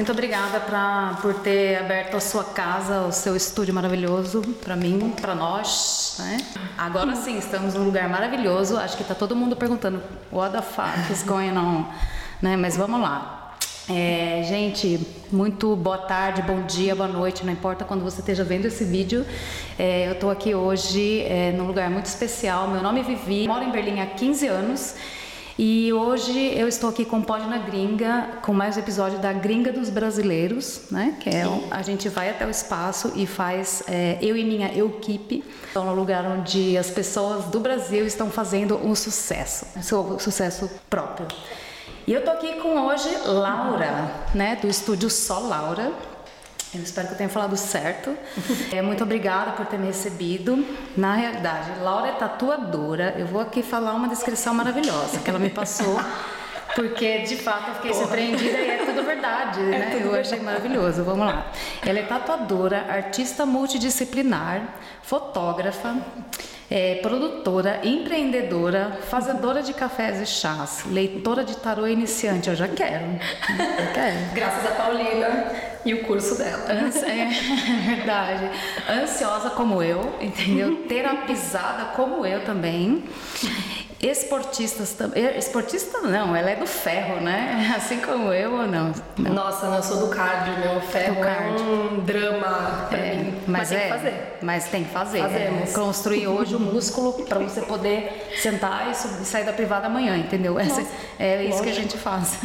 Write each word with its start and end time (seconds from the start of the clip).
muito 0.00 0.12
obrigada 0.12 0.60
pra, 0.60 1.18
por 1.20 1.34
ter 1.34 1.78
aberto 1.78 2.16
a 2.16 2.20
sua 2.20 2.42
casa, 2.42 3.02
o 3.02 3.12
seu 3.12 3.36
estúdio 3.36 3.74
maravilhoso 3.74 4.40
para 4.64 4.74
mim, 4.74 5.12
para 5.20 5.34
nós, 5.34 6.16
né? 6.18 6.38
Agora 6.78 7.14
sim, 7.14 7.36
estamos 7.36 7.74
num 7.74 7.84
lugar 7.84 8.08
maravilhoso. 8.08 8.78
Acho 8.78 8.96
que 8.96 9.04
tá 9.04 9.14
todo 9.14 9.36
mundo 9.36 9.56
perguntando 9.56 10.02
what 10.32 10.56
the 10.56 10.62
fuck 10.62 11.12
is 11.12 11.22
going 11.22 11.54
on, 11.54 11.84
né? 12.40 12.56
Mas 12.56 12.78
vamos 12.78 12.98
lá. 12.98 13.52
É, 13.90 14.42
gente, 14.48 15.06
muito 15.30 15.76
boa 15.76 15.98
tarde, 15.98 16.40
bom 16.40 16.62
dia, 16.62 16.96
boa 16.96 17.06
noite, 17.06 17.44
não 17.44 17.52
importa 17.52 17.84
quando 17.84 18.02
você 18.02 18.20
esteja 18.20 18.42
vendo 18.42 18.64
esse 18.64 18.84
vídeo. 18.84 19.26
É, 19.78 20.08
eu 20.08 20.12
estou 20.12 20.30
aqui 20.30 20.54
hoje 20.54 21.20
é, 21.24 21.52
num 21.52 21.66
lugar 21.66 21.90
muito 21.90 22.06
especial. 22.06 22.68
Meu 22.68 22.82
nome 22.82 23.00
é 23.00 23.02
Vivi, 23.02 23.46
moro 23.46 23.64
em 23.64 23.70
Berlim 23.70 24.00
há 24.00 24.06
15 24.06 24.46
anos. 24.46 24.94
E 25.62 25.92
hoje 25.92 26.54
eu 26.58 26.66
estou 26.66 26.88
aqui 26.88 27.04
com 27.04 27.18
o 27.18 27.26
na 27.46 27.58
Gringa, 27.58 28.38
com 28.40 28.50
mais 28.50 28.78
um 28.78 28.80
episódio 28.80 29.18
da 29.18 29.30
Gringa 29.30 29.70
dos 29.70 29.90
Brasileiros, 29.90 30.84
né? 30.90 31.18
Que 31.20 31.28
é 31.28 31.44
a 31.70 31.82
gente 31.82 32.08
vai 32.08 32.30
até 32.30 32.46
o 32.46 32.50
espaço 32.50 33.12
e 33.14 33.26
faz 33.26 33.82
é, 33.86 34.16
eu 34.22 34.38
e 34.38 34.42
minha 34.42 34.68
equipe. 34.74 35.44
Então, 35.70 35.84
no 35.84 35.92
lugar 35.92 36.24
onde 36.24 36.78
as 36.78 36.88
pessoas 36.88 37.44
do 37.44 37.60
Brasil 37.60 38.06
estão 38.06 38.30
fazendo 38.30 38.74
um 38.78 38.94
sucesso, 38.94 39.66
seu 39.82 40.18
sucesso 40.18 40.70
próprio. 40.88 41.28
E 42.06 42.14
eu 42.14 42.24
tô 42.24 42.30
aqui 42.30 42.54
com 42.54 42.86
hoje 42.86 43.10
Laura, 43.26 44.10
né, 44.34 44.56
do 44.62 44.66
estúdio 44.66 45.10
Só 45.10 45.40
Laura. 45.40 45.92
Eu 46.72 46.82
espero 46.82 47.08
que 47.08 47.14
eu 47.14 47.18
tenha 47.18 47.28
falado 47.30 47.56
certo. 47.56 48.16
É, 48.72 48.80
muito 48.80 49.02
obrigada 49.02 49.52
por 49.52 49.66
ter 49.66 49.78
me 49.78 49.86
recebido. 49.86 50.64
Na 50.96 51.14
realidade, 51.14 51.80
Laura 51.80 52.08
é 52.08 52.12
tatuadora. 52.12 53.14
Eu 53.18 53.26
vou 53.26 53.40
aqui 53.40 53.62
falar 53.62 53.92
uma 53.94 54.08
descrição 54.08 54.54
maravilhosa 54.54 55.18
que 55.18 55.28
ela 55.28 55.38
me 55.38 55.50
passou. 55.50 55.98
Porque 56.76 57.18
de 57.22 57.36
fato 57.36 57.68
eu 57.70 57.74
fiquei 57.74 57.90
Porra. 57.90 58.02
surpreendida 58.04 58.58
e 58.58 58.70
é 58.70 58.84
tudo 58.86 59.02
verdade, 59.04 59.58
é 59.74 59.78
né? 59.78 59.86
Tudo 59.86 60.04
eu 60.04 60.12
verdade. 60.12 60.20
achei 60.34 60.40
maravilhoso. 60.40 61.02
Vamos 61.02 61.26
lá. 61.26 61.50
Ela 61.84 61.98
é 61.98 62.02
tatuadora, 62.04 62.86
artista 62.88 63.44
multidisciplinar, 63.44 64.62
fotógrafa, 65.02 65.96
é, 66.70 66.96
produtora, 67.02 67.80
empreendedora, 67.82 68.98
fazedora 69.08 69.60
de 69.60 69.74
cafés 69.74 70.20
e 70.20 70.26
chás, 70.26 70.84
leitora 70.86 71.42
de 71.42 71.56
tarô 71.56 71.86
iniciante. 71.86 72.48
Eu 72.48 72.54
já 72.54 72.68
quero. 72.68 73.04
Eu 73.04 73.92
quero. 73.92 74.16
Graças 74.32 74.66
a 74.66 74.74
Paulina 74.76 75.52
e 75.84 75.94
o 75.94 76.04
curso 76.04 76.38
dela. 76.38 76.64
Ansi 76.70 77.04
é, 77.04 77.22
é 77.26 77.96
verdade. 77.96 78.50
Ansiosa 78.88 79.50
como 79.50 79.82
eu, 79.82 80.14
entendeu? 80.20 80.76
Terapizada 80.86 81.86
como 81.96 82.24
eu 82.24 82.44
também 82.44 83.02
esportistas 84.08 84.94
também. 84.94 85.36
Esportista 85.36 85.98
não, 86.00 86.34
ela 86.34 86.50
é 86.50 86.56
do 86.56 86.66
ferro, 86.66 87.20
né? 87.20 87.74
Assim 87.76 88.00
como 88.00 88.32
eu 88.32 88.52
ou 88.52 88.66
não? 88.66 88.92
não. 89.18 89.32
Nossa, 89.34 89.66
eu 89.66 89.82
sou 89.82 90.06
do 90.06 90.08
cardio, 90.08 90.58
meu 90.58 90.80
ferro 90.80 91.22
é 91.22 91.48
um 91.50 92.00
drama 92.00 92.46
pra 92.46 92.48
é, 92.48 92.56
mim. 92.56 92.59
Mas, 93.60 93.70
mas 93.70 93.72
é, 93.72 93.78
tem 93.78 93.82
que 93.82 93.88
fazer. 93.88 94.38
Mas 94.42 94.68
tem 94.68 94.84
que 94.84 94.90
fazer. 94.90 95.20
Fazemos. 95.20 95.70
É, 95.70 95.72
construir 95.72 96.26
hoje 96.26 96.56
o 96.56 96.60
músculo 96.60 97.12
para 97.24 97.38
você 97.38 97.60
poder 97.60 98.30
sentar 98.40 98.90
e 98.90 98.94
sair 98.94 99.44
da 99.44 99.52
privada 99.52 99.86
amanhã, 99.86 100.16
entendeu? 100.16 100.58
Essa, 100.58 100.82
é 101.18 101.44
isso 101.44 101.58
Lógico. 101.58 101.64
que 101.64 101.70
a 101.70 101.74
gente 101.74 101.98
faz. 101.98 102.38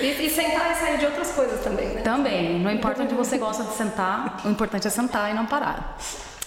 E, 0.00 0.26
e, 0.26 0.30
sentar 0.30 0.72
e 0.72 0.74
sair 0.76 0.98
de 0.98 1.06
outras 1.06 1.32
coisas 1.32 1.60
também, 1.62 1.88
né? 1.88 2.02
Também. 2.02 2.60
Não 2.60 2.70
importa 2.70 3.02
onde 3.02 3.14
você 3.14 3.38
gosta 3.38 3.64
de 3.64 3.74
sentar, 3.74 4.40
o 4.44 4.48
importante 4.48 4.86
é 4.86 4.90
sentar 4.90 5.30
e 5.30 5.34
não 5.34 5.46
parar. 5.46 5.98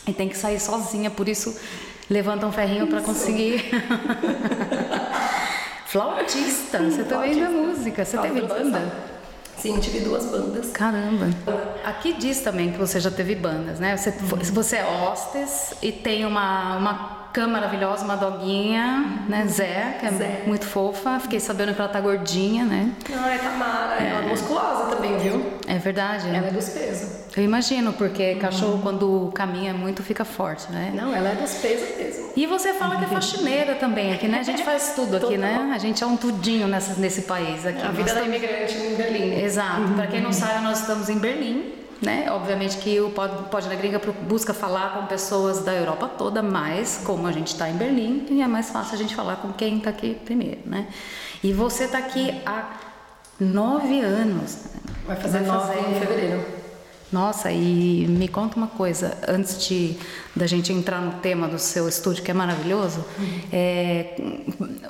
E 0.07 0.13
tem 0.13 0.29
que 0.29 0.37
sair 0.37 0.59
sozinha, 0.59 1.09
por 1.09 1.27
isso 1.27 1.59
levanta 2.09 2.45
um 2.45 2.51
ferrinho 2.51 2.87
para 2.87 3.01
conseguir. 3.01 3.71
Flautista, 5.87 6.79
você 6.79 7.03
também 7.03 7.39
da 7.39 7.49
música, 7.49 8.03
você 8.03 8.17
teve 8.17 8.41
banda? 8.41 9.14
Sim, 9.65 9.79
tive 9.79 10.01
duas 10.01 10.25
bandas. 10.25 10.71
Caramba. 10.71 11.27
Aqui 11.83 12.13
diz 12.13 12.41
também 12.41 12.71
que 12.71 12.77
você 12.77 12.99
já 12.99 13.09
teve 13.09 13.33
bandas, 13.33 13.79
né? 13.79 13.97
Você, 13.97 14.09
uhum. 14.11 14.53
você 14.53 14.75
é 14.75 14.85
hostes 14.85 15.73
e 15.81 15.91
tem 15.91 16.23
uma, 16.23 16.77
uma 16.77 17.24
cã 17.35 17.47
maravilhosa, 17.47 18.05
uma 18.05 18.15
doguinha, 18.15 19.25
né? 19.27 19.45
Zé, 19.45 19.97
que 19.99 20.05
é 20.05 20.11
Zé. 20.11 20.43
muito 20.47 20.65
fofa. 20.65 21.19
Fiquei 21.19 21.41
sabendo 21.41 21.73
que 21.73 21.81
ela 21.81 21.89
tá 21.89 21.99
gordinha, 21.99 22.63
né? 22.63 22.89
Não, 23.09 23.27
é 23.27 23.37
Tamara. 23.37 24.01
É. 24.01 24.09
Ela 24.09 24.19
é 24.19 24.27
musculosa 24.29 24.85
também, 24.95 25.17
viu? 25.17 25.45
É 25.67 25.77
verdade. 25.77 26.29
Ela 26.29 26.47
é 26.47 26.51
dos 26.51 26.69
pesos. 26.69 27.25
Eu 27.35 27.43
imagino, 27.43 27.91
porque 27.91 28.35
cachorro, 28.35 28.79
quando 28.81 29.31
caminha 29.35 29.73
muito, 29.73 30.01
fica 30.01 30.23
forte, 30.23 30.71
né? 30.71 30.93
Não, 30.95 31.13
ela 31.13 31.27
é 31.27 31.35
dos 31.35 31.55
pesos 31.55 31.97
mesmo. 31.97 32.29
E 32.37 32.45
você 32.45 32.71
fala 32.73 32.95
que 32.95 33.03
é 33.03 33.07
faxineira 33.07 33.75
também 33.75 34.13
aqui, 34.13 34.29
né? 34.29 34.39
A 34.39 34.43
gente 34.43 34.63
faz 34.63 34.93
tudo 34.95 35.17
aqui, 35.17 35.37
né? 35.37 35.71
A 35.73 35.77
gente 35.77 36.01
é 36.01 36.07
um 36.07 36.15
tudinho 36.15 36.69
nessa, 36.69 36.93
nesse 36.97 37.23
país 37.23 37.65
aqui. 37.65 37.85
A 37.85 37.91
vida 37.91 38.15
da 38.15 38.23
imigrante 38.23 38.77
em 38.77 38.95
Berlim. 38.95 39.43
Exato. 39.43 39.81
Uhum. 39.81 39.95
Para 39.95 40.07
quem 40.07 40.21
não 40.21 40.31
sabe, 40.31 40.63
nós 40.63 40.79
estamos 40.79 41.09
em 41.09 41.17
Berlim 41.19 41.84
né? 42.01 42.29
Obviamente 42.31 42.77
que 42.77 42.99
o 42.99 43.11
Pode 43.11 43.67
na 43.67 43.75
Gringa 43.75 43.99
busca 44.27 44.53
falar 44.53 44.93
com 44.93 45.05
pessoas 45.05 45.63
da 45.63 45.73
Europa 45.73 46.07
toda, 46.07 46.41
mas 46.41 47.01
como 47.05 47.27
a 47.27 47.31
gente 47.31 47.47
está 47.47 47.69
em 47.69 47.73
Berlim, 47.73 48.41
é 48.41 48.47
mais 48.47 48.69
fácil 48.69 48.95
a 48.95 48.97
gente 48.97 49.15
falar 49.15 49.37
com 49.37 49.53
quem 49.53 49.77
está 49.77 49.89
aqui 49.89 50.15
primeiro, 50.25 50.61
né? 50.65 50.87
E 51.43 51.53
você 51.53 51.85
está 51.85 51.97
aqui 51.99 52.33
há 52.45 52.77
nove 53.39 54.01
anos. 54.01 54.65
Vai 55.05 55.15
fazer 55.15 55.39
Vai 55.39 55.47
nove 55.47 55.73
fazer... 55.73 55.89
em 55.89 55.99
fevereiro. 55.99 56.45
Nossa, 57.11 57.51
e 57.51 58.05
me 58.07 58.27
conta 58.27 58.57
uma 58.57 58.67
coisa, 58.67 59.17
antes 59.27 59.65
de 59.65 59.95
da 60.35 60.47
gente 60.47 60.73
entrar 60.73 60.99
no 60.99 61.13
tema 61.19 61.47
do 61.47 61.57
seu 61.57 61.87
estúdio, 61.87 62.23
que 62.23 62.31
é 62.31 62.33
maravilhoso, 62.33 63.05
uhum. 63.17 63.39
é, 63.53 64.41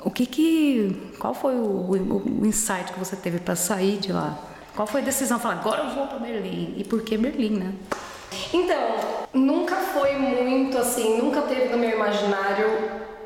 o 0.02 0.10
que 0.10 0.26
que, 0.26 1.12
qual 1.18 1.34
foi 1.34 1.54
o, 1.54 1.60
o, 1.60 2.40
o 2.42 2.46
insight 2.46 2.92
que 2.92 2.98
você 2.98 3.14
teve 3.14 3.38
para 3.38 3.54
sair 3.54 3.98
de 3.98 4.12
lá? 4.12 4.36
Qual 4.76 4.86
foi 4.86 5.00
a 5.00 5.04
decisão? 5.04 5.40
Falar, 5.40 5.54
agora 5.54 5.84
eu 5.84 5.90
vou 5.90 6.06
para 6.06 6.18
Berlim. 6.18 6.74
E 6.76 6.84
por 6.84 7.02
que 7.02 7.16
Berlim, 7.16 7.58
né? 7.58 7.72
Então, 8.52 8.94
nunca 9.32 9.76
foi 9.76 10.12
muito 10.16 10.76
assim, 10.76 11.16
nunca 11.16 11.40
teve 11.42 11.70
no 11.70 11.78
meu 11.78 11.90
imaginário 11.90 12.66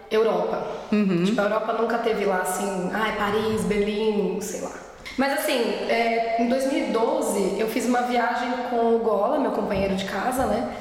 Europa. 0.08 0.64
Uhum. 0.92 1.24
Tipo, 1.24 1.40
a 1.40 1.44
Europa 1.44 1.72
nunca 1.72 1.98
teve 1.98 2.24
lá 2.24 2.42
assim, 2.42 2.90
ai, 2.92 3.16
Paris, 3.16 3.62
Berlim, 3.62 4.40
sei 4.40 4.60
lá. 4.60 4.72
Mas 5.18 5.40
assim, 5.40 5.60
é, 5.88 6.40
em 6.40 6.48
2012 6.48 7.58
eu 7.58 7.68
fiz 7.68 7.84
uma 7.84 8.02
viagem 8.02 8.48
com 8.70 8.94
o 8.94 8.98
Gola, 9.00 9.40
meu 9.40 9.50
companheiro 9.50 9.96
de 9.96 10.04
casa, 10.04 10.46
né? 10.46 10.72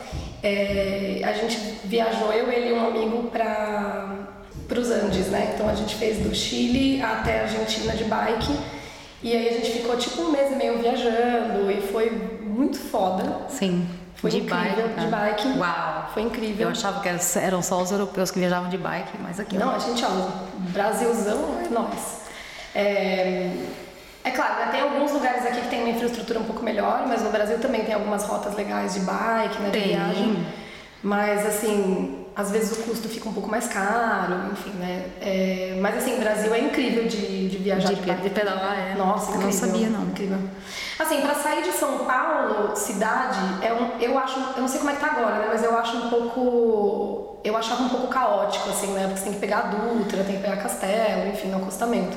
É, 0.44 1.22
a 1.24 1.34
gente 1.34 1.58
viajou, 1.84 2.31
eu, 2.31 2.50
ele 2.52 2.69
e 2.69 2.74
um 2.74 2.88
amigo 2.88 3.24
para 3.29 4.29
os 4.78 4.91
Andes, 4.91 5.28
né? 5.28 5.53
Então 5.56 5.68
a 5.68 5.74
gente 5.74 5.96
fez 5.96 6.19
do 6.19 6.34
Chile 6.34 7.02
até 7.02 7.40
a 7.40 7.44
Argentina 7.44 7.94
de 7.94 8.03
bike. 8.03 8.78
E 9.22 9.35
aí 9.35 9.50
a 9.50 9.52
gente 9.53 9.72
ficou 9.72 9.97
tipo 9.97 10.22
um 10.22 10.31
mês 10.31 10.52
e 10.52 10.56
meio 10.56 10.80
viajando 10.80 11.69
e 11.69 11.81
foi 11.81 12.09
muito 12.41 12.78
foda. 12.78 13.47
Sim. 13.50 13.88
Foi 14.16 14.31
de 14.31 14.40
incrível, 14.40 14.90
bike, 14.90 15.00
de 15.00 15.07
bike. 15.07 15.59
Uau! 15.59 16.09
Foi 16.13 16.24
incrível. 16.24 16.68
Eu 16.68 16.72
achava 16.72 17.02
que 17.02 17.09
eram 17.40 17.62
só 17.62 17.81
os 17.81 17.90
europeus 17.90 18.31
que 18.31 18.40
viajavam 18.40 18.69
de 18.69 18.78
bike, 18.78 19.18
mas 19.22 19.40
aqui 19.40 19.58
não. 19.58 19.68
Não, 19.68 19.75
a 19.75 19.79
gente, 19.79 20.03
ó, 20.03 20.09
Brasilzão 20.72 21.58
é 21.66 21.69
nós. 21.69 22.19
É, 22.75 23.52
é 24.24 24.31
claro, 24.31 24.56
né, 24.56 24.68
tem 24.72 24.81
alguns 24.81 25.12
lugares 25.12 25.46
aqui 25.46 25.62
que 25.62 25.69
tem 25.69 25.81
uma 25.81 25.90
infraestrutura 25.90 26.40
um 26.40 26.44
pouco 26.44 26.62
melhor, 26.63 27.06
mas 27.08 27.24
no 27.24 27.29
Brasil 27.29 27.59
também 27.59 27.85
tem 27.85 27.94
algumas 27.94 28.25
rotas 28.25 28.56
legais 28.56 28.94
de 28.94 29.00
bike, 29.02 29.59
né, 29.59 29.69
de 29.69 29.79
tem. 29.79 29.88
viagem. 29.88 30.46
Mas 31.02 31.46
assim, 31.46 32.19
às 32.40 32.52
vezes 32.52 32.72
o 32.72 32.84
custo 32.84 33.10
fica 33.10 33.28
um 33.28 33.34
pouco 33.34 33.50
mais 33.50 33.68
caro, 33.68 34.50
enfim, 34.54 34.72
né? 34.80 35.08
É, 35.20 35.78
mas 35.82 35.98
assim, 35.98 36.16
o 36.16 36.20
Brasil 36.20 36.54
é 36.54 36.60
incrível 36.62 37.06
de, 37.06 37.50
de 37.50 37.58
viajar 37.58 37.94
de, 37.94 38.02
de, 38.02 38.14
de 38.14 38.30
pedalar, 38.30 38.80
é. 38.80 38.96
Nossa, 38.96 39.34
eu 39.34 39.42
não 39.42 39.52
sabia 39.52 39.90
não. 39.90 40.04
Incrível. 40.04 40.40
Assim, 40.98 41.20
para 41.20 41.36
sair 41.36 41.64
de 41.64 41.74
São 41.74 42.06
Paulo, 42.06 42.78
cidade, 42.78 43.40
é 43.62 43.74
um, 43.74 44.00
eu 44.00 44.18
acho, 44.18 44.40
eu 44.56 44.62
não 44.62 44.70
sei 44.70 44.80
como 44.80 44.90
é 44.90 44.94
que 44.94 45.02
tá 45.02 45.08
agora, 45.08 45.40
né? 45.40 45.47
Mas 45.50 45.64
eu 45.64 45.78
acho 45.78 45.97
um 45.97 46.09
pouco, 46.09 47.40
eu 47.44 47.58
achava 47.58 47.84
um 47.84 47.90
pouco 47.90 48.08
caótico, 48.08 48.70
assim, 48.70 48.88
né? 48.94 49.03
Porque 49.03 49.18
você 49.18 49.24
tem 49.26 49.34
que 49.34 49.40
pegar 49.40 49.58
a 49.58 49.62
Dutra, 49.64 50.24
tem 50.24 50.38
que 50.38 50.42
pegar 50.42 50.58
Castelo, 50.64 51.28
enfim, 51.34 51.50
no 51.50 51.58
acostamento. 51.58 52.16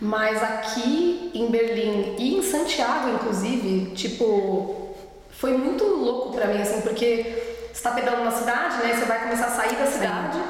Mas 0.00 0.40
aqui 0.40 1.32
em 1.34 1.50
Berlim 1.50 2.14
e 2.16 2.36
em 2.36 2.42
Santiago, 2.42 3.08
inclusive, 3.08 3.92
tipo, 3.96 4.94
foi 5.32 5.56
muito 5.56 5.84
louco 5.84 6.32
para 6.32 6.46
mim, 6.46 6.62
assim, 6.62 6.80
porque 6.82 7.51
você 7.72 7.82
tá 7.82 7.90
pedalando 7.92 8.24
na 8.24 8.30
cidade, 8.30 8.76
né? 8.78 8.94
Você 8.94 9.04
vai 9.04 9.20
começar 9.20 9.46
a 9.46 9.50
sair 9.50 9.76
da 9.76 9.86
cidade. 9.86 10.36
Sim. 10.36 10.44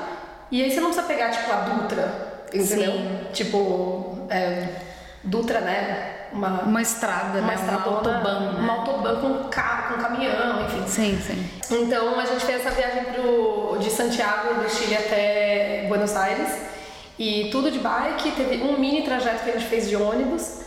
E 0.50 0.62
aí 0.62 0.70
você 0.70 0.80
não 0.80 0.90
precisa 0.90 1.06
pegar, 1.06 1.30
tipo, 1.30 1.50
a 1.50 1.56
Dutra, 1.56 2.44
entendeu? 2.52 2.92
Sim. 2.92 3.26
Tipo, 3.32 4.26
é, 4.28 4.68
Dutra, 5.22 5.60
né? 5.60 6.08
Uma, 6.32 6.62
uma 6.62 6.82
estrada, 6.82 7.38
uma 7.38 7.48
né? 7.48 7.54
Estrada, 7.54 7.88
uma 7.88 7.96
autobahn. 7.96 8.52
Né? 8.52 8.60
Uma 8.60 8.72
autobahn 8.74 9.20
com 9.20 9.48
carro, 9.48 9.94
com 9.94 10.02
caminhão, 10.02 10.62
enfim. 10.66 10.86
Sim, 10.86 11.20
sim. 11.20 11.50
Então 11.70 12.18
a 12.18 12.24
gente 12.24 12.44
fez 12.44 12.64
essa 12.64 12.70
viagem 12.70 13.04
pro, 13.04 13.78
de 13.78 13.90
Santiago 13.90 14.54
do 14.54 14.68
Chile 14.70 14.96
até 14.96 15.86
Buenos 15.88 16.16
Aires. 16.16 16.50
E 17.18 17.50
tudo 17.52 17.70
de 17.70 17.78
bike, 17.78 18.32
teve 18.32 18.62
um 18.62 18.78
mini 18.78 19.02
trajeto 19.02 19.44
que 19.44 19.50
a 19.50 19.52
gente 19.52 19.66
fez 19.66 19.88
de 19.88 19.96
ônibus 19.96 20.62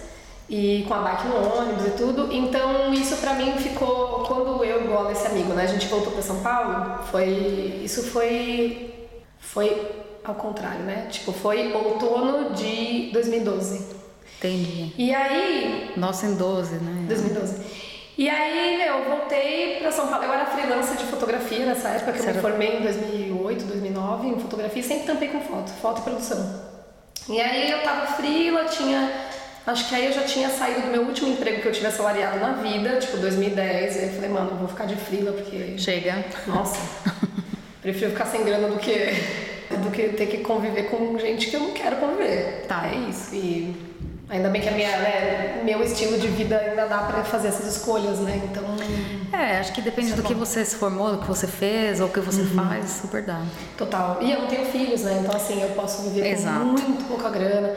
e 0.49 0.85
com 0.87 0.93
a 0.93 0.99
bike 0.99 1.27
no 1.27 1.57
ônibus 1.57 1.87
e 1.87 1.91
tudo. 1.91 2.31
Então 2.31 2.93
isso 2.93 3.17
para 3.17 3.33
mim 3.33 3.53
ficou 3.57 4.23
quando 4.25 4.63
eu 4.63 4.83
igual 4.83 5.11
esse 5.11 5.27
amigo, 5.27 5.53
né? 5.53 5.63
A 5.63 5.67
gente 5.67 5.87
voltou 5.87 6.11
para 6.11 6.21
São 6.21 6.41
Paulo, 6.41 7.03
foi 7.11 7.81
isso 7.83 8.03
foi 8.03 8.93
foi 9.39 10.05
ao 10.23 10.35
contrário, 10.35 10.81
né? 10.81 11.07
Tipo, 11.09 11.31
foi 11.31 11.71
outono 11.73 12.53
de 12.53 13.11
2012. 13.13 13.95
Entendi. 14.37 14.93
E 14.97 15.13
aí. 15.13 15.93
Nossa, 15.95 16.25
em 16.25 16.35
12, 16.35 16.75
né? 16.75 17.05
2012. 17.07 17.85
E 18.17 18.29
aí, 18.29 18.77
meu, 18.77 18.99
eu 18.99 19.05
voltei 19.05 19.77
pra 19.79 19.91
São 19.91 20.07
Paulo. 20.07 20.25
Eu 20.25 20.33
era 20.33 20.45
freelancer 20.45 20.97
de 20.97 21.03
fotografia 21.05 21.65
nessa 21.65 21.89
época, 21.89 22.13
que 22.13 22.19
eu 22.19 22.33
me 22.33 22.41
formei 22.41 22.77
em 22.77 22.81
2008, 22.81 23.65
2009 23.65 24.27
em 24.27 24.39
fotografia 24.39 24.83
sempre 24.83 25.05
tampei 25.05 25.27
com 25.29 25.41
foto, 25.41 25.69
foto 25.81 25.99
e 25.99 26.03
produção. 26.03 26.65
E 27.27 27.41
aí 27.41 27.71
eu 27.71 27.81
tava 27.81 28.07
frila, 28.13 28.65
tinha. 28.65 29.24
Acho 29.67 29.89
que 29.89 29.95
aí 29.95 30.05
eu 30.05 30.13
já 30.13 30.23
tinha 30.23 30.49
saído 30.49 30.81
do 30.81 30.87
meu 30.87 31.01
último 31.03 31.29
emprego 31.29 31.61
que 31.61 31.67
eu 31.67 31.71
tive 31.71 31.87
assalariado 31.87 32.39
na 32.39 32.53
vida, 32.53 32.97
tipo 32.97 33.17
2010. 33.17 33.95
E 33.95 33.99
aí 33.99 34.07
eu 34.07 34.13
falei, 34.13 34.29
mano, 34.29 34.51
eu 34.51 34.57
vou 34.57 34.67
ficar 34.67 34.85
de 34.85 34.95
frila 34.95 35.31
porque. 35.31 35.77
Chega. 35.77 36.23
Nossa. 36.45 36.79
prefiro 37.81 38.11
ficar 38.11 38.25
sem 38.25 38.43
grana 38.43 38.67
do 38.67 38.77
que, 38.77 38.93
do 39.83 39.91
que 39.91 40.09
ter 40.09 40.27
que 40.27 40.37
conviver 40.39 40.83
com 40.83 41.17
gente 41.17 41.47
que 41.47 41.55
eu 41.55 41.61
não 41.61 41.71
quero 41.71 41.95
conviver. 41.97 42.65
Tá. 42.67 42.87
É 42.87 42.95
isso. 43.09 43.33
E 43.35 43.75
Ainda 44.27 44.49
bem 44.49 44.59
que 44.59 44.67
a 44.67 44.71
minha, 44.71 44.89
né, 44.97 45.61
meu 45.63 45.83
estilo 45.83 46.17
de 46.17 46.27
vida 46.29 46.57
ainda 46.57 46.87
dá 46.87 46.97
para 46.99 47.23
fazer 47.23 47.49
essas 47.49 47.75
escolhas, 47.75 48.19
né? 48.19 48.41
Então. 48.43 48.63
É, 49.31 49.59
acho 49.59 49.71
que 49.71 49.81
depende 49.81 50.13
do 50.13 50.23
é 50.23 50.25
que 50.25 50.33
você 50.33 50.65
se 50.65 50.75
formou, 50.77 51.11
do 51.11 51.19
que 51.19 51.27
você 51.27 51.45
fez 51.45 51.99
ou 51.99 52.07
o 52.07 52.09
que 52.09 52.19
você 52.19 52.41
uhum. 52.41 52.55
faz, 52.55 52.89
super 52.89 53.21
dá. 53.21 53.43
Total. 53.77 54.17
E 54.21 54.31
eu 54.31 54.41
não 54.41 54.47
tenho 54.47 54.65
filhos, 54.65 55.01
né? 55.01 55.19
Então, 55.21 55.35
assim, 55.35 55.61
eu 55.61 55.69
posso 55.69 56.09
viver 56.09 56.31
Exato. 56.31 56.59
com 56.59 56.65
muito 56.65 57.07
pouca 57.07 57.29
grana. 57.29 57.75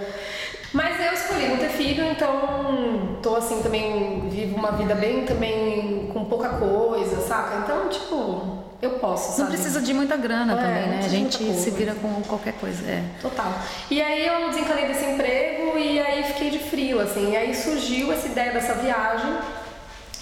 Mas 0.73 1.01
eu 1.01 1.13
escolhi 1.13 1.49
não 1.49 1.57
ter 1.57 1.71
filho, 1.71 2.05
então 2.05 3.19
tô 3.23 3.37
assim 3.37 3.63
também, 3.63 4.29
vivo 4.29 4.57
uma 4.57 4.73
vida 4.73 4.95
bem 4.95 5.25
também 5.25 6.11
com 6.13 6.25
pouca 6.25 6.51
coisa, 6.51 7.21
saca? 7.23 7.59
Então, 7.65 7.89
tipo, 7.89 8.59
eu 8.81 8.91
posso, 8.93 9.33
sabe? 9.33 9.43
Não 9.43 9.49
precisa 9.49 9.81
de 9.81 9.93
muita 9.93 10.17
grana 10.17 10.53
é, 10.53 10.57
também, 10.57 10.89
né? 10.89 11.01
A 11.05 11.09
gente 11.09 11.53
se 11.55 11.71
vira 11.71 11.95
com 11.95 12.23
qualquer 12.23 12.55
coisa, 12.55 12.89
é. 12.89 13.03
Total. 13.21 13.53
E 13.91 14.01
aí 14.01 14.27
eu 14.27 14.49
desencanei 14.51 14.87
desse 14.87 15.05
emprego 15.05 15.77
e 15.77 16.01
aí 16.01 16.23
fiquei 16.23 16.51
de 16.51 16.61
frio, 16.61 17.01
assim. 17.01 17.33
E 17.33 17.37
aí 17.37 17.55
surgiu 17.55 18.13
essa 18.13 18.27
ideia 18.27 18.53
dessa 18.53 18.75
viagem. 18.75 19.37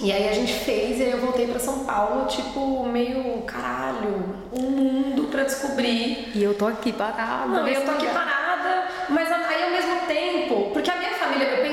E 0.00 0.12
aí 0.12 0.28
a 0.28 0.32
gente 0.32 0.52
fez 0.52 0.98
e 0.98 1.04
aí 1.04 1.10
eu 1.10 1.20
voltei 1.20 1.46
para 1.46 1.58
São 1.58 1.80
Paulo, 1.84 2.26
tipo, 2.26 2.84
meio, 2.86 3.42
caralho, 3.42 4.36
um 4.52 4.62
mundo 4.62 5.24
para 5.24 5.44
descobrir. 5.44 6.32
E 6.34 6.42
eu 6.42 6.54
tô 6.54 6.66
aqui 6.66 6.92
parada. 6.92 7.46
Não, 7.46 7.66
eu 7.66 7.84
tô 7.84 7.90
aqui 7.90 8.06
parada, 8.06 8.88
mas 9.08 9.30
aí 9.30 9.64
ao 9.64 9.70
mesmo 9.70 10.06
tempo, 10.06 10.70
porque 10.72 10.90
a 10.90 10.96
minha 10.96 11.12
família, 11.12 11.44
eu 11.46 11.66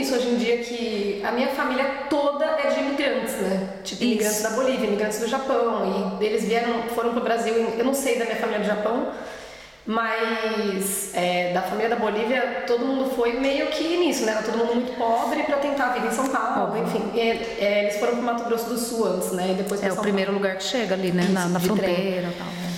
nisso 0.00 0.14
hoje 0.14 0.28
em 0.28 0.36
dia, 0.36 0.56
que 0.58 1.22
a 1.24 1.30
minha 1.30 1.48
família 1.48 1.84
toda 2.08 2.44
é 2.44 2.68
de 2.68 2.80
imigrantes, 2.80 3.34
né? 3.34 3.68
Tipo, 3.84 4.02
Isso. 4.02 4.04
imigrantes 4.04 4.42
da 4.42 4.50
Bolívia, 4.50 4.86
imigrantes 4.86 5.20
do 5.20 5.28
Japão. 5.28 6.18
E 6.20 6.24
eles 6.24 6.44
vieram, 6.44 6.82
foram 6.94 7.12
pro 7.12 7.20
Brasil, 7.20 7.54
eu 7.54 7.84
não 7.84 7.94
sei 7.94 8.18
da 8.18 8.24
minha 8.24 8.36
família 8.36 8.60
do 8.60 8.66
Japão, 8.66 9.12
mas 9.86 11.10
é, 11.14 11.52
da 11.52 11.62
família 11.62 11.88
da 11.90 11.96
Bolívia, 11.96 12.64
todo 12.66 12.84
mundo 12.84 13.10
foi 13.14 13.38
meio 13.38 13.66
que 13.68 13.96
nisso, 13.98 14.24
né? 14.24 14.32
Era 14.32 14.42
todo 14.42 14.58
mundo 14.58 14.74
muito 14.74 14.96
pobre 14.96 15.42
para 15.42 15.58
tentar 15.58 15.88
vir 15.90 16.06
em 16.06 16.10
São 16.10 16.28
Paulo, 16.28 16.74
uhum. 16.74 16.82
enfim. 16.82 17.10
E, 17.14 17.20
é, 17.20 17.84
eles 17.84 17.98
foram 17.98 18.14
pro 18.14 18.22
Mato 18.22 18.44
Grosso 18.44 18.68
do 18.68 18.78
Sul 18.78 19.06
antes, 19.06 19.32
né? 19.32 19.50
E 19.50 19.54
depois 19.54 19.82
É 19.82 19.88
São 19.88 19.98
o 19.98 20.00
primeiro 20.00 20.32
Paulo. 20.32 20.42
lugar 20.42 20.56
que 20.56 20.64
chega 20.64 20.94
ali, 20.94 21.12
né? 21.12 21.22
Isso, 21.22 21.32
na, 21.32 21.46
na 21.46 21.60
fronteira 21.60 22.28
e 22.28 22.34
tal. 22.38 22.46
Né? 22.46 22.70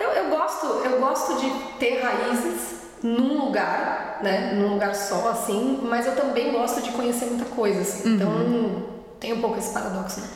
Eu, 0.00 0.10
eu, 0.10 0.30
gosto, 0.30 0.66
eu 0.66 0.98
gosto 0.98 1.40
de 1.40 1.50
ter 1.78 2.00
raízes 2.00 2.79
num 3.02 3.44
lugar, 3.44 4.20
né? 4.22 4.52
Num 4.54 4.74
lugar 4.74 4.94
só, 4.94 5.30
assim, 5.30 5.80
mas 5.82 6.06
eu 6.06 6.14
também 6.14 6.52
gosto 6.52 6.82
de 6.82 6.90
conhecer 6.92 7.26
muita 7.26 7.46
coisa, 7.46 7.80
assim. 7.80 8.08
Uhum. 8.08 8.14
Então 8.14 8.82
tem 9.18 9.32
um 9.32 9.40
pouco 9.40 9.58
esse 9.58 9.72
paradoxo, 9.72 10.20
né? 10.20 10.28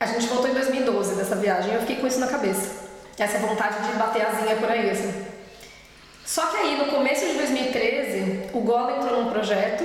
A 0.00 0.06
gente 0.06 0.26
voltou 0.26 0.48
em 0.48 0.54
2012 0.54 1.16
dessa 1.16 1.34
viagem 1.36 1.72
e 1.72 1.74
eu 1.74 1.80
fiquei 1.80 1.96
com 1.96 2.06
isso 2.06 2.20
na 2.20 2.28
cabeça. 2.28 2.88
Essa 3.18 3.38
vontade 3.38 3.84
de 3.84 3.98
bater 3.98 4.24
asinha 4.24 4.54
por 4.56 4.70
aí, 4.70 4.88
assim. 4.90 5.12
Só 6.24 6.46
que 6.46 6.56
aí, 6.58 6.76
no 6.76 6.86
começo 6.86 7.26
de 7.26 7.32
2013, 7.32 8.50
o 8.52 8.60
Gola 8.60 8.98
entrou 8.98 9.24
num 9.24 9.30
projeto. 9.30 9.82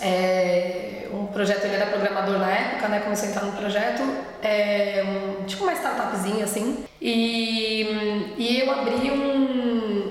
É, 0.00 1.06
um 1.12 1.26
projeto, 1.26 1.64
ele 1.64 1.76
era 1.76 1.86
programador 1.86 2.38
na 2.38 2.50
época, 2.50 2.88
né? 2.88 3.00
Começou 3.00 3.28
a 3.28 3.30
entrar 3.30 3.44
no 3.44 3.52
projeto, 3.52 4.02
é, 4.42 5.04
um, 5.06 5.44
tipo 5.44 5.62
uma 5.62 5.74
startupzinha 5.74 6.44
assim. 6.44 6.84
E, 7.00 8.34
e 8.36 8.60
eu 8.60 8.72
abri 8.72 9.10
um, 9.10 9.63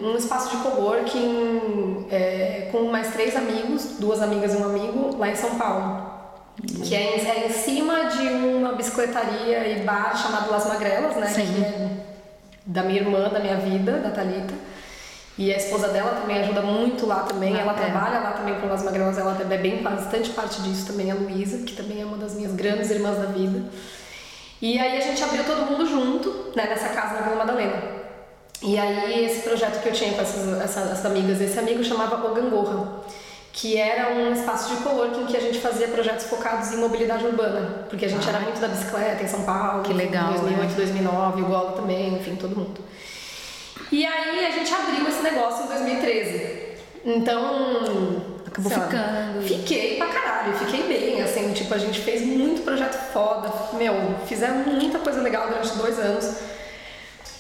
um 0.04 0.18
espaço 0.18 0.56
de 0.56 0.62
coworking 0.62 2.08
é, 2.12 2.68
com 2.72 2.92
mais 2.92 3.14
três 3.14 3.36
amigos, 3.36 3.96
duas 4.00 4.22
amigas 4.22 4.54
e 4.54 4.58
um 4.58 4.66
amigo, 4.66 5.16
lá 5.18 5.30
em 5.30 5.36
São 5.36 5.56
Paulo. 5.56 6.12
Que 6.84 6.94
é 6.94 7.18
em, 7.18 7.28
é 7.28 7.48
em 7.48 7.50
cima 7.50 8.06
de 8.06 8.28
uma 8.28 8.74
bicicletaria 8.74 9.68
e 9.70 9.84
bar 9.84 10.16
chamado 10.16 10.52
Las 10.52 10.68
Magrelas, 10.68 11.16
né? 11.16 11.28
Sim. 11.28 11.46
Que 11.46 11.62
é 11.62 11.90
da 12.66 12.84
minha 12.84 13.00
irmã, 13.00 13.30
da 13.30 13.40
minha 13.40 13.58
vida, 13.58 14.00
da 14.00 14.10
Thalita. 14.10 14.54
E 15.38 15.52
a 15.52 15.58
esposa 15.58 15.88
dela 15.88 16.20
também 16.22 16.38
ajuda 16.40 16.62
muito 16.62 17.06
lá 17.08 17.22
também. 17.22 17.56
Ah, 17.56 17.62
ela 17.62 17.72
é. 17.72 17.76
trabalha 17.76 18.20
lá 18.20 18.32
também 18.34 18.60
com 18.60 18.68
Las 18.68 18.84
Magrelas, 18.84 19.18
ela 19.18 19.36
é 19.50 19.58
bem 19.58 19.82
bastante 19.82 20.30
parte 20.32 20.62
disso 20.62 20.86
também, 20.86 21.12
a 21.12 21.16
Luísa, 21.16 21.66
que 21.66 21.74
também 21.74 22.02
é 22.02 22.06
uma 22.06 22.18
das 22.18 22.36
minhas 22.36 22.54
grandes 22.54 22.92
irmãs 22.92 23.18
da 23.18 23.26
vida. 23.26 23.64
E 24.62 24.78
aí 24.78 24.98
a 24.98 25.02
gente 25.02 25.24
abriu 25.24 25.44
todo 25.44 25.66
mundo 25.66 25.86
junto, 25.86 26.52
né, 26.56 26.68
nessa 26.68 26.90
casa 26.90 27.16
na 27.16 27.22
Vila 27.22 27.36
Madalena. 27.38 28.03
E 28.64 28.80
aí 28.80 29.26
esse 29.26 29.42
projeto 29.42 29.82
que 29.82 29.90
eu 29.90 29.94
tinha 29.94 30.14
com 30.14 30.22
essas, 30.22 30.62
essas, 30.62 30.92
essas 30.92 31.06
amigas, 31.06 31.42
esse 31.42 31.60
amigo 31.60 31.84
chamava 31.84 32.26
O 32.26 32.34
Gangorra, 32.34 33.02
que 33.52 33.78
era 33.78 34.14
um 34.14 34.32
espaço 34.32 34.74
de 34.74 34.82
coworking 34.82 35.26
que 35.26 35.36
a 35.36 35.40
gente 35.42 35.60
fazia 35.60 35.90
projetos 35.90 36.26
focados 36.28 36.72
em 36.72 36.78
mobilidade 36.78 37.26
urbana, 37.26 37.86
porque 37.90 38.06
a 38.06 38.08
gente 38.10 38.26
ah. 38.26 38.30
era 38.30 38.40
muito 38.40 38.62
da 38.62 38.70
bicicleta 38.70 39.22
em 39.22 39.28
São 39.28 39.44
Paulo, 39.44 39.84
que 39.84 39.94
legal, 39.94 40.30
em 40.30 40.40
2008, 40.40 40.70
né? 40.70 40.76
2009, 40.76 41.42
o 41.42 41.46
Gola 41.46 41.72
também, 41.74 42.16
enfim, 42.16 42.36
todo 42.36 42.56
mundo. 42.56 42.82
E 43.92 44.06
aí 44.06 44.46
a 44.46 44.50
gente 44.50 44.74
abriu 44.74 45.08
esse 45.08 45.22
negócio 45.22 45.66
em 45.66 45.68
2013. 45.68 46.74
Então, 47.06 48.34
Acabou 48.48 48.72
ficando. 48.72 49.42
Fiquei 49.42 49.98
pra 49.98 50.08
caralho, 50.08 50.54
fiquei 50.54 50.84
bem, 50.84 51.22
assim, 51.22 51.52
tipo, 51.54 51.74
a 51.74 51.78
gente 51.78 52.00
fez 52.00 52.22
muito 52.22 52.62
projeto 52.64 52.94
foda, 53.12 53.52
meu, 53.74 53.94
fizemos 54.28 54.66
muita 54.68 55.00
coisa 55.00 55.22
legal 55.22 55.48
durante 55.50 55.76
dois 55.76 56.00
anos. 56.00 56.36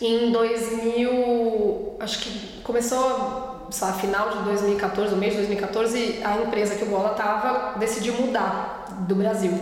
Em 0.06 0.34
2000, 0.34 1.96
acho 2.02 2.20
que 2.20 2.62
começou, 2.62 3.68
sei 3.72 3.88
lá, 3.88 3.94
final 3.94 4.30
de 4.32 4.40
2014, 4.44 5.12
no 5.12 5.18
mês 5.18 5.32
de 5.32 5.38
2014, 5.38 6.20
a 6.26 6.42
empresa 6.42 6.76
que 6.76 6.84
o 6.84 6.88
Bola 6.88 7.12
tava 7.12 7.80
decidiu 7.80 8.14
mudar 8.16 8.86
do 9.08 9.16
Brasil. 9.16 9.58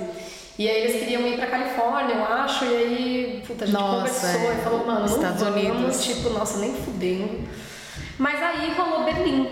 E 0.57 0.67
aí 0.67 0.81
eles 0.81 0.99
queriam 0.99 1.21
ir 1.27 1.37
pra 1.37 1.45
Califórnia, 1.45 2.15
eu 2.15 2.25
acho, 2.25 2.65
e 2.65 2.75
aí, 2.75 3.43
puta, 3.45 3.65
a 3.65 3.67
gente 3.67 3.79
nossa, 3.79 3.97
conversou 3.97 4.51
é. 4.51 4.55
e 4.55 4.63
falou, 4.63 4.87
mano, 4.87 5.05
Estados 5.05 5.43
vamos, 5.43 5.63
Unidos. 5.63 6.03
tipo, 6.03 6.29
nossa, 6.31 6.57
nem 6.57 6.73
fudendo. 6.73 7.47
Mas 8.17 8.41
aí 8.41 8.73
rolou 8.73 9.03
Berlim. 9.03 9.47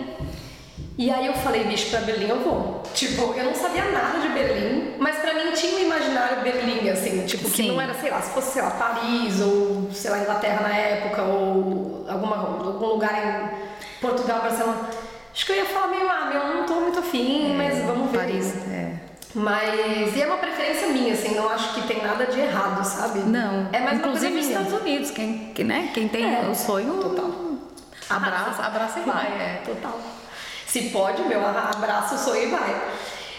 E 0.98 1.08
aí 1.08 1.26
eu 1.28 1.34
falei, 1.34 1.64
bicho, 1.64 1.88
pra 1.90 2.00
Berlim 2.00 2.30
eu 2.30 2.40
vou. 2.40 2.82
Tipo, 2.94 3.32
eu 3.34 3.44
não 3.44 3.54
sabia 3.54 3.92
nada 3.92 4.18
de 4.18 4.28
Berlim, 4.28 4.94
mas 4.98 5.18
pra 5.18 5.34
mim 5.34 5.49
Tipo, 7.40 7.50
que 7.52 7.56
Sim. 7.56 7.68
não 7.72 7.80
era, 7.80 7.94
sei 7.94 8.10
lá, 8.10 8.20
se 8.20 8.30
fosse, 8.30 8.52
sei 8.52 8.62
lá, 8.62 8.70
Paris, 8.70 9.40
ou, 9.40 9.90
sei 9.92 10.10
lá, 10.10 10.18
Inglaterra 10.18 10.60
na 10.60 10.76
época, 10.76 11.22
ou 11.22 12.04
alguma, 12.06 12.36
algum 12.36 12.86
lugar 12.86 13.14
em 13.14 14.00
Portugal, 14.00 14.40
Barcelona. 14.42 14.88
Acho 15.32 15.46
que 15.46 15.52
eu 15.52 15.56
ia 15.56 15.64
falar 15.64 15.86
meio, 15.88 16.08
ah, 16.08 16.28
meu, 16.30 16.54
não 16.54 16.66
tô 16.66 16.74
muito 16.74 16.98
afim, 16.98 17.52
é, 17.52 17.56
mas 17.56 17.84
vamos 17.86 18.10
ver. 18.10 18.18
Paris, 18.18 18.54
é. 18.68 18.94
Mas 19.34 20.16
e 20.16 20.22
é 20.22 20.26
uma 20.26 20.36
preferência 20.36 20.88
minha, 20.88 21.14
assim, 21.14 21.34
não 21.34 21.48
acho 21.48 21.74
que 21.74 21.86
tem 21.86 22.02
nada 22.02 22.26
de 22.26 22.40
errado, 22.40 22.84
sabe? 22.84 23.20
Não. 23.20 23.68
É 23.72 23.78
mais 23.78 23.98
Inclusive 23.98 24.34
nos 24.34 24.46
Estados 24.46 24.72
Unidos, 24.72 25.10
quem, 25.12 25.54
né, 25.64 25.90
quem 25.94 26.08
tem 26.08 26.34
é, 26.34 26.40
o 26.48 26.54
sonho. 26.54 26.94
Total. 26.94 27.30
Abraça, 28.10 28.62
abraça 28.64 28.98
e 28.98 29.02
vai. 29.04 29.26
É, 29.26 29.62
total. 29.64 29.98
Se 30.66 30.90
pode, 30.90 31.22
meu, 31.22 31.46
abraça 31.46 32.16
o 32.16 32.18
sonho 32.18 32.42
e 32.42 32.50
vai. 32.50 32.82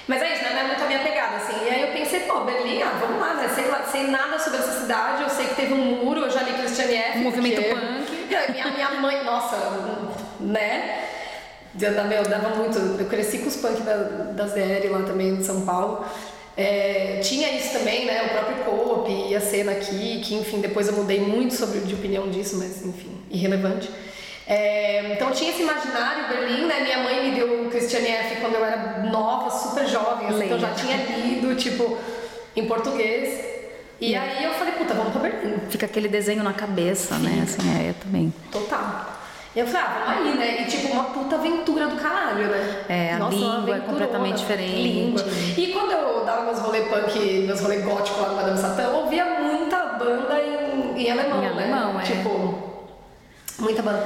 Mas 0.07 0.21
é 0.21 0.33
isso, 0.33 0.43
né? 0.43 0.51
Não 0.53 0.59
é 0.59 0.67
muito 0.67 0.83
a 0.83 0.87
minha 0.87 0.99
pegada, 0.99 1.37
assim. 1.37 1.65
E 1.65 1.69
aí 1.69 1.81
eu 1.81 1.87
pensei, 1.89 2.21
pô, 2.21 2.41
Berlim, 2.41 2.81
ah, 2.81 2.97
vamos 2.99 3.19
lá, 3.19 3.35
né? 3.35 3.49
Sei, 3.53 3.67
lá, 3.67 3.83
sei 3.83 4.07
nada 4.07 4.37
sobre 4.39 4.59
essa 4.59 4.81
cidade, 4.81 5.23
eu 5.23 5.29
sei 5.29 5.47
que 5.47 5.55
teve 5.55 5.73
um 5.73 6.03
muro, 6.03 6.21
eu 6.21 6.29
já 6.29 6.41
li 6.41 6.53
Christiane 6.53 6.95
F. 6.95 7.19
Um 7.19 7.23
movimento 7.23 7.61
punk. 7.61 8.21
Minha, 8.51 8.67
minha 8.71 8.91
mãe, 8.91 9.23
nossa, 9.23 9.57
né? 10.39 11.07
Meu, 11.73 12.23
dava 12.23 12.55
muito. 12.55 12.77
Eu 12.77 13.05
cresci 13.07 13.39
com 13.39 13.47
os 13.47 13.55
punk 13.57 13.81
da, 13.81 13.95
da 13.95 14.47
ZR 14.47 14.89
lá 14.89 15.03
também 15.03 15.35
de 15.35 15.45
São 15.45 15.61
Paulo. 15.61 16.05
É, 16.57 17.19
tinha 17.23 17.49
isso 17.55 17.71
também, 17.73 18.05
né? 18.05 18.23
O 18.25 18.29
próprio 18.29 18.57
Coop 18.65 19.11
e 19.29 19.35
a 19.35 19.41
cena 19.41 19.71
aqui, 19.71 20.21
que 20.21 20.35
enfim, 20.35 20.59
depois 20.59 20.87
eu 20.87 20.93
mudei 20.93 21.21
muito 21.21 21.53
sobre 21.53 21.79
de 21.79 21.93
opinião 21.93 22.29
disso, 22.29 22.57
mas 22.57 22.85
enfim, 22.85 23.21
irrelevante. 23.29 23.89
É, 24.53 25.13
então 25.13 25.31
tinha 25.31 25.49
esse 25.49 25.61
imaginário 25.61 26.27
Berlim, 26.27 26.65
né? 26.65 26.81
Minha 26.81 26.97
mãe 26.97 27.29
me 27.29 27.35
deu 27.35 27.63
o 27.67 27.69
Christiane 27.69 28.09
F 28.09 28.41
quando 28.41 28.55
eu 28.55 28.65
era 28.65 28.99
nova, 29.09 29.49
super 29.49 29.87
jovem, 29.87 30.27
assim, 30.27 30.43
então 30.43 30.57
eu 30.57 30.59
já 30.59 30.73
tinha 30.73 30.97
lido, 30.97 31.55
tipo, 31.55 31.97
em 32.53 32.65
português. 32.67 33.45
E 34.01 34.13
aí 34.13 34.43
eu 34.43 34.51
falei, 34.55 34.73
puta, 34.73 34.93
vamos 34.93 35.13
pra 35.13 35.21
Berlim. 35.21 35.57
Fica 35.69 35.85
aquele 35.85 36.09
desenho 36.09 36.43
na 36.43 36.51
cabeça, 36.51 37.15
Fica. 37.15 37.29
né? 37.29 37.43
Assim, 37.43 37.61
é, 37.79 37.91
eu 37.91 37.93
também. 37.93 38.33
Total. 38.51 39.05
E 39.55 39.59
eu 39.59 39.65
falei, 39.67 39.81
ah, 39.81 40.03
vamos 40.05 40.27
aí, 40.27 40.37
né? 40.37 40.61
E 40.63 40.65
tipo, 40.65 40.91
uma 40.91 41.05
puta 41.05 41.35
aventura 41.37 41.87
do 41.87 41.95
caralho, 41.95 42.47
né? 42.47 42.83
É, 42.89 43.13
a 43.13 43.19
Nossa, 43.19 43.35
língua 43.37 43.77
é 43.77 43.79
completamente 43.79 44.37
diferente. 44.39 44.81
Língua. 44.81 45.23
E 45.57 45.67
quando 45.67 45.91
eu 45.93 46.25
dava 46.25 46.43
meus 46.43 46.59
rolê 46.59 46.81
punk, 46.81 47.17
meus 47.47 47.61
rolê 47.61 47.77
gótico 47.77 48.19
lá 48.19 48.29
no 48.29 48.35
Madame 48.35 48.57
Satã, 48.57 48.83
eu 48.83 48.95
ouvia 48.95 49.23
muita 49.39 49.77
banda 49.93 50.41
em, 50.41 51.01
em 51.03 51.09
alemão, 51.09 51.37
em 51.37 51.41
né? 51.41 51.49
alemão, 51.49 52.01
é. 52.01 52.03
Tipo, 52.03 52.70
muita 53.61 53.81
banda. 53.81 54.05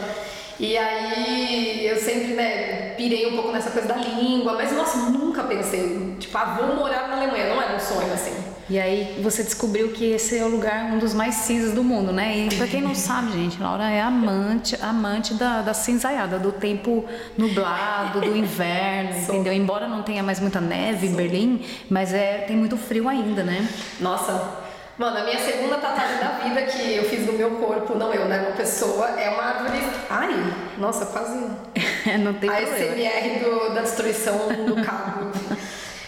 E 0.59 0.77
aí 0.77 1.85
eu 1.85 1.97
sempre, 1.97 2.33
né, 2.33 2.93
pirei 2.95 3.27
um 3.27 3.35
pouco 3.35 3.51
nessa 3.51 3.71
coisa 3.71 3.88
da 3.88 3.95
língua, 3.95 4.53
mas 4.53 4.71
nossa, 4.71 4.97
nunca 5.09 5.43
pensei, 5.43 6.15
tipo, 6.17 6.38
ah, 6.38 6.57
vou 6.57 6.75
morar 6.75 7.09
na 7.09 7.17
Alemanha, 7.17 7.53
não 7.53 7.62
era 7.62 7.75
um 7.75 7.79
sonho 7.79 8.13
assim. 8.13 8.33
E 8.67 8.79
aí 8.79 9.19
você 9.21 9.43
descobriu 9.43 9.89
que 9.89 10.05
esse 10.05 10.39
é 10.39 10.43
o 10.43 10.47
lugar, 10.47 10.85
um 10.85 10.97
dos 10.97 11.13
mais 11.13 11.35
cinzas 11.35 11.74
do 11.74 11.83
mundo, 11.83 12.12
né? 12.12 12.47
E 12.47 12.55
pra 12.55 12.65
quem 12.65 12.81
não 12.81 12.95
sabe, 12.95 13.31
gente, 13.33 13.62
Laura 13.62 13.91
é 13.91 14.01
amante, 14.01 14.75
amante 14.81 15.35
da, 15.35 15.62
da 15.62 15.74
cinzaiada, 15.74 16.39
do 16.39 16.51
tempo 16.51 17.05
nublado, 17.38 18.21
do 18.21 18.35
inverno, 18.35 19.19
entendeu? 19.27 19.53
Embora 19.53 19.88
não 19.88 20.01
tenha 20.01 20.24
mais 20.24 20.39
muita 20.39 20.59
neve 20.59 21.05
em 21.05 21.13
Berlim, 21.13 21.63
mas 21.89 22.12
é, 22.12 22.39
tem 22.47 22.55
muito 22.55 22.75
frio 22.75 23.07
ainda, 23.07 23.43
né? 23.43 23.67
Nossa, 24.00 24.64
Mano, 24.97 25.17
a 25.17 25.23
minha 25.25 25.39
segunda 25.39 25.75
tatuagem 25.75 26.19
da 26.19 26.29
vida 26.41 26.61
que 26.63 26.95
eu 26.95 27.03
fiz 27.03 27.25
no 27.25 27.33
meu 27.33 27.51
corpo, 27.51 27.95
não 27.95 28.13
eu, 28.13 28.25
né? 28.25 28.39
Uma 28.39 28.55
pessoa, 28.55 29.07
é 29.19 29.29
uma 29.29 29.43
árvore. 29.43 29.79
Ai, 30.09 30.53
nossa, 30.77 31.05
quase. 31.07 31.37
não 32.23 32.33
tem 32.35 32.49
a. 32.49 32.61
SMR 32.61 33.39
do, 33.43 33.73
da 33.73 33.81
destruição 33.81 34.47
do 34.65 34.81
cabo. 34.83 35.31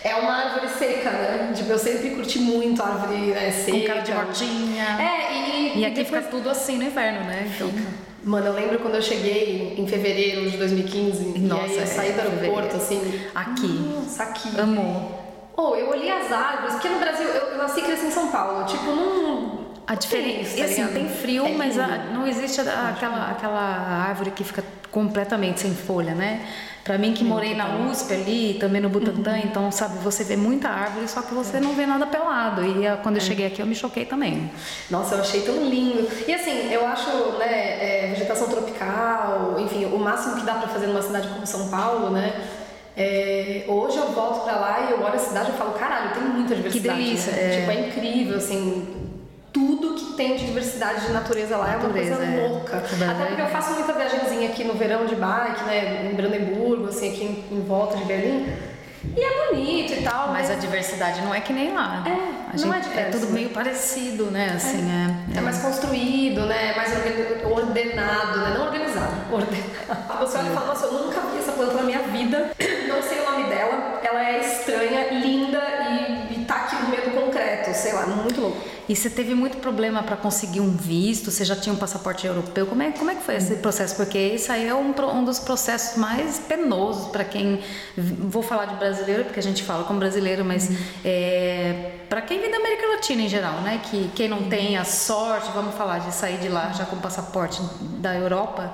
É 0.02 0.16
uma 0.16 0.32
árvore 0.32 0.70
seca, 0.70 1.12
né? 1.12 1.52
Tipo, 1.54 1.72
eu 1.72 1.78
sempre 1.78 2.12
curti 2.12 2.40
muito 2.40 2.82
árvore 2.82 3.32
né, 3.32 3.52
seca. 3.52 3.78
Com 3.78 4.14
cara 4.14 4.32
de. 4.32 4.46
É, 4.46 5.34
e. 5.34 5.80
E 5.80 5.86
aqui 5.86 6.04
depois... 6.04 6.24
fica 6.24 6.32
tudo 6.32 6.50
assim 6.50 6.78
no 6.78 6.84
inverno, 6.86 7.26
né? 7.26 7.52
Então. 7.54 7.70
Mano, 8.24 8.48
eu 8.48 8.54
lembro 8.54 8.80
quando 8.80 8.96
eu 8.96 9.02
cheguei 9.02 9.76
em 9.78 9.86
fevereiro 9.86 10.50
de 10.50 10.58
2015. 10.58 11.40
Nossa, 11.40 11.66
e 11.66 11.70
aí 11.70 11.76
eu 11.76 11.84
é, 11.84 11.86
saí 11.86 12.14
do 12.14 12.22
aeroporto, 12.22 12.80
fevereiro. 12.80 13.18
assim. 13.18 13.28
Aqui. 13.36 13.68
Nossa, 13.68 14.24
aqui. 14.24 14.60
Amor. 14.60 15.17
Oh, 15.60 15.74
eu 15.76 15.90
olhei 15.90 16.12
as 16.12 16.32
árvores, 16.32 16.74
porque 16.76 16.88
no 16.88 17.00
Brasil, 17.00 17.28
eu, 17.28 17.48
eu 17.54 17.58
nasci 17.58 17.80
e 17.80 17.84
cresci 17.84 18.06
em 18.06 18.12
São 18.12 18.28
Paulo. 18.28 18.64
Tipo, 18.66 18.86
não. 18.92 19.68
A 19.88 19.96
diferença, 19.96 20.58
tá 20.58 20.66
assim, 20.66 20.86
tem 20.88 21.08
frio, 21.10 21.46
É 21.48 21.52
mas 21.54 21.80
a- 21.80 21.88
não 22.14 22.28
existe 22.28 22.60
a- 22.62 22.90
aquela, 22.90 23.32
aquela 23.32 23.60
árvore 24.08 24.32
que 24.32 24.44
fica 24.44 24.62
completamente 24.92 25.62
sem 25.62 25.74
folha, 25.74 26.14
né? 26.14 26.46
Pra 26.84 26.98
mim 26.98 27.14
que 27.14 27.24
morei 27.24 27.56
na 27.56 27.68
USP 27.78 28.14
ali, 28.14 28.58
também 28.60 28.82
no 28.82 28.90
Butantã, 28.90 29.32
Uhum. 29.32 29.38
então, 29.46 29.72
sabe, 29.72 29.98
você 30.00 30.24
vê 30.26 30.36
muita 30.36 30.68
árvore, 30.70 31.08
só 31.08 31.22
que 31.22 31.34
você 31.34 31.60
não 31.62 31.74
vê 31.74 31.86
nada 31.86 32.06
pelado. 32.06 32.64
E 32.66 32.86
É. 32.86 32.98
quando 32.98 33.16
eu 33.16 33.22
cheguei 33.22 33.48
aqui, 33.48 33.62
eu 33.62 33.66
me 33.66 33.76
choquei 33.76 34.06
também. 34.06 34.52
Nossa, 34.92 35.16
eu 35.16 35.22
achei 35.22 35.42
tão 35.42 35.56
lindo. 35.56 36.06
E 36.28 36.34
assim, 36.34 36.70
eu 36.72 36.86
acho, 36.86 37.10
né, 37.40 37.48
é, 38.06 38.08
vegetação 38.14 38.48
tropical, 38.50 39.56
enfim, 39.60 39.86
o 39.86 39.98
máximo 39.98 40.36
que 40.36 40.44
dá 40.46 40.56
pra 40.56 40.68
fazer 40.68 40.88
numa 40.88 41.02
cidade 41.02 41.28
como 41.30 41.46
São 41.48 41.70
Paulo, 41.70 42.10
né? 42.10 42.34
É, 42.98 43.64
hoje 43.68 43.98
eu 43.98 44.08
volto 44.12 44.44
pra 44.44 44.56
lá 44.56 44.88
e 44.88 44.92
eu 44.92 45.02
olho 45.02 45.14
a 45.16 45.20
cidade 45.20 45.52
e 45.52 45.54
falo, 45.58 45.72
caralho, 45.74 46.12
tem 46.14 46.24
muita 46.24 46.56
diversidade. 46.56 46.98
delícia, 47.04 47.32
né? 47.32 47.56
é. 47.56 47.60
Tipo, 47.60 47.72
é 47.72 47.88
incrível, 47.88 48.38
assim. 48.38 48.88
Tudo 49.54 49.96
que 49.96 50.14
tem 50.14 50.36
de 50.36 50.46
diversidade 50.46 51.06
de 51.08 51.12
natureza 51.14 51.58
lá 51.58 51.74
é 51.74 51.78
uma 51.78 51.88
Natureza, 51.88 52.16
coisa 52.18 52.32
é. 52.32 52.48
louca. 52.48 52.78
Até 52.78 53.26
porque 53.28 53.42
eu 53.42 53.48
faço 53.48 53.74
muita 53.74 53.94
viagemzinha 53.94 54.50
aqui 54.50 54.64
no 54.64 54.74
verão 54.74 55.06
de 55.06 55.16
bike, 55.16 55.64
né? 55.64 56.10
Em 56.12 56.16
Brandemburgo, 56.16 56.88
assim, 56.90 57.10
aqui 57.10 57.24
em, 57.52 57.58
em 57.58 57.62
volta 57.62 57.98
de 57.98 58.06
Berlim. 58.06 58.46
E 59.16 59.22
é 59.22 59.48
bonito 59.50 59.94
e 59.94 60.04
tal, 60.04 60.28
Mas 60.28 60.50
mas, 60.50 60.52
a 60.52 60.56
diversidade 60.56 61.22
não 61.22 61.34
é 61.34 61.40
que 61.40 61.54
nem 61.54 61.74
lá. 61.74 62.04
É, 62.06 62.12
a 62.12 62.52
não 62.52 62.74
gente, 62.74 62.76
é 62.76 62.90
diverso, 62.90 63.12
tudo 63.20 63.26
né? 63.28 63.34
meio 63.34 63.50
parecido, 63.50 64.26
né? 64.26 64.52
Assim, 64.56 64.86
é. 65.34 65.38
É 65.38 65.42
mais 65.42 65.60
construído, 65.60 66.42
né? 66.46 66.74
Mais 66.76 66.92
organi- 66.96 67.44
ordenado, 67.46 68.40
né? 68.40 68.56
Não 68.58 68.66
organizado, 68.66 69.16
ordenado. 69.32 70.20
Você 70.20 70.38
olha 70.38 70.50
e 70.50 70.54
fala, 70.54 70.66
nossa, 70.68 70.86
eu 70.86 70.94
nunca 70.94 71.20
vi 71.32 71.38
essa 71.40 71.52
planta 71.54 71.74
na 71.74 71.84
minha 71.84 72.00
vida, 72.00 72.52
nome 73.38 73.50
dela, 73.50 74.00
ela 74.04 74.30
é 74.30 74.40
estranha, 74.40 75.12
linda 75.12 75.62
e, 75.90 76.34
e 76.34 76.46
tá 76.46 76.56
aqui 76.56 76.76
no 76.76 76.90
meio 76.90 77.04
do 77.04 77.12
concreto, 77.12 77.74
sei 77.76 77.94
lá, 77.94 78.08
muito 78.08 78.42
louco. 78.42 78.58
E 78.90 78.96
você 78.96 79.10
teve 79.10 79.36
muito 79.36 79.58
problema 79.58 80.02
para 80.02 80.16
conseguir 80.16 80.62
um 80.62 80.72
visto? 80.72 81.30
Você 81.30 81.44
já 81.44 81.56
tinha 81.56 81.74
um 81.74 81.78
passaporte 81.78 82.26
europeu? 82.26 82.66
Como 82.66 82.82
é, 82.82 82.92
como 82.92 83.12
é 83.12 83.16
que 83.16 83.22
foi 83.22 83.36
esse 83.36 83.56
processo? 83.56 83.96
Porque 83.96 84.18
isso 84.18 84.52
aí 84.52 84.66
é 84.66 84.74
um, 84.74 84.94
um 85.14 85.26
dos 85.26 85.40
processos 85.40 85.98
mais 85.98 86.40
penosos 86.40 87.12
para 87.12 87.26
quem. 87.26 87.60
Vou 87.98 88.42
falar 88.42 88.66
de 88.66 88.76
brasileiro, 88.76 89.26
porque 89.26 89.40
a 89.40 89.44
gente 89.44 89.62
fala 89.64 89.84
como 89.84 90.00
brasileiro, 90.00 90.46
mas 90.46 90.72
é, 91.04 91.92
para 92.08 92.22
quem 92.22 92.40
vem 92.40 92.50
da 92.50 92.58
América 92.58 92.88
Latina 92.88 93.24
em 93.24 93.30
geral, 93.30 93.62
né? 93.62 93.82
Que 93.92 94.10
quem 94.16 94.30
não 94.30 94.44
tem 94.44 94.78
a 94.78 94.86
sorte, 94.86 95.52
vamos 95.54 95.76
falar, 95.76 96.00
de 96.00 96.14
sair 96.14 96.38
de 96.38 96.48
lá 96.48 96.72
já 96.72 96.86
com 96.86 96.96
passaporte 96.98 97.62
da 98.00 98.16
Europa, 98.16 98.74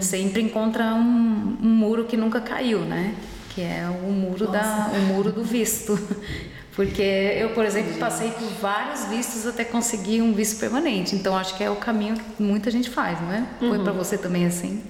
sempre 0.00 0.40
encontra 0.40 0.94
um, 0.94 1.58
um 1.60 1.68
muro 1.68 2.04
que 2.04 2.16
nunca 2.16 2.40
caiu, 2.40 2.80
né? 2.80 3.16
Que 3.58 3.64
é 3.64 3.88
o 3.88 4.12
muro, 4.12 4.46
da, 4.46 4.88
o 4.94 5.00
muro 5.12 5.32
do 5.32 5.42
visto. 5.42 5.98
Porque 6.76 7.02
eu, 7.02 7.50
por 7.50 7.64
exemplo, 7.64 7.92
passei 7.98 8.30
por 8.30 8.46
vários 8.60 9.06
vistos 9.06 9.44
até 9.48 9.64
conseguir 9.64 10.22
um 10.22 10.32
visto 10.32 10.60
permanente. 10.60 11.16
Então 11.16 11.36
acho 11.36 11.56
que 11.56 11.64
é 11.64 11.68
o 11.68 11.74
caminho 11.74 12.14
que 12.14 12.40
muita 12.40 12.70
gente 12.70 12.88
faz, 12.88 13.20
não 13.20 13.32
é? 13.32 13.44
Foi 13.58 13.80
pra 13.80 13.90
você 13.90 14.16
também 14.16 14.46
assim? 14.46 14.84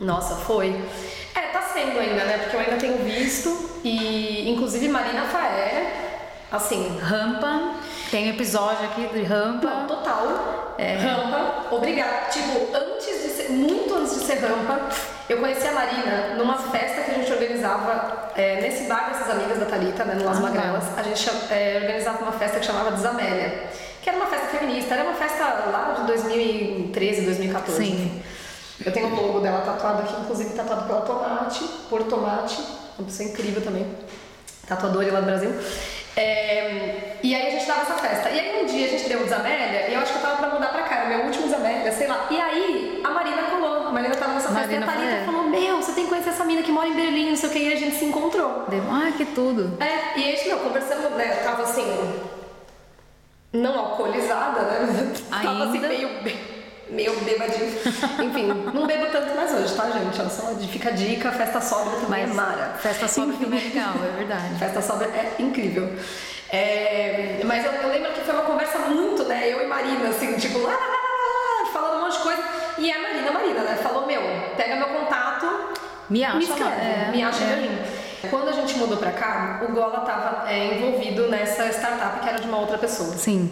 Nossa, 0.00 0.34
foi. 0.34 0.74
É, 1.32 1.40
tá 1.52 1.62
sendo 1.62 1.96
ainda, 1.96 2.24
né? 2.24 2.38
Porque 2.38 2.56
eu 2.56 2.60
ainda 2.60 2.76
tenho 2.76 2.98
visto 3.04 3.56
e, 3.84 4.50
inclusive, 4.50 4.88
Marina 4.88 5.22
Faé, 5.26 6.16
assim, 6.50 6.98
Rampa, 6.98 7.74
tem 8.10 8.30
episódio 8.30 8.84
aqui 8.86 9.06
de 9.06 9.22
rampa. 9.22 9.64
Não, 9.64 9.86
total. 9.86 10.74
É. 10.76 10.96
Rampa, 10.96 11.72
obrigada. 11.72 12.30
Tipo, 12.30 12.66
antes 12.76 13.22
de 13.22 13.27
ser, 13.48 13.52
muito 13.52 13.94
antes 13.94 14.14
de 14.14 14.26
ser 14.26 14.34
rampa, 14.34 14.88
eu 15.28 15.38
conheci 15.38 15.66
a 15.66 15.72
Marina 15.72 16.34
numa 16.36 16.56
festa 16.56 17.02
que 17.02 17.10
a 17.10 17.14
gente 17.14 17.32
organizava 17.32 18.30
é, 18.36 18.60
nesse 18.60 18.84
bar 18.84 19.10
dessas 19.10 19.30
amigas 19.30 19.58
da 19.58 19.66
Thalita, 19.66 20.04
né, 20.04 20.14
no 20.14 20.24
Las 20.24 20.38
Ah, 20.38 20.40
Magrelas. 20.40 20.84
A 20.96 21.02
gente 21.02 21.28
é, 21.50 21.78
organizava 21.82 22.22
uma 22.22 22.32
festa 22.32 22.60
que 22.60 22.66
chamava 22.66 22.92
Desamélia, 22.92 23.68
que 24.02 24.08
era 24.08 24.18
uma 24.18 24.26
festa 24.26 24.46
feminista, 24.58 24.94
era 24.94 25.04
uma 25.04 25.14
festa 25.14 25.44
lá 25.44 25.94
de 25.98 26.06
2013, 26.06 27.22
2014. 27.22 27.84
Sim. 27.84 28.22
Eu 28.84 28.92
tenho 28.92 29.08
o 29.08 29.26
logo 29.26 29.40
dela 29.40 29.60
tatuado 29.62 30.02
aqui, 30.02 30.14
inclusive 30.20 30.50
tatuado 30.50 30.86
pela 30.86 31.00
Tomate, 31.00 31.64
por 31.90 32.04
Tomate, 32.04 32.62
uma 32.98 33.06
pessoa 33.06 33.28
incrível 33.28 33.60
também, 33.60 33.86
tatuadora 34.66 35.12
lá 35.12 35.20
do 35.20 35.26
Brasil. 35.26 35.50
É, 36.18 37.18
e 37.22 37.32
aí 37.34 37.46
a 37.46 37.50
gente 37.50 37.66
dava 37.66 37.82
essa 37.82 37.94
festa. 37.94 38.28
E 38.30 38.40
aí 38.40 38.62
um 38.62 38.66
dia 38.66 38.86
a 38.86 38.90
gente 38.90 39.08
deu 39.08 39.20
o 39.20 39.24
Desamélia, 39.24 39.88
e 39.88 39.94
eu 39.94 40.00
acho 40.00 40.12
que 40.12 40.18
eu 40.18 40.22
tava 40.22 40.36
pra 40.36 40.48
mudar 40.48 40.68
pra 40.68 40.82
cá, 40.82 40.96
era 40.96 41.08
meu 41.08 41.26
último 41.26 41.44
Desamélia, 41.44 41.92
sei 41.92 42.08
lá. 42.08 42.26
E 42.28 42.40
aí 42.40 43.00
a 43.04 43.10
Marina 43.10 43.42
colou, 43.42 43.86
a 43.86 43.92
Marina 43.92 44.14
tava 44.16 44.34
nessa 44.34 44.48
festa 44.48 44.60
Marina 44.60 44.86
e 44.86 44.88
a 44.88 44.92
Thalita 44.92 45.24
falou: 45.24 45.44
Meu, 45.44 45.76
você 45.76 45.92
tem 45.92 46.04
que 46.04 46.10
conhecer 46.10 46.30
essa 46.30 46.44
mina 46.44 46.62
que 46.62 46.72
mora 46.72 46.88
em 46.88 46.94
Berlim, 46.94 47.30
não 47.30 47.36
sei 47.36 47.48
o 47.48 47.52
que, 47.52 47.58
e 47.60 47.72
a 47.72 47.76
gente 47.76 47.96
se 47.96 48.04
encontrou. 48.04 48.64
Deu, 48.68 48.82
ah, 48.90 49.12
que 49.16 49.24
tudo. 49.26 49.78
É, 49.80 50.18
e 50.18 50.24
aí, 50.24 50.48
meu, 50.48 50.58
conversando, 50.58 51.10
né, 51.10 51.38
eu 51.38 51.44
tava 51.44 51.62
assim, 51.62 51.86
não 53.52 53.78
alcoolizada, 53.78 54.62
né? 54.62 55.12
Tava 55.30 55.64
assim, 55.64 55.74
Ainda? 55.74 55.88
meio, 55.88 56.08
meio 56.90 57.18
bêbadinho. 57.20 57.72
Enfim, 58.22 58.46
não 58.72 58.86
bebo 58.86 59.06
tanto 59.06 59.34
mais 59.34 59.52
hoje, 59.52 59.74
tá, 59.74 59.90
gente? 59.90 60.16
Só, 60.16 60.54
fica 60.70 60.88
a 60.90 60.92
dica, 60.92 61.30
festa 61.32 61.60
sóbria 61.60 62.00
também 62.00 62.26
Mas 62.26 62.30
é 62.30 62.34
mara. 62.34 62.74
festa 62.78 63.04
Enfim. 63.06 63.32
também 63.32 63.60
é 63.60 63.64
legal, 63.64 63.94
é 64.04 64.16
verdade. 64.16 64.54
Festa 64.58 64.82
sóbria 64.82 65.08
é 65.08 65.34
incrível. 65.38 65.92
É, 66.50 67.40
mas 67.44 67.64
eu, 67.64 67.72
eu 67.72 67.88
lembro 67.90 68.10
que 68.12 68.20
foi 68.20 68.34
uma 68.34 68.44
conversa 68.44 68.78
muito, 68.78 69.24
né? 69.24 69.52
Eu 69.52 69.62
e 69.62 69.66
Marina, 69.66 70.08
assim, 70.08 70.32
tipo, 70.38 70.58
lá, 70.60 70.72
lá, 70.72 70.78
lá, 70.78 71.62
lá, 71.64 71.72
falando 71.72 71.98
um 71.98 72.04
monte 72.04 72.16
de 72.16 72.22
coisa. 72.22 72.42
E 72.78 72.90
a 72.90 72.98
Marina, 73.00 73.30
Marina, 73.30 73.60
né? 73.60 73.78
Falou, 73.82 74.06
meu, 74.06 74.22
pega 74.56 74.76
meu 74.76 74.88
contato, 74.88 75.46
Me 76.08 76.24
acha 76.24 76.36
me 76.38 76.44
escreve, 76.44 76.80
é, 76.80 77.10
me 77.12 77.22
acha 77.22 77.44
é. 77.44 77.46
Berlim. 77.46 77.78
Quando 78.30 78.48
a 78.48 78.52
gente 78.52 78.76
mudou 78.78 78.96
pra 78.96 79.12
cá, 79.12 79.60
o 79.68 79.72
Gola 79.72 80.00
tava 80.00 80.50
é, 80.50 80.74
envolvido 80.74 81.28
nessa 81.28 81.68
startup 81.68 82.20
que 82.20 82.28
era 82.28 82.40
de 82.40 82.48
uma 82.48 82.58
outra 82.58 82.78
pessoa. 82.78 83.12
Sim. 83.16 83.50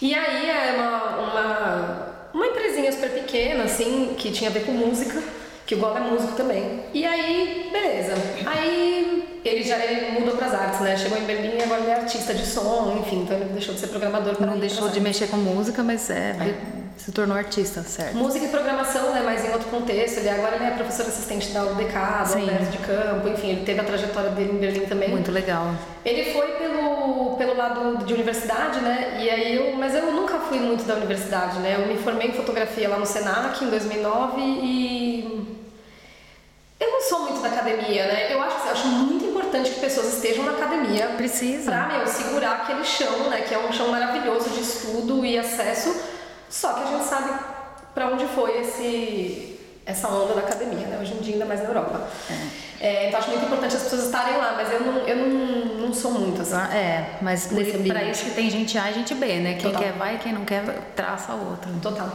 E 0.00 0.14
aí 0.14 0.48
é 0.48 0.74
uma, 0.78 1.16
uma, 1.18 2.09
uma 2.32 2.46
empresinha 2.46 2.90
super 2.92 3.10
pequena, 3.10 3.64
assim, 3.64 4.14
que 4.16 4.30
tinha 4.30 4.50
a 4.50 4.52
ver 4.52 4.64
com 4.64 4.72
música, 4.72 5.22
que 5.66 5.74
o 5.74 5.78
Gola 5.78 5.98
é 5.98 6.02
músico 6.02 6.34
também. 6.34 6.84
E 6.92 7.04
aí, 7.04 7.68
beleza. 7.72 8.14
Aí 8.46 9.40
ele 9.44 9.62
já 9.62 9.78
ele 9.78 10.18
mudou 10.18 10.36
pras 10.36 10.54
artes, 10.54 10.80
né? 10.80 10.96
Chegou 10.96 11.18
em 11.18 11.24
Berlim 11.24 11.58
e 11.58 11.62
agora 11.62 11.80
ele 11.80 11.90
é 11.90 11.94
artista 11.94 12.34
de 12.34 12.44
som, 12.44 12.98
enfim, 13.00 13.22
então 13.22 13.36
ele 13.36 13.50
deixou 13.50 13.74
de 13.74 13.80
ser 13.80 13.88
programador 13.88 14.36
para 14.36 14.46
Não 14.46 14.58
deixou 14.58 14.88
de 14.88 15.00
mexer 15.00 15.28
com 15.28 15.36
música, 15.36 15.82
mas 15.82 16.10
é, 16.10 16.34
se 17.04 17.12
tornou 17.12 17.36
artista, 17.36 17.82
certo? 17.82 18.14
Música 18.14 18.44
e 18.44 18.48
programação, 18.48 19.12
né, 19.12 19.22
mas 19.24 19.44
em 19.44 19.52
outro 19.52 19.68
contexto. 19.70 20.18
Ele 20.18 20.28
agora 20.28 20.56
ele 20.56 20.64
é 20.64 20.70
professor 20.72 21.06
assistente 21.06 21.50
da 21.50 21.64
UDK, 21.64 21.92
Sim. 22.26 22.40
Alberto 22.40 22.70
de 22.70 22.78
Campo, 22.78 23.28
enfim, 23.28 23.50
ele 23.50 23.64
teve 23.64 23.80
a 23.80 23.84
trajetória 23.84 24.30
dele 24.30 24.52
em 24.52 24.58
Berlim 24.58 24.86
também. 24.86 25.08
Muito 25.08 25.32
legal. 25.32 25.74
Ele 26.04 26.32
foi 26.32 26.46
pelo, 26.52 27.36
pelo 27.36 27.56
lado 27.56 28.04
de 28.04 28.12
universidade, 28.12 28.80
né? 28.80 29.18
E 29.20 29.30
aí 29.30 29.56
eu, 29.56 29.76
mas 29.76 29.94
eu 29.94 30.12
nunca 30.12 30.38
fui 30.40 30.58
muito 30.58 30.84
da 30.84 30.94
universidade, 30.94 31.58
né? 31.60 31.76
Eu 31.80 31.86
me 31.86 31.96
formei 31.96 32.28
em 32.28 32.32
fotografia 32.32 32.88
lá 32.88 32.98
no 32.98 33.06
Senac 33.06 33.64
em 33.64 33.70
2009 33.70 34.40
e 34.40 35.56
eu 36.78 36.90
não 36.90 37.00
sou 37.00 37.20
muito 37.24 37.40
da 37.40 37.48
academia, 37.48 38.06
né? 38.06 38.32
Eu 38.32 38.42
acho, 38.42 38.56
eu 38.66 38.72
acho 38.72 38.86
muito 38.86 39.24
importante 39.24 39.70
que 39.70 39.80
pessoas 39.80 40.14
estejam 40.14 40.44
na 40.44 40.52
academia 40.52 41.06
Precisa. 41.16 41.70
pra, 41.70 41.86
meu, 41.88 42.06
segurar 42.06 42.52
aquele 42.62 42.84
chão, 42.84 43.30
né? 43.30 43.40
Que 43.40 43.54
é 43.54 43.58
um 43.58 43.72
chão 43.72 43.88
maravilhoso 43.88 44.50
de 44.50 44.60
estudo 44.60 45.24
e 45.24 45.38
acesso. 45.38 46.09
Só 46.50 46.72
que 46.74 46.82
a 46.82 46.86
gente 46.86 47.04
sabe 47.04 47.32
pra 47.94 48.08
onde 48.08 48.26
foi 48.26 48.60
esse 48.60 49.46
essa 49.86 50.08
onda 50.08 50.34
da 50.34 50.40
academia, 50.40 50.86
né? 50.86 50.98
Hoje 51.00 51.14
em 51.14 51.18
dia 51.18 51.34
ainda 51.34 51.46
mais 51.46 51.62
na 51.62 51.68
Europa. 51.68 52.08
É. 52.30 52.70
É, 52.80 53.08
então 53.08 53.20
acho 53.20 53.28
muito 53.28 53.44
importante 53.44 53.76
as 53.76 53.82
pessoas 53.82 54.04
estarem 54.04 54.38
lá, 54.38 54.54
mas 54.56 54.72
eu 54.72 54.80
não, 54.80 54.98
eu 55.00 55.16
não, 55.16 55.86
não 55.86 55.92
sou 55.92 56.12
muito 56.12 56.40
assim. 56.40 56.54
Ah, 56.54 56.74
é, 56.74 57.18
mas 57.20 57.46
para 57.46 58.02
isso 58.04 58.24
que 58.24 58.30
tem 58.30 58.48
gente 58.48 58.78
A 58.78 58.90
e 58.90 58.94
gente 58.94 59.14
B, 59.14 59.26
né? 59.34 59.52
Quem 59.52 59.70
Total. 59.70 59.82
quer 59.82 59.92
vai, 59.98 60.18
quem 60.18 60.32
não 60.32 60.46
quer 60.46 60.64
traça 60.96 61.34
outro. 61.34 61.70
Total. 61.82 62.10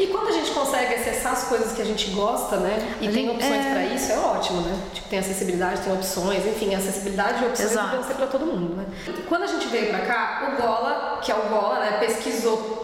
E 0.00 0.06
quando 0.06 0.28
a 0.28 0.32
gente 0.32 0.50
consegue 0.52 0.94
acessar 0.94 1.32
as 1.32 1.44
coisas 1.44 1.72
que 1.72 1.82
a 1.82 1.84
gente 1.84 2.10
gosta, 2.12 2.56
né? 2.56 2.96
E 3.02 3.08
a 3.08 3.12
tem 3.12 3.26
gente, 3.26 3.36
opções 3.36 3.66
é... 3.66 3.70
para 3.70 3.84
isso, 3.84 4.12
é 4.12 4.18
ótimo, 4.18 4.62
né? 4.62 4.80
Tipo, 4.94 5.08
tem 5.10 5.18
acessibilidade, 5.18 5.82
tem 5.82 5.92
opções, 5.92 6.46
enfim, 6.46 6.74
acessibilidade 6.74 7.44
e 7.44 7.46
opções 7.46 7.74
devem 7.74 8.02
ser 8.02 8.14
para 8.14 8.26
todo 8.28 8.46
mundo, 8.46 8.76
né? 8.76 8.86
Quando 9.28 9.42
a 9.42 9.46
gente 9.46 9.68
veio 9.68 9.88
para 9.88 10.06
cá, 10.06 10.54
o 10.54 10.62
Gola, 10.62 11.20
que 11.22 11.30
é 11.30 11.34
o 11.34 11.50
Gola, 11.50 11.80
né, 11.80 11.98
pesquisou 12.00 12.82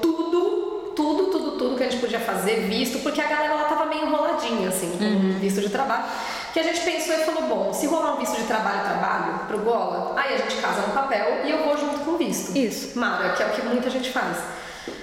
tudo, 1.74 1.76
que 1.76 1.84
a 1.84 1.90
gente 1.90 2.00
podia 2.00 2.20
fazer, 2.20 2.66
visto, 2.68 3.00
porque 3.00 3.20
a 3.20 3.26
galera 3.26 3.54
lá 3.54 3.64
tava 3.64 3.86
meio 3.86 4.06
enroladinha, 4.06 4.68
assim, 4.68 4.96
com 4.96 5.04
uhum. 5.04 5.38
visto 5.38 5.60
de 5.60 5.68
trabalho 5.68 6.04
que 6.52 6.60
a 6.60 6.62
gente 6.62 6.80
pensou 6.80 7.14
e 7.14 7.18
falou, 7.24 7.42
bom, 7.42 7.72
se 7.72 7.86
rolar 7.86 8.14
um 8.14 8.20
visto 8.20 8.36
de 8.36 8.44
trabalho, 8.44 8.84
trabalho 8.84 9.40
pro 9.48 9.58
Gola, 9.58 10.14
aí 10.16 10.34
a 10.34 10.38
gente 10.38 10.54
casa 10.56 10.82
no 10.82 10.92
papel 10.92 11.44
e 11.44 11.50
eu 11.50 11.64
vou 11.64 11.76
junto 11.76 11.98
com 12.00 12.12
o 12.12 12.16
visto. 12.16 12.56
Isso. 12.56 12.96
Mara, 12.96 13.30
que 13.30 13.42
é 13.42 13.46
o 13.46 13.50
que 13.50 13.62
muita 13.62 13.90
gente 13.90 14.10
faz. 14.10 14.38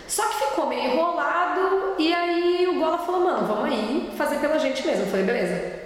Só 0.07 0.23
que 0.27 0.47
ficou 0.47 0.67
meio 0.67 0.93
enrolado 0.93 1.95
e 1.99 2.13
aí 2.13 2.67
o 2.69 2.79
Gola 2.79 2.99
falou, 2.99 3.25
mano, 3.25 3.47
vamos 3.47 3.65
aí 3.65 4.13
fazer 4.17 4.37
pela 4.37 4.57
gente 4.59 4.85
mesmo. 4.87 5.03
Eu 5.03 5.07
falei, 5.07 5.25
beleza. 5.25 5.81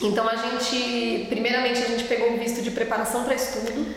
Então 0.00 0.28
a 0.28 0.34
gente, 0.34 1.26
primeiramente 1.28 1.80
a 1.80 1.86
gente 1.86 2.04
pegou 2.04 2.32
o 2.32 2.36
visto 2.36 2.60
de 2.60 2.72
preparação 2.72 3.22
para 3.22 3.34
estudo 3.34 3.94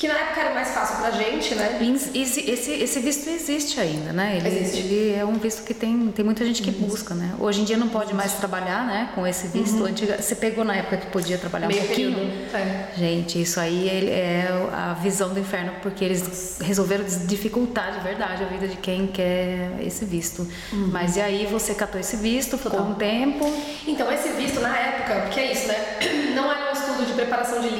que 0.00 0.08
na 0.08 0.14
época 0.14 0.40
era 0.40 0.54
mais 0.54 0.70
fácil 0.70 0.96
pra 0.96 1.10
gente, 1.10 1.54
né? 1.54 1.78
Esse, 2.14 2.50
esse, 2.50 2.70
esse 2.72 3.00
visto 3.00 3.28
existe 3.28 3.78
ainda, 3.78 4.14
né? 4.14 4.34
Ele, 4.38 4.48
existe. 4.48 4.78
ele 4.78 5.14
é 5.14 5.22
um 5.26 5.34
visto 5.34 5.62
que 5.62 5.74
tem, 5.74 6.10
tem 6.10 6.24
muita 6.24 6.42
gente 6.42 6.62
que 6.62 6.70
busca, 6.70 7.14
né? 7.14 7.34
Hoje 7.38 7.60
em 7.60 7.64
dia 7.64 7.76
não 7.76 7.90
pode 7.90 8.14
mais 8.14 8.32
trabalhar, 8.32 8.86
né? 8.86 9.10
Com 9.14 9.26
esse 9.26 9.48
visto. 9.48 9.76
Uhum. 9.80 9.84
Antiga, 9.84 10.16
você 10.16 10.34
pegou 10.34 10.64
na 10.64 10.74
época 10.74 10.96
que 10.96 11.06
podia 11.08 11.36
trabalhar 11.36 11.66
Meio 11.66 11.82
um 11.82 11.86
pouquinho? 11.86 12.32
É. 12.54 12.88
Gente, 12.96 13.42
isso 13.42 13.60
aí 13.60 13.90
é 13.90 14.48
a 14.72 14.94
visão 14.94 15.34
do 15.34 15.38
inferno, 15.38 15.74
porque 15.82 16.02
eles 16.02 16.56
resolveram 16.62 17.04
dificultar 17.04 17.92
de 17.92 18.00
verdade 18.00 18.42
a 18.42 18.46
vida 18.46 18.68
de 18.68 18.78
quem 18.78 19.06
quer 19.06 19.70
esse 19.82 20.06
visto. 20.06 20.48
Uhum. 20.72 20.88
Mas 20.90 21.16
e 21.16 21.20
aí 21.20 21.44
você 21.44 21.74
catou 21.74 22.00
esse 22.00 22.16
visto, 22.16 22.56
ficou 22.56 22.70
Total. 22.70 22.86
um 22.86 22.94
tempo. 22.94 23.52
Então, 23.86 24.10
esse 24.10 24.30
visto 24.30 24.60
na 24.60 24.74
época, 24.74 25.20
porque 25.26 25.40
é 25.40 25.52
isso, 25.52 25.68
né? 25.68 25.76
Não 26.34 26.50
era 26.50 26.70
um 26.70 26.72
estudo 26.72 27.04
de 27.04 27.12
preparação 27.12 27.60
de 27.60 27.68
línguas 27.68 27.79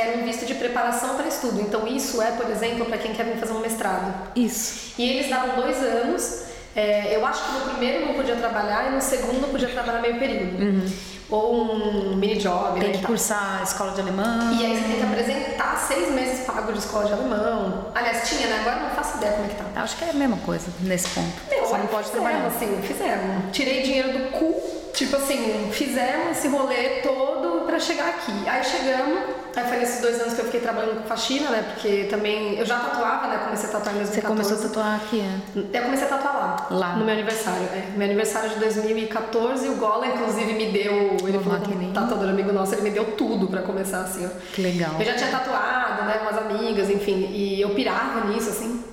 era 0.00 0.18
um 0.18 0.24
visto 0.24 0.44
de 0.44 0.54
preparação 0.54 1.14
para 1.16 1.26
estudo. 1.26 1.60
Então, 1.60 1.86
isso 1.86 2.20
é, 2.20 2.32
por 2.32 2.50
exemplo, 2.50 2.84
para 2.86 2.98
quem 2.98 3.12
quer 3.14 3.24
vir 3.24 3.36
fazer 3.36 3.52
um 3.52 3.60
mestrado. 3.60 4.12
Isso. 4.34 4.94
E 4.98 5.08
eles 5.08 5.28
davam 5.28 5.56
dois 5.56 5.76
anos. 5.82 6.44
É, 6.76 7.14
eu 7.14 7.24
acho 7.24 7.44
que 7.44 7.52
no 7.52 7.70
primeiro 7.70 8.06
não 8.06 8.14
podia 8.14 8.34
trabalhar 8.34 8.90
e 8.90 8.94
no 8.94 9.00
segundo 9.00 9.48
podia 9.50 9.68
trabalhar 9.68 10.00
meio 10.00 10.18
período. 10.18 10.60
Uhum. 10.60 10.92
Ou 11.30 11.54
um 11.54 12.16
mini 12.16 12.36
job. 12.36 12.78
Tem 12.78 12.90
né, 12.90 12.98
que 12.98 13.06
cursar 13.06 13.62
escola 13.62 13.92
de 13.92 14.00
alemão. 14.00 14.52
E 14.52 14.66
aí 14.66 14.76
você 14.76 14.84
tem 14.88 14.96
que 14.96 15.02
apresentar 15.02 15.76
seis 15.78 16.10
meses 16.10 16.44
pago 16.44 16.72
de 16.72 16.78
escola 16.78 17.06
de 17.06 17.12
alemão. 17.12 17.90
Aliás, 17.94 18.28
tinha, 18.28 18.46
né? 18.48 18.58
Agora 18.60 18.88
não 18.88 18.90
faço 18.90 19.16
ideia 19.16 19.32
como 19.32 19.46
é 19.46 19.48
que 19.48 19.54
tá. 19.54 19.82
Acho 19.82 19.96
que 19.96 20.04
é 20.04 20.10
a 20.10 20.12
mesma 20.12 20.36
coisa 20.38 20.66
nesse 20.80 21.08
ponto. 21.08 21.32
Meu, 21.48 21.66
Só 21.66 21.78
não 21.78 21.86
pode 21.86 22.08
fizemos, 22.08 22.28
trabalhar. 22.28 22.46
assim, 22.48 22.82
fizemos. 22.82 23.52
Tirei 23.52 23.82
dinheiro 23.82 24.12
do 24.12 24.30
cu. 24.32 24.62
Tipo 24.92 25.16
assim, 25.16 25.70
fizemos 25.72 26.38
esse 26.38 26.48
rolê 26.48 27.00
todo 27.02 27.53
para 27.74 27.80
chegar 27.80 28.08
aqui. 28.08 28.48
Aí 28.48 28.62
chegamos 28.62 29.44
Aí 29.56 29.68
foi 29.68 29.76
nesses 29.78 30.00
dois 30.00 30.20
anos 30.20 30.34
que 30.34 30.40
eu 30.40 30.46
fiquei 30.46 30.60
trabalhando 30.60 31.02
com 31.02 31.08
faxina, 31.08 31.48
né? 31.48 31.62
Porque 31.62 32.08
também 32.10 32.58
eu 32.58 32.66
já 32.66 32.76
tatuava, 32.76 33.28
né? 33.28 33.38
Comecei 33.44 33.68
a 33.68 33.72
tatuar 33.72 33.94
em 33.94 33.98
2014. 33.98 34.10
Você 34.10 34.20
começou 34.20 34.56
a 34.56 34.68
tatuar 34.68 34.96
aqui, 34.96 35.20
é? 35.20 35.78
Eu 35.78 35.82
comecei 35.84 36.06
a 36.06 36.10
tatuar 36.10 36.34
lá. 36.34 36.66
Lá. 36.70 36.96
No 36.96 37.04
meu 37.04 37.14
aniversário, 37.14 37.62
é. 37.72 37.92
Meu 37.96 38.04
aniversário 38.04 38.50
de 38.50 38.56
2014, 38.56 39.68
o 39.68 39.76
Gola, 39.76 40.08
inclusive, 40.08 40.54
me 40.54 40.72
deu. 40.72 41.16
Ele 41.24 41.38
falou 41.38 41.60
um 41.60 41.92
tatuador 41.92 42.30
amigo 42.30 42.52
nosso, 42.52 42.74
ele 42.74 42.82
me 42.82 42.90
deu 42.90 43.12
tudo 43.12 43.46
pra 43.46 43.62
começar 43.62 44.00
assim, 44.00 44.26
ó. 44.26 44.30
Que 44.52 44.60
legal. 44.60 44.96
Eu 44.98 45.04
já 45.06 45.14
tinha 45.14 45.30
tatuado, 45.30 46.02
né? 46.02 46.18
Umas 46.22 46.36
amigas, 46.36 46.90
enfim. 46.90 47.28
E 47.30 47.60
eu 47.60 47.70
pirava 47.70 48.26
nisso, 48.26 48.50
assim 48.50 48.83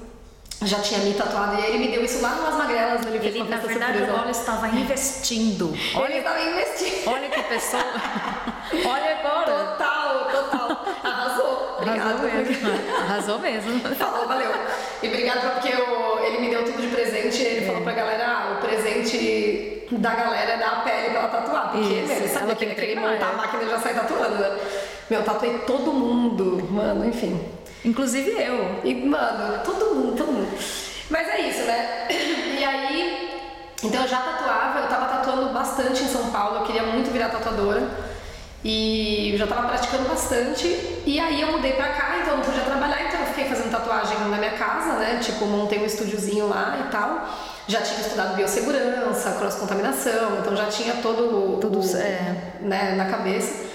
já 0.63 0.79
tinha 0.79 0.99
me 0.99 1.13
tatuado 1.13 1.59
e 1.59 1.65
ele 1.65 1.77
me 1.79 1.87
deu 1.87 2.03
isso 2.03 2.21
lá 2.21 2.35
nas 2.35 2.55
magrelas. 2.55 3.05
Ele, 3.05 3.17
ele 3.17 3.43
na 3.43 3.57
verdade, 3.57 3.93
surpresa. 3.93 4.13
o 4.13 4.15
Gola 4.15 4.31
estava 4.31 4.67
investindo. 4.67 5.73
Olha, 5.95 6.11
ele 6.11 6.19
estava 6.19 6.41
investindo. 6.41 7.07
Olha 7.07 7.29
que 7.29 7.43
pessoa. 7.43 7.83
olha 8.85 9.19
agora. 9.19 9.65
Total, 9.65 10.29
total. 10.29 10.85
Arrasou. 11.03 11.75
Obrigada. 11.77 12.09
Arrasou 12.09 12.29
mesmo. 12.29 12.71
Arrasou 13.01 13.39
mesmo. 13.39 13.95
Falou, 13.95 14.27
valeu. 14.27 14.51
E 15.01 15.07
obrigado 15.07 15.53
porque 15.53 15.69
eu, 15.69 16.19
ele 16.25 16.39
me 16.39 16.49
deu 16.49 16.63
tudo 16.63 16.79
de 16.79 16.87
presente. 16.87 17.41
Ele 17.41 17.63
é. 17.63 17.67
falou 17.67 17.81
pra 17.81 17.93
galera: 17.93 18.27
ah, 18.27 18.57
o 18.57 18.61
presente 18.61 19.87
da 19.91 20.13
galera 20.13 20.51
é 20.51 20.57
dar 20.57 20.71
a 20.73 20.75
pele 20.81 21.09
pra 21.09 21.19
ela 21.19 21.27
tatuar. 21.27 21.71
Porque 21.71 21.87
Isso, 21.87 22.13
ele 22.13 22.27
sabia 22.27 22.55
que 22.55 22.65
ele 22.65 22.99
montar 22.99 23.29
a 23.29 23.33
máquina 23.33 23.63
e 23.63 23.69
já 23.69 23.79
sair 23.79 23.95
tatuando, 23.95 24.35
né? 24.35 24.59
Meu, 25.09 25.23
tatuei 25.23 25.57
todo 25.65 25.91
mundo, 25.91 26.65
mano, 26.71 27.03
enfim. 27.05 27.60
Inclusive 27.83 28.31
eu. 28.31 28.79
E, 28.83 28.93
mano, 28.93 29.63
todo 29.63 29.95
mundo, 29.95 30.15
todo 30.17 30.31
mundo. 30.31 30.57
Mas 31.09 31.27
é 31.27 31.41
isso, 31.41 31.63
né? 31.63 32.07
E 32.61 32.63
aí, 32.63 33.41
então 33.83 34.03
eu 34.03 34.07
já 34.07 34.17
tatuava, 34.17 34.81
eu 34.81 34.87
tava 34.87 35.05
tatuando 35.07 35.51
bastante 35.51 36.03
em 36.03 36.07
São 36.07 36.29
Paulo, 36.29 36.57
eu 36.57 36.63
queria 36.63 36.83
muito 36.83 37.11
virar 37.11 37.29
tatuadora. 37.29 37.81
E 38.63 39.31
eu 39.31 39.37
já 39.39 39.47
tava 39.47 39.67
praticando 39.67 40.07
bastante. 40.07 40.67
E 41.05 41.19
aí 41.19 41.41
eu 41.41 41.51
mudei 41.51 41.73
pra 41.73 41.89
cá, 41.89 42.19
então 42.21 42.33
eu 42.33 42.37
não 42.37 42.45
podia 42.45 42.61
trabalhar, 42.61 43.07
então 43.07 43.19
eu 43.21 43.25
fiquei 43.27 43.45
fazendo 43.45 43.71
tatuagem 43.71 44.19
na 44.19 44.37
minha 44.37 44.51
casa, 44.51 44.93
né? 44.99 45.19
Tipo, 45.19 45.45
montei 45.45 45.79
um 45.79 45.85
estúdiozinho 45.85 46.47
lá 46.47 46.85
e 46.85 46.91
tal. 46.91 47.27
Já 47.67 47.81
tinha 47.81 48.01
estudado 48.01 48.35
biossegurança, 48.35 49.31
cross-contaminação, 49.31 50.39
então 50.39 50.55
já 50.55 50.65
tinha 50.65 50.95
todo 50.95 51.57
Tudo 51.59 51.79
o, 51.79 51.97
é. 51.97 52.35
né, 52.59 52.95
na 52.95 53.05
cabeça, 53.05 53.65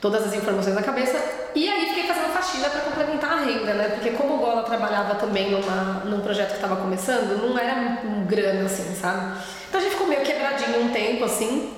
todas 0.00 0.26
as 0.26 0.34
informações 0.34 0.74
na 0.74 0.82
cabeça. 0.82 1.18
E 1.54 1.68
aí 1.68 1.88
fiquei 1.88 2.04
fazendo 2.04 2.32
faxina 2.32 2.68
para 2.68 2.80
complementar 2.82 3.32
a 3.32 3.40
renda, 3.44 3.74
né? 3.74 3.88
Porque 3.88 4.10
como 4.10 4.34
o 4.34 4.38
Gola 4.38 4.62
trabalhava 4.62 5.14
também 5.16 5.50
numa, 5.50 6.04
num 6.04 6.20
projeto 6.20 6.50
que 6.50 6.56
estava 6.56 6.76
começando, 6.76 7.36
não 7.40 7.58
era 7.58 8.00
um 8.04 8.24
grana 8.24 8.66
assim, 8.66 8.94
sabe? 8.94 9.38
Então 9.68 9.80
a 9.80 9.82
gente 9.82 9.92
ficou 9.92 10.06
meio 10.06 10.22
quebradinho 10.22 10.84
um 10.84 10.90
tempo 10.90 11.24
assim. 11.24 11.74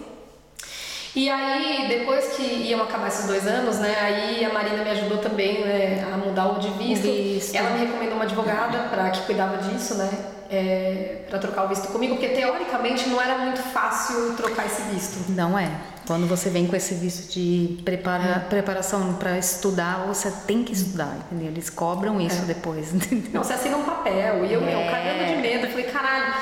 E 1.15 1.29
aí, 1.29 1.89
depois 1.89 2.37
que 2.37 2.43
iam 2.43 2.83
acabar 2.83 3.09
esses 3.09 3.27
dois 3.27 3.45
anos, 3.45 3.79
né? 3.79 3.97
Aí 4.01 4.45
a 4.45 4.53
Marina 4.53 4.85
me 4.85 4.91
ajudou 4.91 5.19
também 5.19 5.65
né, 5.65 6.07
a 6.13 6.17
mudar 6.17 6.47
o 6.47 6.61
de 6.61 6.69
visto. 6.71 7.03
visto. 7.03 7.55
Ela 7.57 7.71
me 7.71 7.81
recomendou 7.81 8.15
uma 8.15 8.25
advogada 8.25 8.79
para 8.91 9.11
que 9.11 9.23
cuidava 9.23 9.57
disso, 9.59 9.95
né? 9.95 10.09
É, 10.49 11.23
para 11.29 11.39
trocar 11.39 11.65
o 11.65 11.69
visto 11.69 11.89
comigo, 11.89 12.17
porque 12.17 12.29
teoricamente 12.29 13.09
não 13.09 13.21
era 13.21 13.39
muito 13.39 13.61
fácil 13.61 14.35
trocar 14.37 14.67
esse 14.67 14.83
visto. 14.83 15.33
Não 15.33 15.59
é. 15.59 15.69
Quando 16.11 16.27
você 16.27 16.51
vem 16.51 16.67
com 16.67 16.75
esse 16.75 16.93
visto 16.95 17.33
de 17.33 17.81
prepara, 17.85 18.25
é. 18.25 18.39
preparação 18.41 19.15
para 19.15 19.39
estudar, 19.39 20.07
você 20.09 20.29
tem 20.45 20.65
que 20.65 20.73
estudar, 20.73 21.17
entendeu? 21.31 21.47
Eles 21.53 21.71
cobram 21.71 22.21
isso 22.21 22.43
é. 22.43 22.47
depois, 22.47 22.91
entendeu? 22.93 23.31
Não, 23.33 23.45
você 23.45 23.53
assina 23.53 23.77
um 23.77 23.85
papel. 23.85 24.45
E 24.45 24.53
eu, 24.53 24.61
é. 24.61 24.75
eu 24.75 24.91
cagando 24.91 25.25
de 25.25 25.37
medo, 25.41 25.69
falei, 25.69 25.85
caralho. 25.85 26.35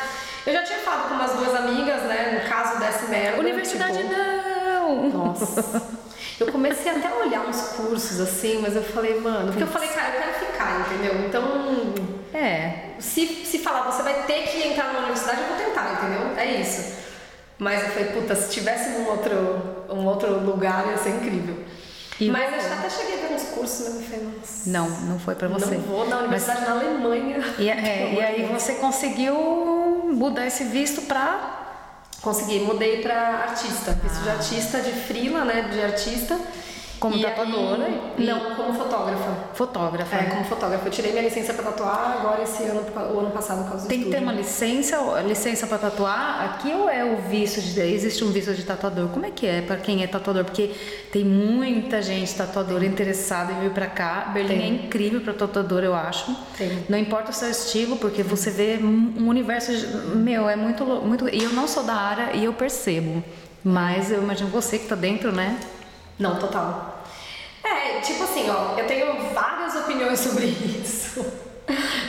Eu 0.47 0.55
já 0.55 0.63
tinha 0.63 0.79
falado 0.79 1.09
com 1.11 1.17
umas 1.17 1.33
duas 1.33 1.55
amigas, 1.55 2.03
né, 2.05 2.41
no 2.43 2.49
caso 2.49 2.81
dessa 2.81 3.09
merda. 3.09 3.39
Universidade 3.39 3.99
tipo, 3.99 4.11
não! 4.11 5.11
Nossa. 5.11 5.83
Eu 6.41 6.51
comecei 6.51 6.91
até 6.91 7.07
a 7.07 7.17
olhar 7.17 7.47
uns 7.47 7.61
cursos 7.77 8.21
assim, 8.21 8.61
mas 8.63 8.75
eu 8.75 8.83
falei, 8.83 9.21
mano, 9.21 9.49
porque 9.49 9.65
eu 9.65 9.67
falei, 9.67 9.91
cara, 9.91 10.15
eu 10.15 10.23
quero 10.23 10.47
ficar, 10.47 10.81
entendeu? 10.81 11.27
Então, 11.27 11.95
é. 12.33 12.95
Se, 12.99 13.27
se 13.45 13.59
falar, 13.59 13.83
você 13.83 14.03
vai 14.03 14.23
ter 14.23 14.45
que 14.45 14.67
entrar 14.67 14.95
na 14.95 15.01
universidade, 15.01 15.43
eu 15.43 15.49
vou 15.49 15.59
tentar, 15.59 15.93
entendeu? 15.93 16.39
É 16.39 16.59
isso. 16.59 17.08
Mas 17.59 17.83
eu 17.83 17.89
falei, 17.91 18.05
puta, 18.13 18.35
se 18.35 18.51
tivesse 18.51 18.91
um 18.91 19.09
outro, 19.09 19.35
um 19.91 20.07
outro 20.07 20.45
lugar 20.45 20.87
ia 20.89 20.97
ser 20.99 21.11
incrível. 21.11 21.57
E 22.21 22.31
mas 22.31 22.67
eu 22.67 22.73
até 22.73 22.91
cheguei 22.91 23.15
a 23.15 23.29
ver 23.29 23.35
uns 23.35 23.45
cursos, 23.51 23.89
mas 23.89 23.97
eu 23.97 24.03
falei, 24.03 24.33
nossa. 24.39 24.71
Não, 24.71 24.89
não 24.89 25.19
foi 25.19 25.35
para 25.35 25.49
você. 25.49 25.77
Não 25.77 25.83
vou 25.83 26.09
na 26.09 26.19
universidade 26.19 26.61
mas, 26.61 26.69
na 26.69 26.75
Alemanha. 26.77 27.39
E, 27.59 27.69
é, 27.69 28.15
e 28.15 28.21
aí 28.21 28.47
você 28.47 28.75
conseguiu 28.75 29.35
mudar 30.13 30.47
esse 30.47 30.65
visto 30.65 31.03
para 31.03 31.59
Consegui, 32.21 32.61
mudei 32.61 33.01
para 33.01 33.45
artista, 33.49 33.93
visto 33.93 34.23
de 34.23 34.29
artista, 34.29 34.81
de 34.81 34.91
frila, 34.91 35.45
né, 35.45 35.63
de 35.63 35.81
artista. 35.81 36.39
Como 36.99 37.17
e 37.17 37.23
tatuadora? 37.23 37.85
Aí. 37.85 38.27
Não, 38.27 38.57
como 38.57 38.73
fotógrafa. 38.73 39.49
Fotógrafa. 39.55 40.17
É, 40.17 40.25
como 40.25 40.45
fotógrafa. 40.45 40.87
Eu 40.87 40.91
tirei 40.91 41.13
minha 41.13 41.23
licença 41.23 41.55
para 41.55 41.65
tatuar 41.65 42.19
agora 42.19 42.43
esse 42.43 42.65
ano, 42.65 42.83
o 43.15 43.21
ano 43.21 43.31
passado, 43.31 43.63
por 43.63 43.71
causa 43.71 43.85
do 43.85 43.89
Tem 43.89 44.05
que 44.05 44.11
ter 44.11 44.19
uma 44.19 44.33
licença, 44.33 44.97
licença 45.23 45.67
para 45.67 45.79
tatuar 45.79 46.45
aqui 46.45 46.73
ou 46.73 46.89
é 46.89 47.05
o 47.05 47.17
visto 47.29 47.61
de. 47.61 47.81
Existe 47.81 48.25
um 48.25 48.31
visto 48.31 48.53
de 48.55 48.65
tatuador? 48.65 49.09
Como 49.09 49.25
é 49.25 49.31
que 49.31 49.47
é 49.47 49.63
para 49.63 49.77
quem 49.77 50.03
é 50.03 50.07
tatuador? 50.07 50.45
Porque 50.45 50.73
tem 51.13 51.25
muita 51.25 52.03
gente 52.03 52.35
tatuadora 52.35 52.85
interessada 52.85 53.53
em 53.53 53.61
vir 53.61 53.71
para 53.71 53.87
cá. 53.87 54.31
Berlim 54.35 54.59
tem. 54.59 54.63
é 54.63 54.69
incrível 54.69 55.21
para 55.21 55.35
tatuador, 55.35 55.85
eu 55.85 55.95
acho. 55.95 56.35
Tem. 56.57 56.85
Não 56.89 56.99
importa 56.99 57.31
o 57.31 57.35
seu 57.35 57.51
estilo, 57.51 57.97
porque 57.97 58.23
você 58.23 58.51
vê 58.51 58.79
um 58.83 59.29
universo. 59.29 59.71
Meu, 60.17 60.49
é 60.49 60.57
muito. 60.57 60.85
muito 60.85 61.29
e 61.29 61.45
eu 61.45 61.53
não 61.53 61.69
sou 61.69 61.85
da 61.85 61.95
área 61.95 62.35
e 62.35 62.45
eu 62.45 62.53
percebo. 62.53 63.23
Mas 63.63 64.11
eu 64.11 64.23
imagino 64.23 64.49
você 64.51 64.79
que 64.79 64.85
está 64.85 64.95
dentro, 64.95 65.33
né? 65.33 65.59
Não, 66.19 66.37
total. 66.39 67.05
É, 67.63 68.01
tipo 68.01 68.25
assim, 68.25 68.49
ó, 68.51 68.79
eu 68.79 68.87
tenho 68.87 69.31
várias 69.33 69.75
opiniões 69.77 70.19
sobre 70.21 70.47
isso. 70.47 71.25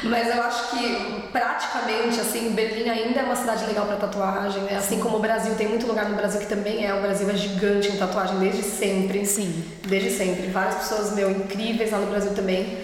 Mas 0.03 0.33
eu 0.33 0.41
acho 0.41 0.69
que 0.69 1.29
praticamente, 1.31 2.19
assim, 2.19 2.51
Berlim 2.51 2.89
ainda 2.89 3.19
é 3.19 3.23
uma 3.23 3.35
cidade 3.35 3.65
legal 3.65 3.85
para 3.85 3.97
tatuagem, 3.97 4.63
né? 4.63 4.77
Assim 4.77 4.99
como 4.99 5.17
o 5.17 5.19
Brasil, 5.19 5.53
tem 5.55 5.67
muito 5.67 5.85
lugar 5.85 6.07
no 6.09 6.15
Brasil 6.15 6.39
que 6.39 6.47
também 6.47 6.85
é. 6.85 6.93
O 6.93 7.01
Brasil 7.01 7.29
é 7.29 7.35
gigante 7.35 7.89
em 7.89 7.97
tatuagem 7.97 8.39
desde 8.39 8.63
sempre. 8.63 9.25
Sim. 9.25 9.63
Desde 9.85 10.11
sempre. 10.11 10.47
Várias 10.47 10.75
pessoas, 10.75 11.13
meu, 11.13 11.29
incríveis 11.29 11.91
lá 11.91 11.97
no 11.97 12.07
Brasil 12.07 12.33
também. 12.33 12.77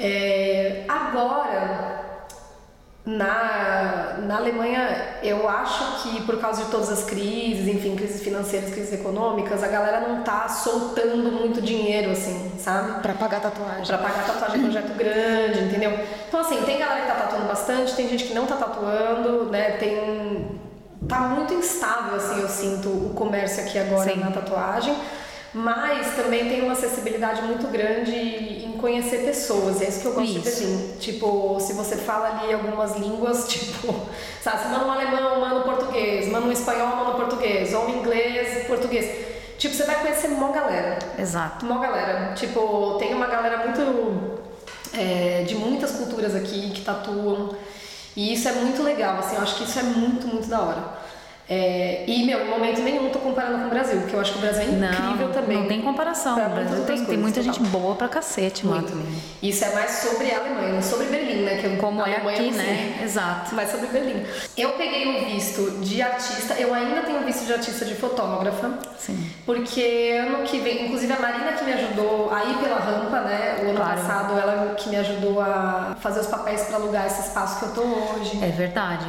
É, 0.00 0.84
agora, 0.88 2.03
na, 3.06 4.16
na 4.22 4.36
Alemanha, 4.38 5.18
eu 5.22 5.46
acho 5.46 6.02
que 6.02 6.22
por 6.22 6.40
causa 6.40 6.64
de 6.64 6.70
todas 6.70 6.90
as 6.90 7.04
crises, 7.04 7.68
enfim, 7.68 7.94
crises 7.94 8.22
financeiras, 8.22 8.70
crises 8.70 8.94
econômicas, 8.94 9.62
a 9.62 9.68
galera 9.68 10.08
não 10.08 10.22
tá 10.22 10.48
soltando 10.48 11.30
muito 11.30 11.60
dinheiro, 11.60 12.12
assim, 12.12 12.52
sabe? 12.58 13.02
Pra 13.02 13.12
pagar 13.12 13.40
tatuagem. 13.40 13.86
Pra 13.86 13.98
pagar 13.98 14.24
tatuagem 14.24 14.58
é 14.58 14.62
projeto 14.62 14.94
grande, 14.96 15.64
entendeu? 15.64 15.98
Então, 16.26 16.40
assim, 16.40 16.62
tem 16.62 16.78
galera 16.78 17.02
que 17.02 17.06
tá 17.08 17.14
tatuando 17.14 17.46
bastante, 17.46 17.94
tem 17.94 18.08
gente 18.08 18.24
que 18.24 18.32
não 18.32 18.46
tá 18.46 18.56
tatuando, 18.56 19.50
né? 19.50 19.72
Tem. 19.72 20.62
Tá 21.06 21.20
muito 21.20 21.52
instável, 21.52 22.16
assim, 22.16 22.40
eu 22.40 22.48
sinto 22.48 22.88
o 22.88 23.12
comércio 23.14 23.62
aqui 23.62 23.78
agora 23.78 24.10
Sim. 24.10 24.20
na 24.20 24.30
tatuagem. 24.30 24.96
Mas 25.54 26.16
também 26.16 26.48
tem 26.48 26.62
uma 26.62 26.72
acessibilidade 26.72 27.42
muito 27.42 27.68
grande 27.68 28.12
em 28.12 28.72
conhecer 28.72 29.24
pessoas, 29.24 29.80
é 29.80 29.88
isso 29.88 30.00
que 30.00 30.06
eu 30.06 30.12
gosto 30.12 30.40
de 30.40 30.46
Isso. 30.46 30.60
Berlim. 30.60 30.96
Tipo, 30.98 31.58
se 31.60 31.72
você 31.72 31.96
fala 31.96 32.40
ali 32.40 32.52
algumas 32.52 32.96
línguas, 32.96 33.46
tipo, 33.48 33.94
sabe, 34.42 34.62
você 34.62 34.68
manda 34.68 34.84
um 34.84 34.90
alemão, 34.90 35.40
manda 35.40 35.60
um 35.60 35.62
português, 35.62 36.28
manda 36.30 36.46
um 36.46 36.52
espanhol, 36.52 36.88
manda 36.88 37.10
um 37.12 37.14
português, 37.14 37.72
ou 37.72 37.86
um 37.86 38.00
inglês, 38.00 38.66
português. 38.66 39.26
Tipo, 39.56 39.74
você 39.74 39.84
vai 39.84 40.00
conhecer 40.00 40.28
mó 40.28 40.48
galera. 40.48 40.98
Exato. 41.16 41.64
Mó 41.64 41.78
galera. 41.78 42.34
Tipo, 42.34 42.96
tem 42.98 43.14
uma 43.14 43.26
galera 43.26 43.64
muito. 43.64 44.40
é, 44.92 45.44
de 45.44 45.54
muitas 45.54 45.92
culturas 45.92 46.34
aqui 46.34 46.70
que 46.70 46.82
tatuam. 46.82 47.56
E 48.16 48.32
isso 48.32 48.48
é 48.48 48.52
muito 48.52 48.82
legal, 48.82 49.18
assim, 49.18 49.36
eu 49.36 49.42
acho 49.42 49.56
que 49.56 49.64
isso 49.64 49.78
é 49.78 49.82
muito, 49.82 50.26
muito 50.26 50.46
da 50.48 50.60
hora. 50.60 51.03
É, 51.46 52.04
e, 52.06 52.24
meu, 52.24 52.40
em 52.40 52.48
momento 52.48 52.80
nenhum 52.80 53.10
tô 53.10 53.18
comparando 53.18 53.58
com 53.58 53.66
o 53.66 53.68
Brasil, 53.68 54.00
porque 54.00 54.16
eu 54.16 54.20
acho 54.20 54.32
que 54.32 54.38
o 54.38 54.40
Brasil 54.40 54.62
é 54.62 54.64
incrível 54.64 55.26
não, 55.26 55.34
também. 55.34 55.58
Não 55.58 55.66
tem 55.68 55.82
comparação. 55.82 56.36
pra 56.36 56.46
O 56.46 56.50
Brasil 56.50 56.70
tem, 56.70 56.80
outras 56.80 57.00
tem 57.06 57.18
muita 57.18 57.34
coisas, 57.40 57.44
gente 57.56 57.64
total. 57.66 57.80
boa 57.82 57.94
pra 57.96 58.08
cacete 58.08 58.66
lá 58.66 58.76
Muito. 58.76 58.88
também. 58.92 59.06
Isso 59.42 59.62
é 59.62 59.74
mais 59.74 59.90
sobre 59.90 60.30
a 60.30 60.38
Alemanha, 60.38 60.72
não 60.72 60.82
sobre 60.82 61.06
Berlim, 61.08 61.42
né? 61.42 61.58
Que 61.58 61.66
eu- 61.66 61.76
Como 61.76 62.02
a 62.02 62.08
é 62.08 62.16
aqui, 62.16 62.50
né? 62.50 62.98
Exato. 63.02 63.54
Mais 63.54 63.70
sobre 63.70 63.88
Berlim. 63.88 64.24
Eu 64.56 64.70
peguei 64.72 65.06
o 65.06 65.26
visto 65.26 65.70
de 65.82 66.00
artista, 66.00 66.54
eu 66.54 66.72
ainda 66.72 67.02
tenho 67.02 67.20
visto 67.24 67.44
de 67.44 67.52
artista 67.52 67.84
de 67.84 67.94
fotógrafa. 67.94 68.78
Sim. 68.98 69.30
Porque 69.44 70.18
ano 70.26 70.44
que 70.44 70.58
vem, 70.60 70.86
inclusive 70.86 71.12
a 71.12 71.18
Marina 71.20 71.52
que 71.52 71.64
me 71.64 71.72
ajudou 71.74 72.32
a 72.32 72.42
ir 72.42 72.54
pela 72.56 72.76
rampa, 72.78 73.20
né? 73.20 73.58
O 73.62 73.68
ano 73.68 73.74
Claro. 73.76 74.00
passado, 74.00 74.38
ela 74.38 74.74
que 74.76 74.88
me 74.88 74.96
ajudou 74.96 75.42
a 75.42 75.94
fazer 76.00 76.20
os 76.20 76.26
papéis 76.26 76.62
para 76.62 76.76
alugar 76.76 77.06
esse 77.06 77.20
espaço 77.20 77.58
que 77.58 77.64
eu 77.66 77.74
tô 77.74 77.82
hoje. 77.82 78.42
É 78.42 78.48
verdade. 78.48 79.04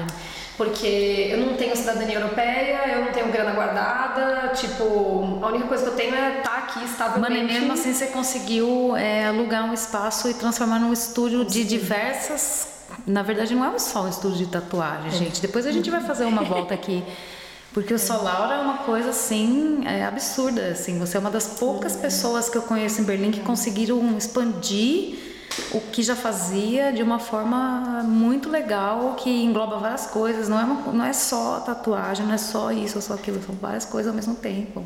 Porque 0.58 1.30
eu 1.32 1.40
não 1.40 1.56
tenho 1.56 1.76
cidadania 1.76 2.16
europeia, 2.16 2.88
eu 2.88 3.06
não 3.06 3.12
tenho 3.12 3.30
grana 3.30 3.52
guardada, 3.52 4.54
tipo, 4.56 5.40
a 5.42 5.48
única 5.48 5.68
coisa 5.68 5.84
que 5.84 5.90
eu 5.90 5.96
tenho 5.96 6.16
é 6.16 6.38
estar 6.38 6.58
aqui 6.60 6.80
Mano, 6.80 6.88
e 6.88 6.92
estavelmente. 6.92 7.54
mesmo 7.54 7.74
assim 7.74 7.94
você 7.94 8.08
conseguiu 8.08 8.96
é, 8.96 9.26
alugar 9.26 9.66
um 9.66 9.74
espaço 9.74 10.30
e 10.30 10.34
transformar 10.34 10.80
num 10.80 10.94
estúdio 10.94 11.44
de 11.44 11.64
diversas. 11.66 12.70
Na 13.06 13.22
verdade, 13.22 13.54
não 13.54 13.66
é 13.66 13.78
só 13.80 14.04
um 14.04 14.10
estúdio 14.10 14.38
de 14.38 14.48
tatuagem, 14.48 15.12
gente. 15.12 15.42
Depois 15.42 15.66
a 15.66 15.72
gente 15.72 15.90
vai 15.92 16.02
fazer 16.02 16.24
uma 16.24 16.44
volta 16.44 16.74
aqui. 16.74 17.04
Porque 17.74 17.94
o 17.94 18.00
Solaura 18.00 18.56
é 18.56 18.60
uma 18.60 18.78
coisa 18.78 19.10
assim 19.10 19.84
é, 19.86 20.06
absurda. 20.06 20.70
Assim. 20.70 20.98
Você 20.98 21.18
é 21.18 21.20
uma 21.20 21.30
das 21.30 21.46
poucas 21.60 21.94
pessoas 21.98 22.48
que 22.48 22.58
eu 22.58 22.62
conheço 22.62 23.02
em 23.02 23.04
Berlim 23.04 23.32
que 23.32 23.42
conseguiram 23.42 24.18
expandir 24.18 25.35
o 25.72 25.80
que 25.80 26.04
já 26.04 26.16
fazia 26.16 26.92
de 26.92 27.02
uma 27.02 27.20
forma 27.20 28.04
muito 28.04 28.50
legal, 28.50 29.14
que 29.18 29.30
engloba 29.44 29.78
várias 29.78 30.06
coisas. 30.08 30.50
Não 30.50 30.60
é, 30.60 30.64
uma- 30.64 30.92
não 30.92 31.06
é 31.06 31.14
só 31.14 31.60
tatuagem, 31.62 32.26
não 32.26 32.34
é 32.34 32.38
só 32.38 32.72
isso 32.72 32.98
ou 32.98 33.02
só 33.02 33.14
aquilo, 33.14 33.42
são 33.44 33.56
várias 33.56 33.86
coisas 33.86 34.10
ao 34.10 34.16
mesmo 34.16 34.36
tempo. 34.36 34.86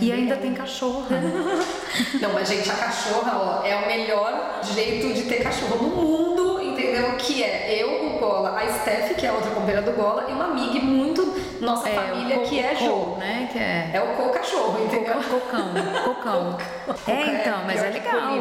E 0.00 0.12
ainda 0.12 0.36
tem 0.36 0.52
cachorro. 0.52 1.04
Não, 2.20 2.34
mas 2.34 2.48
gente, 2.48 2.70
a 2.70 2.74
cachorra, 2.74 3.32
ó, 3.62 3.64
é 3.66 3.76
o 3.82 3.86
melhor 3.86 4.60
jeito 4.62 5.14
de 5.14 5.22
ter 5.22 5.42
cachorro 5.42 5.82
no 5.82 5.96
mundo, 5.96 6.60
entendeu? 6.62 7.16
Que 7.16 7.42
é 7.42 7.82
eu, 7.82 8.09
Gola, 8.40 8.58
a 8.58 8.72
Steph, 8.80 9.16
que 9.16 9.26
é 9.26 9.28
a 9.28 9.32
outra 9.34 9.50
companheira 9.50 9.82
do 9.82 9.92
Gola, 9.92 10.26
e 10.30 10.32
uma 10.32 10.46
amiga 10.46 10.80
muito 10.80 11.20
nossa 11.60 11.88
família, 11.90 12.38
o 12.38 12.40
co- 12.40 12.48
que 12.48 12.58
é 12.58 12.74
co- 12.74 12.84
Jo. 12.84 13.16
né? 13.18 13.48
Que 13.52 13.58
é. 13.58 13.90
É 13.92 14.00
o 14.00 14.16
co-cachorro, 14.16 14.82
entendeu? 14.82 15.14
Co- 15.14 15.40
Cocão, 15.40 15.72
cocão. 16.04 16.58
É, 17.06 17.12
é 17.12 17.34
então, 17.40 17.58
mas 17.66 17.82
é 17.82 17.90
que 17.90 17.98
legal. 17.98 18.32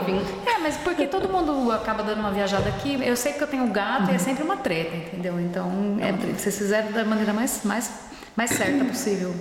É, 0.48 0.58
mas 0.60 0.78
porque 0.78 1.06
todo 1.06 1.28
mundo 1.28 1.72
acaba 1.72 2.02
dando 2.04 2.20
uma 2.20 2.32
viajada 2.32 2.70
aqui. 2.70 2.98
Eu 3.06 3.16
sei 3.18 3.34
que 3.34 3.42
eu 3.44 3.48
tenho 3.48 3.68
gato 3.68 4.10
e 4.12 4.16
é 4.16 4.18
sempre 4.18 4.44
uma 4.44 4.56
treta, 4.58 4.96
entendeu? 4.96 5.38
Então, 5.40 5.98
é, 6.00 6.12
vocês 6.34 6.58
fizeram 6.58 6.92
da 6.92 7.04
maneira 7.04 7.34
mais, 7.34 7.64
mais, 7.66 7.92
mais 8.38 8.52
certa 8.52 8.86
possível. 8.86 9.34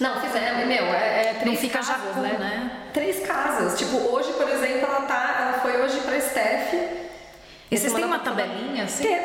Não, 0.00 0.20
fizemos, 0.20 0.66
meu, 0.66 0.84
é, 0.84 1.20
é 1.30 1.34
três 1.34 1.44
Não 1.54 1.56
fica 1.60 1.78
casas, 1.80 1.96
jacu, 2.06 2.20
né? 2.20 2.36
né? 2.38 2.70
Três 2.94 3.26
casas. 3.26 3.76
Tipo, 3.78 3.96
hoje, 3.96 4.32
por 4.32 4.48
exemplo, 4.48 4.86
ela 4.88 5.02
tá. 5.02 5.36
Ela 5.42 5.52
foi 5.60 5.82
hoje 5.82 5.98
pra 6.00 6.18
Steph. 6.20 6.72
E 7.70 7.76
vocês 7.76 7.92
têm 7.92 8.04
uma 8.04 8.18
tabelinha 8.20 8.84
assim? 8.84 9.02
Tem. 9.02 9.18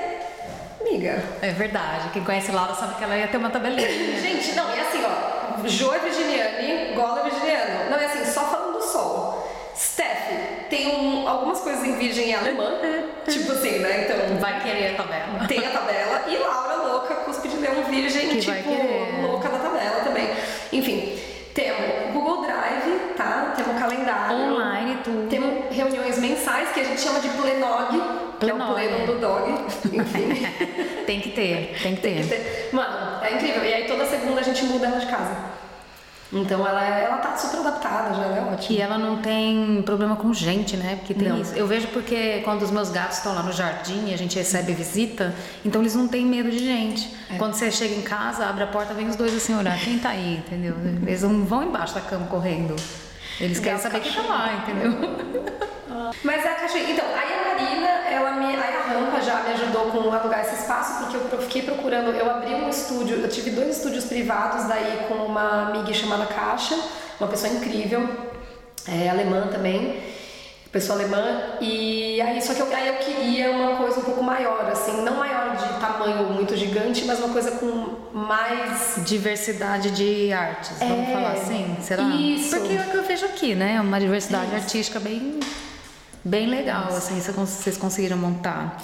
Amiga. 0.85 1.23
É 1.41 1.51
verdade. 1.51 2.09
Quem 2.11 2.23
conhece 2.23 2.51
Laura 2.51 2.73
sabe 2.75 2.95
que 2.95 3.03
ela 3.03 3.15
ia 3.17 3.27
ter 3.27 3.37
uma 3.37 3.49
tabelinha. 3.49 3.87
Gente, 4.21 4.51
não, 4.53 4.75
e 4.75 4.79
assim, 4.79 5.03
ó. 5.05 5.67
Jo 5.67 5.93
é 5.93 5.99
virginiane, 5.99 6.93
Gola 6.93 7.21
é 7.21 7.29
virginiano. 7.29 7.89
Não, 7.89 7.97
é 7.97 8.05
assim, 8.05 8.25
só 8.25 8.41
falando 8.41 8.73
do 8.79 8.83
sol. 8.83 9.47
Steph 9.75 10.67
tem 10.69 10.87
um- 10.95 11.27
algumas 11.27 11.59
coisas 11.61 11.83
em 11.85 11.93
virgem 11.97 12.29
e 12.29 12.35
alemã. 12.35 12.69
tipo 13.27 13.51
assim, 13.51 13.79
né? 13.79 14.05
Então. 14.09 14.37
Vai 14.39 14.59
querer 14.61 14.93
a 14.93 14.95
tabela. 14.95 15.47
Tem 15.47 15.65
a 15.65 15.69
tabela 15.69 16.23
e 16.27 16.37
Laura 16.37 16.75
louca, 16.75 17.15
cuspe 17.15 17.47
de 17.47 17.57
leão 17.57 17.83
virgem, 17.85 18.29
Que 18.29 18.39
tipo, 18.39 18.69
louca 19.21 19.47
da 19.49 19.59
tabela 19.59 20.01
também. 20.03 20.29
Enfim, 20.73 21.17
temos 21.53 22.11
Google 22.13 22.41
Drive, 22.45 23.13
tá? 23.15 23.53
Temos 23.55 23.79
calendário. 23.79 24.35
Online, 24.35 24.97
tudo. 25.03 25.29
Temos 25.29 25.73
reuniões 25.75 26.17
mensais 26.19 26.69
que 26.69 26.81
a 26.81 26.83
gente 26.83 26.99
chama 26.99 27.19
de 27.19 27.29
plenog, 27.29 28.01
que 28.43 28.49
é 28.51 28.53
o 28.53 28.73
plenum 28.73 29.05
do 29.05 29.19
dog. 29.19 29.51
Enfim. 29.93 30.47
Tem 31.05 31.19
que 31.19 31.29
ter, 31.31 31.75
tem 31.83 31.95
que 31.97 32.01
ter. 32.01 32.69
Mano, 32.71 33.21
é 33.21 33.33
incrível. 33.35 33.63
E 33.65 33.73
aí 33.73 33.83
toda 33.85 34.05
segunda 34.05 34.39
a 34.39 34.43
gente 34.43 34.63
muda 34.63 34.87
ela 34.87 34.99
de 34.99 35.05
casa. 35.07 35.35
Então 36.31 36.65
ela, 36.65 36.83
é- 36.83 37.03
ela 37.03 37.17
tá 37.17 37.35
super 37.35 37.59
adaptada 37.59 38.15
já, 38.15 38.23
é 38.23 38.41
ótima. 38.41 38.75
E 38.75 38.81
ela 38.81 38.97
não 38.97 39.17
tem 39.17 39.83
problema 39.85 40.15
com 40.15 40.33
gente, 40.33 40.77
né? 40.77 40.95
Porque 40.95 41.13
tem 41.13 41.27
Não. 41.27 41.41
isso. 41.41 41.53
Eu 41.55 41.67
vejo 41.67 41.87
porque 41.89 42.39
quando 42.45 42.61
os 42.63 42.71
meus 42.71 42.89
gatos 42.89 43.17
estão 43.17 43.35
lá 43.35 43.43
no 43.43 43.51
jardim 43.51 44.07
e 44.07 44.13
a 44.13 44.17
gente 44.17 44.35
recebe 44.37 44.73
visita, 44.73 45.35
então 45.65 45.81
eles 45.81 45.93
não 45.93 46.07
têm 46.07 46.25
medo 46.25 46.49
de 46.49 46.57
gente. 46.59 47.13
É. 47.29 47.35
Quando 47.37 47.53
você 47.53 47.69
chega 47.69 47.93
em 47.93 48.01
casa, 48.01 48.45
abre 48.47 48.63
a 48.63 48.67
porta, 48.67 48.93
vem 48.93 49.07
os 49.09 49.15
dois 49.17 49.35
assim 49.35 49.55
olhar, 49.55 49.77
quem 49.77 49.99
tá 49.99 50.09
aí, 50.09 50.37
entendeu? 50.37 50.73
Eles 51.05 51.21
não 51.21 51.43
vão 51.45 51.63
embaixo 51.63 51.93
da 51.93 52.01
cama 52.01 52.25
correndo. 52.27 52.75
Eles 53.41 53.59
querem 53.59 53.77
saber 53.77 53.99
quem 53.99 54.11
tá 54.13 54.21
lá, 54.21 54.53
entendeu? 54.63 54.91
Mas 56.23 56.45
a 56.45 56.49
cachoeira. 56.55 56.89
Então, 56.91 57.05
aí 57.13 57.33
a 57.33 57.55
Marina, 57.63 57.92
ela 58.13 58.31
me. 58.31 58.45
Aí 58.55 58.75
a 58.75 58.81
rampa 58.93 59.21
já 59.21 59.41
me 59.41 59.51
ajudou 59.53 59.85
com 59.91 60.11
alugar 60.13 60.41
esse 60.41 60.55
espaço, 60.61 61.03
porque 61.05 61.35
eu 61.35 61.41
fiquei 61.41 61.61
procurando. 61.63 62.11
Eu 62.11 62.29
abri 62.29 62.53
um 62.53 62.69
estúdio, 62.69 63.17
eu 63.17 63.27
tive 63.29 63.49
dois 63.51 63.77
estúdios 63.77 64.05
privados 64.05 64.65
daí 64.65 65.05
com 65.07 65.15
uma 65.15 65.69
amiga 65.69 65.93
chamada 65.93 66.25
Caixa, 66.25 66.75
uma 67.19 67.29
pessoa 67.29 67.51
incrível, 67.53 68.07
é, 68.87 69.09
alemã 69.09 69.47
também. 69.51 70.01
Pessoa 70.71 70.97
alemã, 70.97 71.39
e 71.61 72.19
aí 72.19 72.41
só 72.41 72.51
que 72.55 72.59
eu, 72.59 72.67
aí 72.75 72.87
eu 72.87 72.95
queria 72.95 73.51
uma 73.51 73.75
coisa 73.75 73.99
um 73.99 74.03
pouco 74.03 74.23
maior, 74.23 74.65
assim, 74.71 75.03
não 75.03 75.17
maior 75.17 75.55
de 75.55 75.79
tamanho 75.79 76.23
muito 76.33 76.57
gigante, 76.57 77.05
mas 77.05 77.19
uma 77.19 77.29
coisa 77.29 77.51
com 77.51 77.95
mais 78.11 78.95
Diversidade 79.05 79.91
de 79.91 80.33
artes, 80.33 80.71
vamos 80.79 81.09
É, 81.09 81.13
falar 81.13 81.31
assim? 81.33 81.77
Será? 81.79 82.01
isso. 82.05 82.57
Porque 82.57 82.73
é 82.73 82.81
o 82.81 82.89
que 82.89 82.97
eu 82.97 83.03
vejo 83.03 83.23
aqui, 83.23 83.53
né? 83.53 83.79
Uma 83.79 83.99
diversidade 83.99 84.55
artística 84.55 84.99
bem, 84.99 85.39
bem 86.23 86.47
legal, 86.47 86.87
assim, 86.87 87.19
vocês 87.19 87.35
cons- 87.35 87.49
vocês 87.49 87.77
conseguiram 87.77 88.17
montar. 88.17 88.77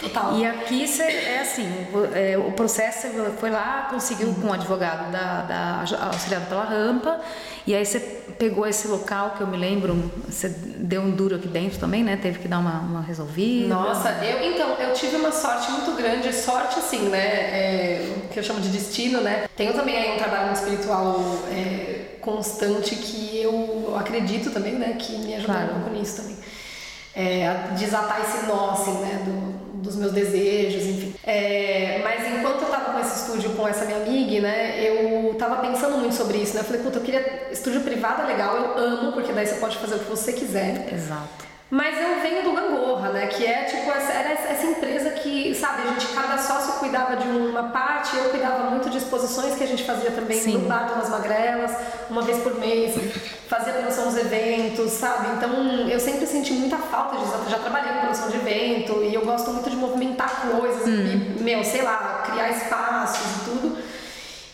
total. 0.00 0.36
E 0.36 0.44
aqui 0.44 0.86
cê, 0.86 1.02
é 1.04 1.40
assim, 1.40 1.66
o, 1.94 2.14
é, 2.14 2.36
o 2.36 2.52
processo 2.52 3.08
você 3.08 3.30
foi 3.38 3.48
lá, 3.50 3.86
conseguiu 3.90 4.34
com 4.34 4.48
o 4.48 4.52
advogado 4.52 5.10
da, 5.10 5.42
da 5.42 5.84
auxiliado 6.08 6.46
pela 6.46 6.64
rampa, 6.64 7.20
e 7.66 7.74
aí 7.74 7.86
você 7.86 7.98
pegou 8.38 8.66
esse 8.66 8.86
local 8.88 9.30
que 9.36 9.40
eu 9.40 9.46
me 9.46 9.56
lembro, 9.56 9.94
você 10.28 10.48
deu 10.50 11.00
um 11.00 11.10
duro 11.12 11.36
aqui 11.36 11.48
dentro 11.48 11.78
também, 11.78 12.02
né? 12.04 12.16
Teve 12.20 12.38
que 12.40 12.48
dar 12.48 12.58
uma, 12.58 12.80
uma 12.80 13.00
resolvida. 13.00 13.68
Nossa, 13.74 14.10
eu 14.22 14.52
então, 14.52 14.74
eu 14.74 14.92
tive 14.92 15.16
uma 15.16 15.32
sorte 15.32 15.70
muito 15.70 15.92
grande, 15.96 16.30
sorte 16.34 16.78
assim, 16.80 17.08
né? 17.08 17.18
É, 17.18 18.16
que 18.30 18.38
eu 18.38 18.42
chamo 18.42 18.60
de 18.60 18.68
destino, 18.68 19.20
né? 19.22 19.48
Tenho 19.56 19.72
também 19.72 19.96
aí 19.96 20.14
um 20.14 20.18
trabalho 20.18 20.52
espiritual 20.52 21.18
é, 21.50 22.16
constante 22.20 22.94
que 22.96 23.40
eu 23.40 23.96
acredito 23.98 24.50
também, 24.50 24.74
né? 24.74 24.96
Que 24.98 25.16
me 25.18 25.34
ajudou 25.36 25.54
Claro. 25.54 25.70
um 25.76 25.80
pouco 25.80 25.90
nisso 25.96 26.16
também. 26.20 26.36
É, 27.16 27.68
desatar 27.76 28.20
esse 28.22 28.46
nó, 28.46 28.70
assim, 28.70 28.92
né? 28.98 29.22
Do, 29.24 29.54
dos 29.84 29.96
meus 29.96 30.12
desejos, 30.12 30.82
enfim. 30.84 31.14
É, 31.24 32.00
mas 32.02 32.26
enquanto 32.26 32.62
eu 32.62 32.68
tava 32.68 32.92
com 32.92 32.98
esse 32.98 33.22
estúdio 33.22 33.50
com 33.50 33.68
essa 33.68 33.84
minha 33.84 33.98
amiga, 33.98 34.40
né? 34.40 34.80
Eu 34.82 35.34
tava 35.34 35.56
pensando 35.56 35.98
muito 35.98 36.14
sobre 36.14 36.38
isso, 36.38 36.54
né? 36.54 36.60
Eu 36.60 36.64
falei, 36.64 36.82
puta, 36.82 36.98
eu 36.98 37.02
queria. 37.02 37.48
Estúdio 37.52 37.82
privado 37.82 38.22
é 38.22 38.26
legal, 38.26 38.56
eu 38.56 38.78
amo, 38.78 39.12
porque 39.12 39.32
daí 39.32 39.46
você 39.46 39.56
pode 39.56 39.76
fazer 39.76 39.96
o 39.96 39.98
que 39.98 40.10
você 40.10 40.32
quiser. 40.32 40.92
Exato. 40.92 41.53
Mas 41.74 42.00
eu 42.00 42.20
venho 42.20 42.44
do 42.44 42.52
Gangorra, 42.52 43.08
né? 43.08 43.26
Que 43.26 43.44
é 43.44 43.64
tipo 43.64 43.90
essa, 43.90 44.12
era 44.12 44.30
essa 44.30 44.64
empresa 44.64 45.10
que, 45.10 45.52
sabe, 45.56 45.82
a 45.82 45.86
gente, 45.90 46.06
cada 46.14 46.38
sócio 46.38 46.74
cuidava 46.74 47.16
de 47.16 47.26
uma 47.26 47.64
parte, 47.64 48.16
eu 48.16 48.30
cuidava 48.30 48.70
muito 48.70 48.88
de 48.88 48.98
exposições 48.98 49.56
que 49.56 49.64
a 49.64 49.66
gente 49.66 49.82
fazia 49.82 50.12
também 50.12 50.38
Sim. 50.38 50.52
no 50.52 50.68
Bar 50.68 50.94
das 50.96 51.08
Magrelas, 51.08 51.72
uma 52.08 52.22
vez 52.22 52.38
por 52.44 52.60
mês, 52.60 52.94
fazia 53.48 53.72
promoção 53.72 54.04
dos 54.04 54.16
eventos, 54.16 54.92
sabe? 54.92 55.26
Então 55.36 55.88
eu 55.88 55.98
sempre 55.98 56.24
senti 56.28 56.52
muita 56.52 56.76
falta 56.76 57.16
disso. 57.16 57.34
Eu 57.44 57.50
já 57.50 57.58
trabalhei 57.58 57.92
com 57.92 57.98
promoção 57.98 58.28
de 58.28 58.36
evento 58.36 59.02
e 59.02 59.12
eu 59.12 59.22
gosto 59.22 59.50
muito 59.50 59.68
de 59.68 59.74
movimentar 59.74 60.42
coisas 60.42 60.86
hum. 60.86 61.34
e, 61.40 61.42
meu, 61.42 61.64
sei 61.64 61.82
lá, 61.82 62.22
criar 62.24 62.50
espaços 62.50 63.18
e 63.18 63.44
tudo. 63.46 63.78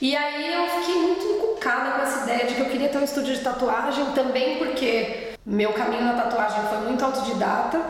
E 0.00 0.16
aí 0.16 0.54
eu 0.54 0.66
fiquei 0.80 0.94
muito 1.02 1.22
encucada 1.22 1.90
com 1.90 2.02
essa 2.02 2.24
ideia 2.24 2.46
de 2.46 2.54
que 2.54 2.62
eu 2.62 2.70
queria 2.70 2.88
ter 2.88 2.96
um 2.96 3.04
estúdio 3.04 3.34
de 3.34 3.42
tatuagem 3.42 4.06
também 4.12 4.56
porque 4.56 5.29
meu 5.44 5.72
caminho 5.72 6.04
na 6.04 6.14
tatuagem 6.14 6.62
foi 6.68 6.78
muito 6.78 7.04
autodidata 7.04 7.80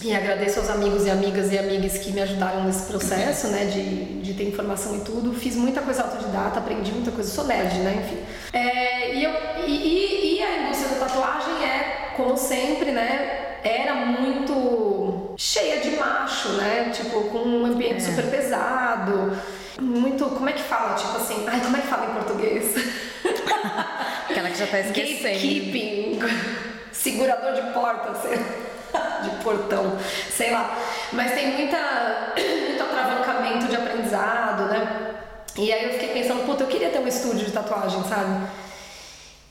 e 0.00 0.14
agradeço 0.14 0.58
aos 0.58 0.70
amigos 0.70 1.06
e 1.06 1.10
amigas 1.10 1.52
e 1.52 1.58
amigas 1.58 1.98
que 1.98 2.12
me 2.12 2.20
ajudaram 2.20 2.64
nesse 2.64 2.86
processo, 2.86 3.48
né, 3.48 3.66
de, 3.66 4.20
de 4.20 4.34
ter 4.34 4.48
informação 4.48 4.96
e 4.96 5.00
tudo. 5.00 5.32
Fiz 5.32 5.54
muita 5.56 5.80
coisa 5.80 6.02
autodidata, 6.02 6.58
aprendi 6.58 6.90
muita 6.92 7.12
coisa, 7.12 7.30
sou 7.30 7.44
nerd, 7.44 7.78
né, 7.78 8.02
enfim. 8.04 8.18
É, 8.52 9.14
e, 9.14 9.24
eu, 9.24 9.32
e, 9.66 10.36
e 10.36 10.42
a 10.42 10.62
indústria 10.62 10.98
da 10.98 11.06
tatuagem 11.06 11.64
é, 11.64 12.12
como 12.16 12.36
sempre, 12.36 12.90
né, 12.90 13.58
era 13.62 13.94
muito 13.94 15.34
cheia 15.36 15.80
de 15.80 15.96
macho, 15.96 16.48
né, 16.54 16.90
tipo, 16.92 17.24
com 17.24 17.38
um 17.38 17.64
ambiente 17.64 17.98
é. 17.98 18.00
super 18.00 18.24
pesado 18.30 19.32
muito. 19.80 20.24
Como 20.26 20.48
é 20.48 20.52
que 20.52 20.62
fala? 20.62 20.94
Tipo 20.94 21.16
assim. 21.16 21.44
Ai, 21.46 21.60
como 21.60 21.76
é 21.76 21.80
que 21.80 21.86
fala 21.86 22.10
em 22.10 22.14
português? 22.14 22.74
Aquela 24.30 24.50
que 24.50 24.58
já 24.58 24.66
tá 24.66 24.80
esquecendo. 24.80 25.22
Gatekeeping. 25.22 26.20
Segurador 26.92 27.54
de 27.54 27.62
porta, 27.72 28.14
sei 28.20 28.38
de 29.22 29.30
portão, 29.42 29.98
sei 30.30 30.50
lá. 30.50 30.76
Mas 31.12 31.32
tem 31.32 31.52
muita, 31.52 32.32
muito 32.36 32.82
atravancamento 32.82 33.66
de 33.66 33.76
aprendizado, 33.76 34.66
né? 34.66 35.14
E 35.56 35.72
aí 35.72 35.84
eu 35.84 35.92
fiquei 35.92 36.08
pensando, 36.08 36.44
puta, 36.46 36.64
eu 36.64 36.68
queria 36.68 36.90
ter 36.90 36.98
um 36.98 37.06
estúdio 37.06 37.46
de 37.46 37.52
tatuagem, 37.52 38.02
sabe? 38.04 38.46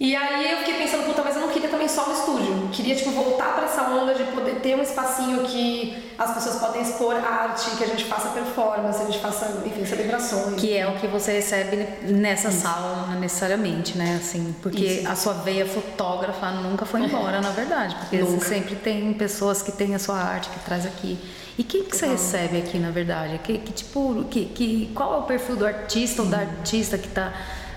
E 0.03 0.17
aí 0.17 0.51
eu 0.51 0.57
fiquei 0.57 0.73
pensando, 0.73 1.05
puta, 1.05 1.23
mas 1.23 1.33
eu 1.37 1.41
não 1.43 1.47
queria 1.47 1.69
também 1.69 1.87
só 1.87 2.05
no 2.05 2.13
estúdio. 2.13 2.67
Queria, 2.73 2.93
tipo, 2.93 3.09
voltar 3.11 3.55
para 3.55 3.63
essa 3.63 3.83
onda 3.83 4.13
de 4.13 4.25
poder 4.25 4.55
ter 4.55 4.75
um 4.75 4.81
espacinho 4.81 5.45
que 5.45 6.11
as 6.17 6.33
pessoas 6.33 6.57
podem 6.57 6.81
expor 6.81 7.15
arte, 7.15 7.69
que 7.77 7.85
a 7.85 7.87
gente 7.87 8.03
faça 8.03 8.27
performance, 8.31 9.01
a 9.01 9.05
gente 9.05 9.19
faça, 9.19 9.63
enfim, 9.65 9.85
celebrações. 9.85 10.59
Que 10.59 10.75
é 10.75 10.85
o 10.85 10.95
que 10.99 11.07
você 11.07 11.31
recebe 11.31 11.87
nessa 12.01 12.49
Isso. 12.49 12.63
sala, 12.63 13.15
necessariamente, 13.17 13.97
né? 13.97 14.19
Assim, 14.19 14.53
porque 14.61 14.83
Isso. 14.83 15.07
a 15.07 15.15
sua 15.15 15.35
veia 15.35 15.65
fotógrafa 15.65 16.51
nunca 16.51 16.85
foi 16.85 17.03
embora, 17.03 17.39
na 17.39 17.51
verdade. 17.51 17.95
Porque 17.95 18.25
sempre 18.41 18.75
tem 18.75 19.13
pessoas 19.13 19.61
que 19.61 19.71
têm 19.71 19.95
a 19.95 19.99
sua 19.99 20.17
arte, 20.17 20.49
que 20.49 20.59
traz 20.65 20.85
aqui. 20.85 21.17
E 21.57 21.63
quem 21.63 21.81
que 21.81 21.95
você 21.95 22.07
recebe 22.07 22.57
aqui, 22.57 22.77
na 22.77 22.91
verdade? 22.91 23.39
Que, 23.41 23.57
que 23.57 23.71
tipo, 23.71 24.25
que, 24.29 24.47
que, 24.47 24.91
qual 24.93 25.13
é 25.13 25.17
o 25.19 25.23
perfil 25.23 25.55
do 25.55 25.65
artista 25.65 26.23
ou 26.23 26.27
da 26.27 26.39
artista 26.39 26.97
que 26.97 27.07
está 27.07 27.31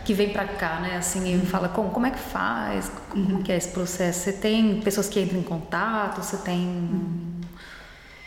que 0.06 0.14
vem 0.14 0.30
para 0.30 0.44
cá, 0.44 0.78
né? 0.80 0.96
Assim, 0.96 1.34
e 1.34 1.46
fala 1.46 1.68
como, 1.68 1.90
como 1.90 2.06
é 2.06 2.10
que 2.12 2.18
faz, 2.18 2.90
como 3.10 3.38
uhum. 3.38 3.42
que 3.42 3.50
é 3.50 3.56
esse 3.56 3.70
processo. 3.70 4.20
Você 4.20 4.32
tem 4.32 4.80
pessoas 4.80 5.08
que 5.08 5.20
entram 5.20 5.40
em 5.40 5.42
contato, 5.42 6.22
você 6.22 6.36
tem 6.36 6.60
uhum. 6.60 7.40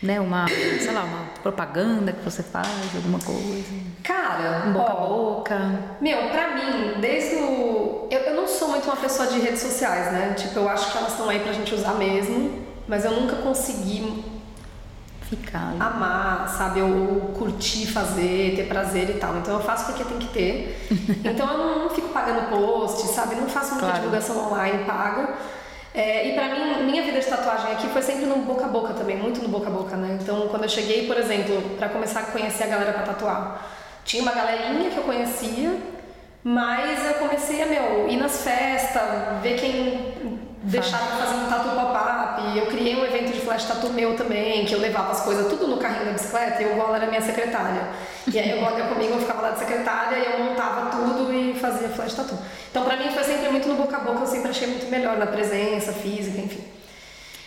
né, 0.04 0.20
uma, 0.20 0.46
sei 0.50 0.92
lá, 0.92 1.06
uma 1.06 1.26
propaganda 1.42 2.12
que 2.12 2.22
você 2.22 2.44
faz, 2.44 2.68
alguma 2.94 3.20
coisa. 3.20 3.74
Cara, 4.04 4.68
um 4.68 4.74
boca 4.74 4.94
ó, 4.94 5.06
a 5.06 5.08
boca. 5.08 5.80
Meu, 6.02 6.30
pra 6.30 6.54
mim, 6.54 7.00
desde 7.00 7.38
o 7.38 8.08
eu, 8.12 8.20
eu 8.20 8.36
não 8.36 8.46
sou 8.46 8.68
muito 8.68 8.84
uma 8.84 8.98
pessoa 8.98 9.30
de 9.30 9.40
redes 9.40 9.62
sociais, 9.62 10.12
né? 10.12 10.34
Tipo, 10.34 10.60
eu 10.60 10.68
acho 10.68 10.92
que 10.92 10.98
elas 10.98 11.12
estão 11.12 11.30
aí 11.30 11.40
pra 11.40 11.54
gente 11.54 11.74
usar 11.74 11.94
mesmo, 11.94 12.62
mas 12.90 13.06
eu 13.06 13.12
nunca 13.12 13.38
consegui 13.38 14.22
Ficar. 15.30 15.76
Amar, 15.80 16.50
sabe? 16.50 16.82
Ou 16.82 17.34
curtir 17.38 17.86
fazer, 17.86 18.56
ter 18.56 18.68
prazer 18.68 19.12
e 19.12 19.14
tal. 19.14 19.38
Então 19.38 19.54
eu 19.54 19.64
faço 19.64 19.86
porque 19.86 20.04
tem 20.04 20.18
que 20.18 20.28
ter. 20.34 20.88
então 21.24 21.52
eu 21.52 21.58
não, 21.58 21.80
não, 21.84 21.90
fico 21.92 22.10
pagando 22.10 22.50
post, 22.50 23.08
sabe? 23.10 23.36
Não 23.36 23.48
faço 23.48 23.74
muita 23.74 23.86
claro. 23.86 24.00
divulgação 24.00 24.52
online 24.52 24.86
paga. 24.86 25.36
É, 25.94 26.30
e 26.30 26.34
pra 26.34 26.48
mim, 26.50 26.84
minha 26.84 27.04
vida 27.04 27.20
de 27.20 27.26
tatuagem 27.28 27.72
aqui 27.74 27.88
foi 27.90 28.02
sempre 28.02 28.26
no 28.26 28.38
boca 28.38 28.66
a 28.66 28.68
boca 28.68 28.94
também, 28.94 29.18
muito 29.18 29.42
no 29.42 29.50
boca 29.50 29.68
a 29.68 29.72
boca, 29.72 29.96
né? 29.96 30.18
Então 30.22 30.48
quando 30.48 30.64
eu 30.64 30.70
cheguei, 30.70 31.06
por 31.08 31.18
exemplo, 31.18 31.62
para 31.78 31.90
começar 31.90 32.22
a 32.22 32.24
conhecer 32.24 32.64
a 32.64 32.68
galera 32.68 32.94
pra 32.94 33.04
tatuar, 33.04 33.70
tinha 34.04 34.22
uma 34.24 34.32
galerinha 34.32 34.90
que 34.90 34.98
eu 34.98 35.04
conhecia, 35.04 35.78
mas 36.44 37.06
eu 37.06 37.16
comecei 37.16 37.62
a, 37.62 37.66
meu, 37.66 38.08
ir 38.08 38.18
nas 38.18 38.44
festas, 38.44 39.04
ver 39.42 39.60
quem 39.60 40.40
deixava 40.64 41.06
pra 41.08 41.26
fazer 41.26 41.36
um 41.36 41.50
tatu 41.50 41.70
pop-up. 41.70 42.58
Eu 42.58 42.68
criei 42.68 42.96
um 42.96 43.06
evento 43.06 43.34
de 43.34 43.42
flash 43.42 43.66
tatu 43.66 43.90
meu 43.90 44.16
também, 44.16 44.66
que 44.66 44.74
eu 44.74 44.80
levava 44.80 45.12
as 45.12 45.22
coisas 45.22 45.48
tudo 45.48 45.68
no 45.68 45.78
carrinho 45.78 46.06
da 46.06 46.12
bicicleta 46.12 46.62
e 46.62 46.66
o 46.68 46.76
Gola 46.76 46.98
era 46.98 47.08
minha 47.08 47.22
secretária. 47.22 47.90
E 48.32 48.38
aí 48.38 48.58
o 48.58 48.62
Gola 48.62 48.80
ia 48.80 48.88
comigo, 48.88 49.14
eu 49.14 49.20
ficava 49.20 49.42
lá 49.42 49.52
de 49.52 49.60
secretária 49.60 50.18
e 50.18 50.26
eu 50.26 50.46
montava 50.46 50.90
tudo 50.90 51.34
e 51.34 51.54
fazia 51.60 51.90
flash 51.90 52.14
tatu. 52.14 52.38
Então 52.70 52.84
pra 52.84 52.98
mim 52.98 53.10
foi 53.12 53.24
sempre 53.24 53.50
muito 53.50 53.68
no 53.68 53.76
boca 53.76 53.98
a 53.98 54.00
boca, 54.00 54.22
eu 54.22 54.28
sempre 54.28 54.50
achei 54.50 54.68
muito 54.68 54.90
melhor 54.90 55.18
na 55.18 55.28
presença 55.28 55.94
física, 55.94 56.40
enfim. 56.40 56.64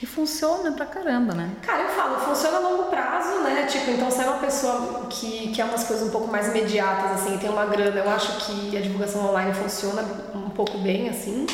E 0.03 0.07
funciona 0.07 0.73
pra 0.73 0.85
caramba, 0.85 1.33
né? 1.33 1.49
Cara, 1.63 1.83
eu 1.85 1.89
falo, 1.91 2.19
funciona 2.19 2.57
a 2.57 2.61
longo 2.61 2.85
prazo, 2.85 3.39
né? 3.43 3.67
Tipo, 3.71 3.93
então 3.93 4.11
se 4.11 4.21
é 4.21 4.25
uma 4.25 4.39
pessoa 4.39 5.07
que 5.09 5.53
quer 5.55 5.65
umas 5.65 5.85
coisas 5.85 6.09
um 6.09 6.11
pouco 6.11 6.27
mais 6.27 6.49
imediatas, 6.49 7.21
assim, 7.21 7.39
tem 7.39 7.49
uma 7.49 7.67
grana, 7.67 8.01
eu 8.01 8.11
acho 8.11 8.33
que 8.45 8.77
a 8.77 8.81
divulgação 8.81 9.25
online 9.25 9.55
funciona 9.55 10.03
um 10.35 10.51
pouco 10.51 10.77
bem, 10.79 11.09
assim. 11.09 11.47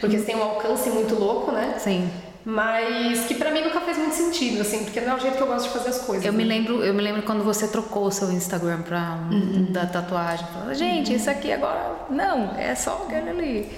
Porque 0.00 0.18
você 0.18 0.24
tem 0.24 0.36
um 0.36 0.42
alcance 0.42 0.88
muito 0.90 1.14
louco, 1.14 1.52
né? 1.52 1.74
Sim. 1.78 2.10
Mas 2.44 3.26
que 3.26 3.34
pra 3.34 3.50
mim 3.50 3.60
nunca 3.62 3.80
fez 3.80 3.98
muito 3.98 4.14
sentido, 4.14 4.62
assim, 4.62 4.84
porque 4.84 5.00
não 5.00 5.12
é 5.12 5.16
o 5.16 5.20
jeito 5.20 5.36
que 5.36 5.42
eu 5.42 5.46
gosto 5.46 5.66
de 5.66 5.72
fazer 5.74 5.90
as 5.90 5.98
coisas. 5.98 6.24
Eu 6.24 6.32
né? 6.32 6.38
me 6.38 6.44
lembro, 6.44 6.82
eu 6.82 6.94
me 6.94 7.02
lembro 7.02 7.22
quando 7.22 7.44
você 7.44 7.68
trocou 7.68 8.06
o 8.06 8.10
seu 8.10 8.32
Instagram 8.32 8.80
pra 8.80 9.18
uhum. 9.30 9.66
da 9.70 9.84
tatuagem. 9.84 10.46
Falou, 10.54 10.74
gente, 10.74 11.10
uhum. 11.10 11.16
isso 11.16 11.28
aqui 11.28 11.52
agora 11.52 11.96
não, 12.08 12.56
é 12.56 12.74
só 12.74 13.06
aquele 13.06 13.30
ali. 13.30 13.72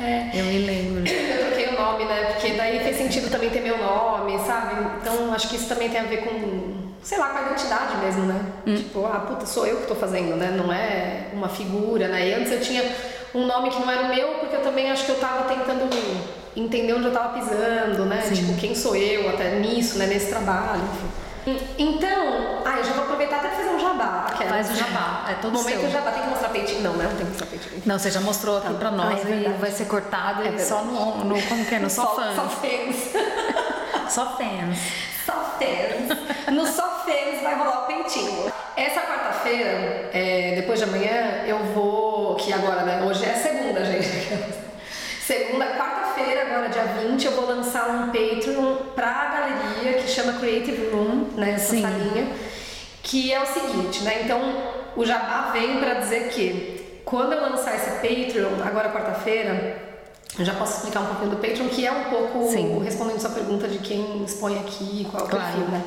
É. 0.00 0.30
Eu 0.32 0.44
me 0.44 0.58
lembro. 0.58 1.08
Eu 1.08 1.46
troquei 1.46 1.68
o 1.68 1.80
nome, 1.80 2.04
né? 2.04 2.32
Porque 2.32 2.52
daí 2.52 2.78
fez 2.80 2.96
sentido 2.96 3.30
também 3.30 3.50
ter 3.50 3.60
meu 3.60 3.78
nome, 3.78 4.38
sabe? 4.40 4.74
Então 5.00 5.32
acho 5.32 5.48
que 5.48 5.56
isso 5.56 5.68
também 5.68 5.88
tem 5.88 6.00
a 6.00 6.04
ver 6.04 6.18
com, 6.18 6.92
sei 7.02 7.18
lá, 7.18 7.30
com 7.30 7.38
a 7.38 7.42
identidade 7.42 7.96
mesmo, 7.96 8.26
né? 8.26 8.40
Hum. 8.66 8.76
Tipo, 8.76 9.06
ah, 9.06 9.20
puta, 9.20 9.44
sou 9.46 9.66
eu 9.66 9.78
que 9.78 9.86
tô 9.88 9.96
fazendo, 9.96 10.36
né? 10.36 10.54
Não 10.56 10.72
é 10.72 11.28
uma 11.32 11.48
figura, 11.48 12.08
né? 12.08 12.28
E 12.28 12.34
antes 12.34 12.52
eu 12.52 12.60
tinha 12.60 12.82
um 13.34 13.46
nome 13.46 13.70
que 13.70 13.80
não 13.80 13.90
era 13.90 14.02
o 14.02 14.08
meu, 14.08 14.28
porque 14.34 14.56
eu 14.56 14.62
também 14.62 14.90
acho 14.90 15.04
que 15.04 15.12
eu 15.12 15.20
tava 15.20 15.44
tentando 15.44 15.88
entender 16.56 16.92
onde 16.92 17.06
eu 17.06 17.12
tava 17.12 17.38
pisando, 17.38 18.04
né? 18.06 18.22
Sim. 18.22 18.34
Tipo, 18.34 18.54
quem 18.54 18.74
sou 18.74 18.96
eu 18.96 19.28
até 19.30 19.58
nisso, 19.58 19.98
né? 19.98 20.06
Nesse 20.06 20.28
trabalho, 20.28 20.82
enfim. 20.82 21.28
Então, 21.78 22.60
ah, 22.64 22.78
eu 22.78 22.84
já 22.84 22.92
vou 22.92 23.04
aproveitar 23.04 23.36
até 23.36 23.48
fazer 23.50 23.70
um 23.70 23.80
jabá. 23.80 24.26
Aquela. 24.28 24.50
Faz 24.50 24.70
o 24.70 24.74
jabá, 24.74 25.26
é 25.30 25.34
todo 25.34 25.52
Momento 25.54 25.80
seu. 25.80 25.90
jabá, 25.90 26.10
tem 26.10 26.22
que 26.22 26.28
mostrar 26.28 26.48
peitinho. 26.50 26.82
Não, 26.82 26.92
né? 26.94 27.04
Não 27.04 27.10
tem 27.10 27.24
que 27.24 27.30
mostrar 27.32 27.46
peitinho. 27.46 27.82
Não, 27.86 27.98
você 27.98 28.10
já 28.10 28.20
mostrou 28.20 28.58
aqui 28.58 28.68
tá. 28.68 28.74
pra 28.74 28.90
nós 28.90 29.20
ah, 29.24 29.30
é 29.30 29.34
e 29.34 29.48
vai 29.58 29.70
ser 29.70 29.86
cortado 29.86 30.42
é 30.42 30.58
só 30.58 30.82
no, 30.82 31.24
no, 31.24 31.42
como 31.42 31.64
que 31.64 31.74
é? 31.74 31.78
No 31.78 31.88
só, 31.90 32.02
só 32.02 32.14
fãs. 32.16 32.36
Só 32.36 32.48
fãs. 32.48 34.12
só 34.12 34.36
fãs. 34.36 34.78
Só 35.24 35.56
fãs. 35.58 36.54
No 36.54 36.66
só 36.66 37.04
fãs 37.04 37.42
vai 37.42 37.54
rolar 37.54 37.84
o 37.84 37.86
peitinho. 37.86 38.52
Essa 38.76 39.00
quarta-feira, 39.00 40.10
é, 40.12 40.52
depois 40.56 40.78
de 40.78 40.84
amanhã, 40.84 41.44
eu 41.46 41.58
vou. 41.74 42.36
Que 42.36 42.52
agora, 42.52 42.82
né? 42.82 43.02
Hoje 43.02 43.24
é 43.24 43.34
segunda, 43.34 43.84
gente. 43.84 44.68
Segunda, 45.28 45.66
quarta-feira, 45.76 46.42
agora 46.42 46.70
dia 46.70 46.84
20, 46.84 47.26
eu 47.26 47.32
vou 47.32 47.46
lançar 47.46 47.86
um 47.90 48.06
Patreon 48.06 48.76
pra 48.94 49.26
galeria 49.26 49.94
que 49.94 50.08
chama 50.08 50.32
Creative 50.60 50.90
Room, 50.90 51.28
né? 51.36 51.52
Essa 51.52 51.70
Sim. 51.70 51.82
salinha. 51.82 52.28
Que 53.02 53.32
é 53.32 53.42
o 53.42 53.46
seguinte, 53.46 54.02
né? 54.02 54.22
Então, 54.24 54.40
o 54.96 55.04
Jabá 55.04 55.50
vem 55.52 55.78
para 55.78 55.94
dizer 55.94 56.28
que 56.28 57.00
quando 57.04 57.32
eu 57.32 57.40
lançar 57.40 57.74
esse 57.74 57.90
Patreon, 57.90 58.62
agora 58.64 58.90
quarta-feira, 58.90 59.78
eu 60.38 60.44
já 60.44 60.54
posso 60.54 60.76
explicar 60.76 61.00
um 61.00 61.06
pouquinho 61.06 61.30
do 61.30 61.36
Patreon, 61.36 61.68
que 61.68 61.86
é 61.86 61.92
um 61.92 62.04
pouco 62.04 62.50
Sim. 62.50 62.82
respondendo 62.84 63.18
sua 63.18 63.30
pergunta 63.30 63.66
de 63.66 63.78
quem 63.78 64.22
expõe 64.24 64.58
aqui, 64.58 65.06
qual 65.10 65.22
é 65.22 65.26
o 65.26 65.28
perfil, 65.28 65.68
né? 65.68 65.84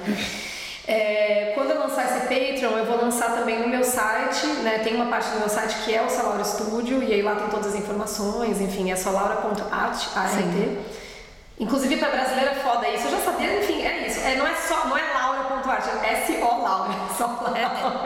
É, 0.88 1.52
quando 1.54 1.70
eu 1.70 1.80
lançar 1.80 2.06
esse 2.06 2.22
Patreon, 2.22 2.76
eu 2.76 2.86
vou 2.86 2.98
lançar 2.98 3.36
também 3.36 3.60
no 3.60 3.68
meu 3.68 3.84
site, 3.84 4.48
né? 4.64 4.80
Tem 4.80 4.96
uma 4.96 5.06
parte 5.06 5.30
do 5.30 5.40
meu 5.40 5.48
site 5.48 5.76
que 5.86 5.94
é 5.94 6.02
o 6.02 6.10
Salaura 6.10 6.44
Studio, 6.44 7.04
e 7.04 7.14
aí 7.14 7.22
lá 7.22 7.36
tem 7.36 7.50
todas 7.50 7.68
as 7.68 7.76
informações, 7.76 8.60
enfim, 8.60 8.92
é 8.92 8.96
solaura.art, 8.96 10.08
Inclusive 11.62 11.98
para 11.98 12.10
brasileira 12.10 12.52
é 12.52 12.56
foda 12.56 12.90
isso, 12.90 13.06
eu 13.06 13.12
já 13.12 13.20
sabia, 13.20 13.60
enfim, 13.60 13.84
é 13.84 14.08
isso. 14.08 14.20
É, 14.22 14.36
não 14.36 14.48
é 14.48 14.56
só, 14.56 14.88
não 14.88 14.98
é 14.98 15.04
laura.art, 15.14 15.86
é 16.04 16.14
S-O 16.14 16.64
Laura, 16.64 16.92
só 17.16 17.28
Laura. 17.28 17.60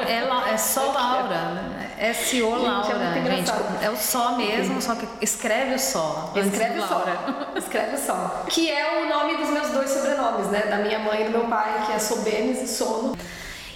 É, 0.06 0.12
é, 0.12 0.54
é 0.54 0.58
só 0.58 0.92
Laura, 0.92 1.72
S-O 1.98 2.50
Laura, 2.50 3.14
gente, 3.24 3.52
é 3.82 3.90
o 3.90 3.96
só 3.96 4.36
mesmo, 4.36 4.82
só 4.82 4.94
que 4.96 5.08
escreve 5.22 5.76
o 5.76 5.80
só. 5.80 6.34
Escreve 6.36 6.80
o 6.80 6.86
só. 6.86 7.06
Escreve 7.56 7.96
o 7.96 7.98
só. 7.98 8.44
Que 8.50 8.70
é 8.70 9.02
o 9.02 9.08
nome 9.08 9.38
dos 9.38 9.50
meus 9.50 9.70
dois 9.70 9.90
sobrenomes, 9.90 10.48
né? 10.48 10.64
Da 10.70 10.76
minha 10.80 11.00
mãe 11.00 11.22
e 11.22 11.24
do 11.24 11.32
meu 11.32 11.48
pai, 11.48 11.86
que 11.86 11.94
é 11.94 12.00
Sobenes 12.00 12.62
e 12.62 12.68
Sono. 12.68 13.18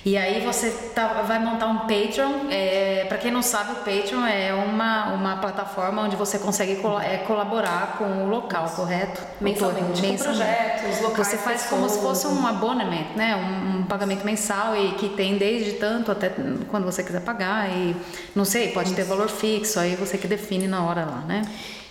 E 0.06 0.18
aí 0.18 0.46
você 0.46 0.72
tá, 0.96 1.22
vai 1.24 1.40
montar 1.40 1.68
um 1.68 1.80
Patreon. 1.80 2.50
É, 2.50 3.06
para 3.10 3.18
quem 3.18 3.32
não 3.32 3.42
sabe, 3.42 3.74
o 3.74 3.76
Patreon 3.76 4.26
é 4.26 4.54
uma, 4.54 5.14
uma 5.14 5.38
plataforma 5.38 6.02
onde 6.04 6.16
você 6.16 6.40
consegue 6.40 6.78
col 6.78 7.00
é, 7.00 7.18
colaborar 7.18 7.98
com 7.98 8.26
o 8.26 8.30
local, 8.30 8.66
Isso. 8.66 8.76
correto? 8.76 9.22
Mensalmente, 9.42 10.02
com 10.02 10.16
projetos, 10.16 11.02
locais. 11.02 11.28
Você 11.28 11.38
faz 11.38 11.64
pessoas. 11.64 11.70
como 11.70 11.90
se 11.90 12.00
fosse 12.00 12.28
um 12.28 12.48
abonamento, 12.48 13.18
né? 13.18 13.36
Um, 13.36 13.80
um, 13.80 13.84
pagamento 13.84 14.24
mensal 14.24 14.76
e 14.76 14.94
que 14.94 15.10
tem 15.10 15.38
desde 15.38 15.74
tanto 15.74 16.12
até 16.12 16.32
quando 16.70 16.86
você 16.86 17.04
quiser 17.04 17.22
pagar. 17.22 17.70
E 17.70 17.96
não 18.36 18.46
sei, 18.46 18.70
pode 18.70 18.88
Isso. 18.88 18.96
ter 18.96 19.04
valor 19.04 19.30
fixo, 19.30 19.80
aí 19.80 19.96
você 19.96 20.18
que 20.18 20.28
define 20.28 20.68
na 20.68 20.84
hora 20.84 21.06
lá, 21.06 21.24
né? 21.28 21.42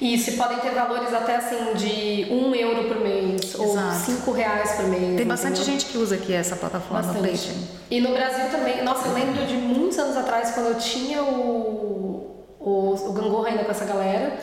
Isso, 0.01 0.33
podem 0.37 0.59
ter 0.59 0.71
valores 0.71 1.12
até 1.12 1.37
assim 1.37 1.75
de 1.75 2.33
um 2.33 2.55
euro 2.55 2.85
por 2.85 3.01
mês 3.01 3.55
Exato. 3.55 3.62
ou 3.62 3.92
cinco 3.92 4.31
reais 4.31 4.73
por 4.77 4.87
mês. 4.87 5.16
Tem 5.16 5.27
bastante 5.27 5.61
entendeu? 5.61 5.73
gente 5.73 5.87
que 5.87 5.99
usa 5.99 6.14
aqui 6.14 6.33
essa 6.33 6.55
plataforma 6.55 7.12
bastante. 7.12 7.51
E 7.98 8.00
no 8.00 8.12
Brasil 8.12 8.48
também, 8.48 8.80
nossa, 8.84 9.08
eu 9.08 9.12
lembro 9.12 9.44
de 9.44 9.54
muitos 9.54 9.98
anos 9.98 10.16
atrás 10.16 10.52
quando 10.52 10.66
eu 10.66 10.78
tinha 10.78 11.20
o, 11.20 12.46
o, 12.61 12.94
o 12.94 13.12
Gangorra 13.12 13.48
ainda 13.48 13.64
com 13.64 13.72
essa 13.72 13.84
galera. 13.84 14.38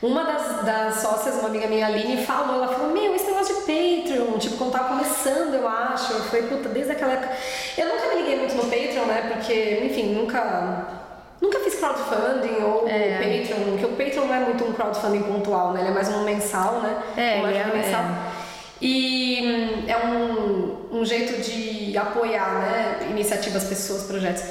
Uma 0.00 0.22
das, 0.22 0.64
das 0.64 0.94
sócias, 1.02 1.34
uma 1.40 1.48
amiga 1.48 1.66
minha, 1.66 1.86
Aline, 1.86 2.24
falou, 2.24 2.54
ela 2.54 2.68
falou, 2.68 2.92
meu, 2.92 3.12
esse 3.16 3.26
negócio 3.26 3.52
de 3.52 3.60
Patreon, 3.62 4.38
tipo, 4.38 4.58
quando 4.58 4.70
tava 4.70 4.90
começando, 4.90 5.54
eu 5.54 5.66
acho, 5.66 6.12
eu 6.12 6.20
falei, 6.20 6.42
puta, 6.46 6.68
desde 6.68 6.92
aquela 6.92 7.14
época. 7.14 7.36
Eu 7.76 7.88
nunca 7.88 8.06
me 8.10 8.20
liguei 8.20 8.36
muito 8.38 8.54
no 8.54 8.62
Patreon, 8.62 9.06
né, 9.06 9.32
porque, 9.32 9.80
enfim, 9.86 10.14
nunca 10.14 11.02
Nunca 11.40 11.58
fiz 11.58 11.74
crowdfunding 11.74 12.62
ou 12.62 12.88
é. 12.88 13.18
Patreon, 13.18 13.70
porque 13.70 13.84
o 13.86 13.88
Patreon 13.88 14.26
não 14.26 14.34
é 14.34 14.38
muito 14.38 14.64
um 14.64 14.72
crowdfunding 14.72 15.24
pontual, 15.24 15.72
né? 15.72 15.80
Ele 15.80 15.90
é 15.90 15.92
mais 15.92 16.08
um 16.08 16.22
mensal, 16.22 16.80
né? 16.80 17.02
É, 17.16 17.42
um 17.42 17.48
é, 17.48 17.76
mensal. 17.76 18.02
É. 18.02 18.44
E 18.80 19.40
hum, 19.42 19.84
é 19.86 19.96
um, 20.06 20.63
um 20.94 21.04
jeito 21.04 21.42
de 21.42 21.96
apoiar, 21.98 22.60
né? 22.60 23.08
Iniciativas, 23.10 23.64
pessoas, 23.64 24.04
projetos. 24.04 24.44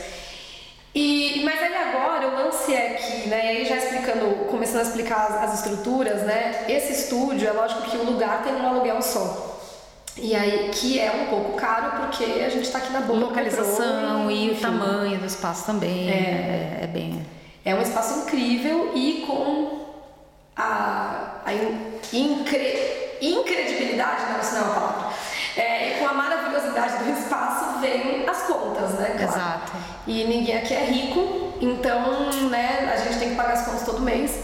E, 0.93 1.41
mas 1.43 1.59
aí 1.59 1.75
agora 1.75 2.27
o 2.27 2.35
lance 2.35 2.71
é 2.71 2.93
que, 2.93 3.27
né, 3.27 3.41
aí 3.49 3.65
já 3.65 3.77
explicando, 3.77 4.45
começando 4.45 4.81
a 4.81 4.83
explicar 4.83 5.25
as, 5.25 5.49
as 5.49 5.59
estruturas, 5.59 6.21
né, 6.21 6.65
esse 6.69 6.93
estúdio, 6.93 7.47
é 7.47 7.51
lógico 7.51 7.81
que 7.81 7.97
o 7.97 8.03
lugar 8.03 8.43
tem 8.43 8.53
um 8.53 8.67
aluguel 8.67 9.01
só. 9.01 9.59
E 10.15 10.35
aí, 10.35 10.69
que 10.71 10.99
é 10.99 11.11
um 11.11 11.25
pouco 11.31 11.53
caro 11.53 12.01
porque 12.01 12.23
a 12.23 12.49
gente 12.49 12.65
está 12.65 12.77
aqui 12.77 12.93
na 12.93 13.01
boa 13.01 13.17
localização 13.17 14.29
e 14.29 14.51
o 14.51 14.55
tamanho 14.61 15.17
do 15.17 15.25
espaço 15.25 15.65
também 15.65 16.07
é, 16.07 16.13
é, 16.13 16.83
é, 16.83 16.87
bem. 16.87 17.25
É 17.65 17.73
um 17.73 17.81
espaço 17.81 18.19
incrível 18.19 18.91
e 18.93 19.23
com 19.25 19.87
a, 20.55 21.41
a 21.43 21.53
incre, 22.15 23.17
incredibilidade, 23.19 24.31
não, 24.31 24.39
isso 24.39 24.53
não 24.53 24.61
é 24.61 24.63
uma 24.65 24.73
palavra. 24.75 25.12
É, 25.55 25.89
e 25.89 25.99
com 25.99 26.07
a 26.07 26.13
maravilhosidade 26.13 27.03
do 27.03 27.09
espaço 27.11 27.79
vem 27.79 28.27
as 28.27 28.43
contas, 28.43 28.91
né? 28.93 29.15
Claro. 29.17 29.31
Exato. 29.31 29.71
E 30.07 30.23
ninguém 30.25 30.57
aqui 30.57 30.73
é 30.73 30.85
rico, 30.85 31.53
então, 31.61 32.31
né, 32.49 32.91
a 32.93 32.97
gente 32.97 33.19
tem 33.19 33.29
que 33.29 33.35
pagar 33.35 33.53
as 33.53 33.65
contas 33.65 33.83
todo 33.83 34.01
mês. 34.01 34.37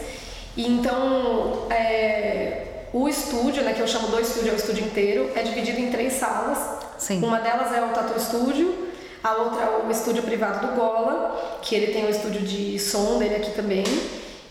E 0.56 0.68
então, 0.68 1.68
é, 1.70 2.86
o 2.94 3.08
estúdio, 3.10 3.64
né, 3.64 3.74
que 3.74 3.82
eu 3.82 3.88
chamo 3.88 4.08
do 4.08 4.20
estúdio, 4.20 4.52
é 4.52 4.54
o 4.54 4.58
estúdio 4.58 4.86
inteiro, 4.86 5.32
é 5.36 5.42
dividido 5.42 5.80
em 5.80 5.92
três 5.92 6.14
salas. 6.14 6.58
Sim. 6.98 7.24
Uma 7.24 7.40
delas 7.40 7.74
é 7.74 7.82
o 7.82 7.90
Tatu 7.90 8.20
Studio, 8.20 8.90
a 9.24 9.34
outra 9.34 9.64
é 9.64 9.86
o 9.86 9.92
estúdio 9.92 10.24
privado 10.24 10.66
do 10.66 10.76
Gola, 10.76 11.60
que 11.62 11.76
ele 11.76 11.94
tem 11.94 12.06
o 12.06 12.10
estúdio 12.10 12.42
de 12.42 12.80
som 12.80 13.18
dele 13.18 13.36
aqui 13.36 13.52
também. 13.52 13.84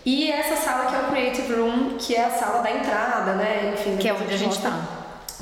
E 0.04 0.30
essa 0.30 0.56
sala 0.56 0.86
que 0.86 0.94
é 0.94 0.98
o 1.00 1.04
Creative 1.10 1.54
Room, 1.54 1.96
que 1.98 2.14
é 2.14 2.24
a 2.24 2.30
sala 2.30 2.62
da 2.62 2.70
entrada, 2.70 3.32
né? 3.34 3.74
Enfim, 3.74 3.96
que 3.96 4.08
é 4.08 4.12
onde 4.12 4.32
a 4.32 4.36
gente 4.36 4.56
está. 4.56 4.72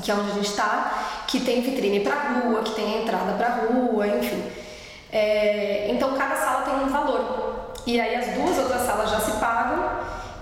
Que 0.03 0.11
é 0.11 0.15
onde 0.15 0.31
a 0.31 0.35
gente 0.35 0.49
está, 0.49 1.06
que 1.27 1.41
tem 1.41 1.61
vitrine 1.61 2.01
para 2.01 2.15
rua, 2.15 2.63
que 2.63 2.75
tem 2.75 3.03
entrada 3.03 3.33
para 3.33 3.49
rua, 3.67 4.07
enfim. 4.07 4.43
É, 5.13 5.89
então 5.91 6.15
cada 6.15 6.37
sala 6.37 6.63
tem 6.63 6.75
um 6.75 6.89
valor. 6.89 7.73
E 7.87 8.01
aí 8.01 8.17
as 8.17 8.35
duas 8.35 8.59
outras 8.59 8.83
salas 8.83 9.11
já 9.11 9.21
se 9.21 9.33
pagam 9.33 9.91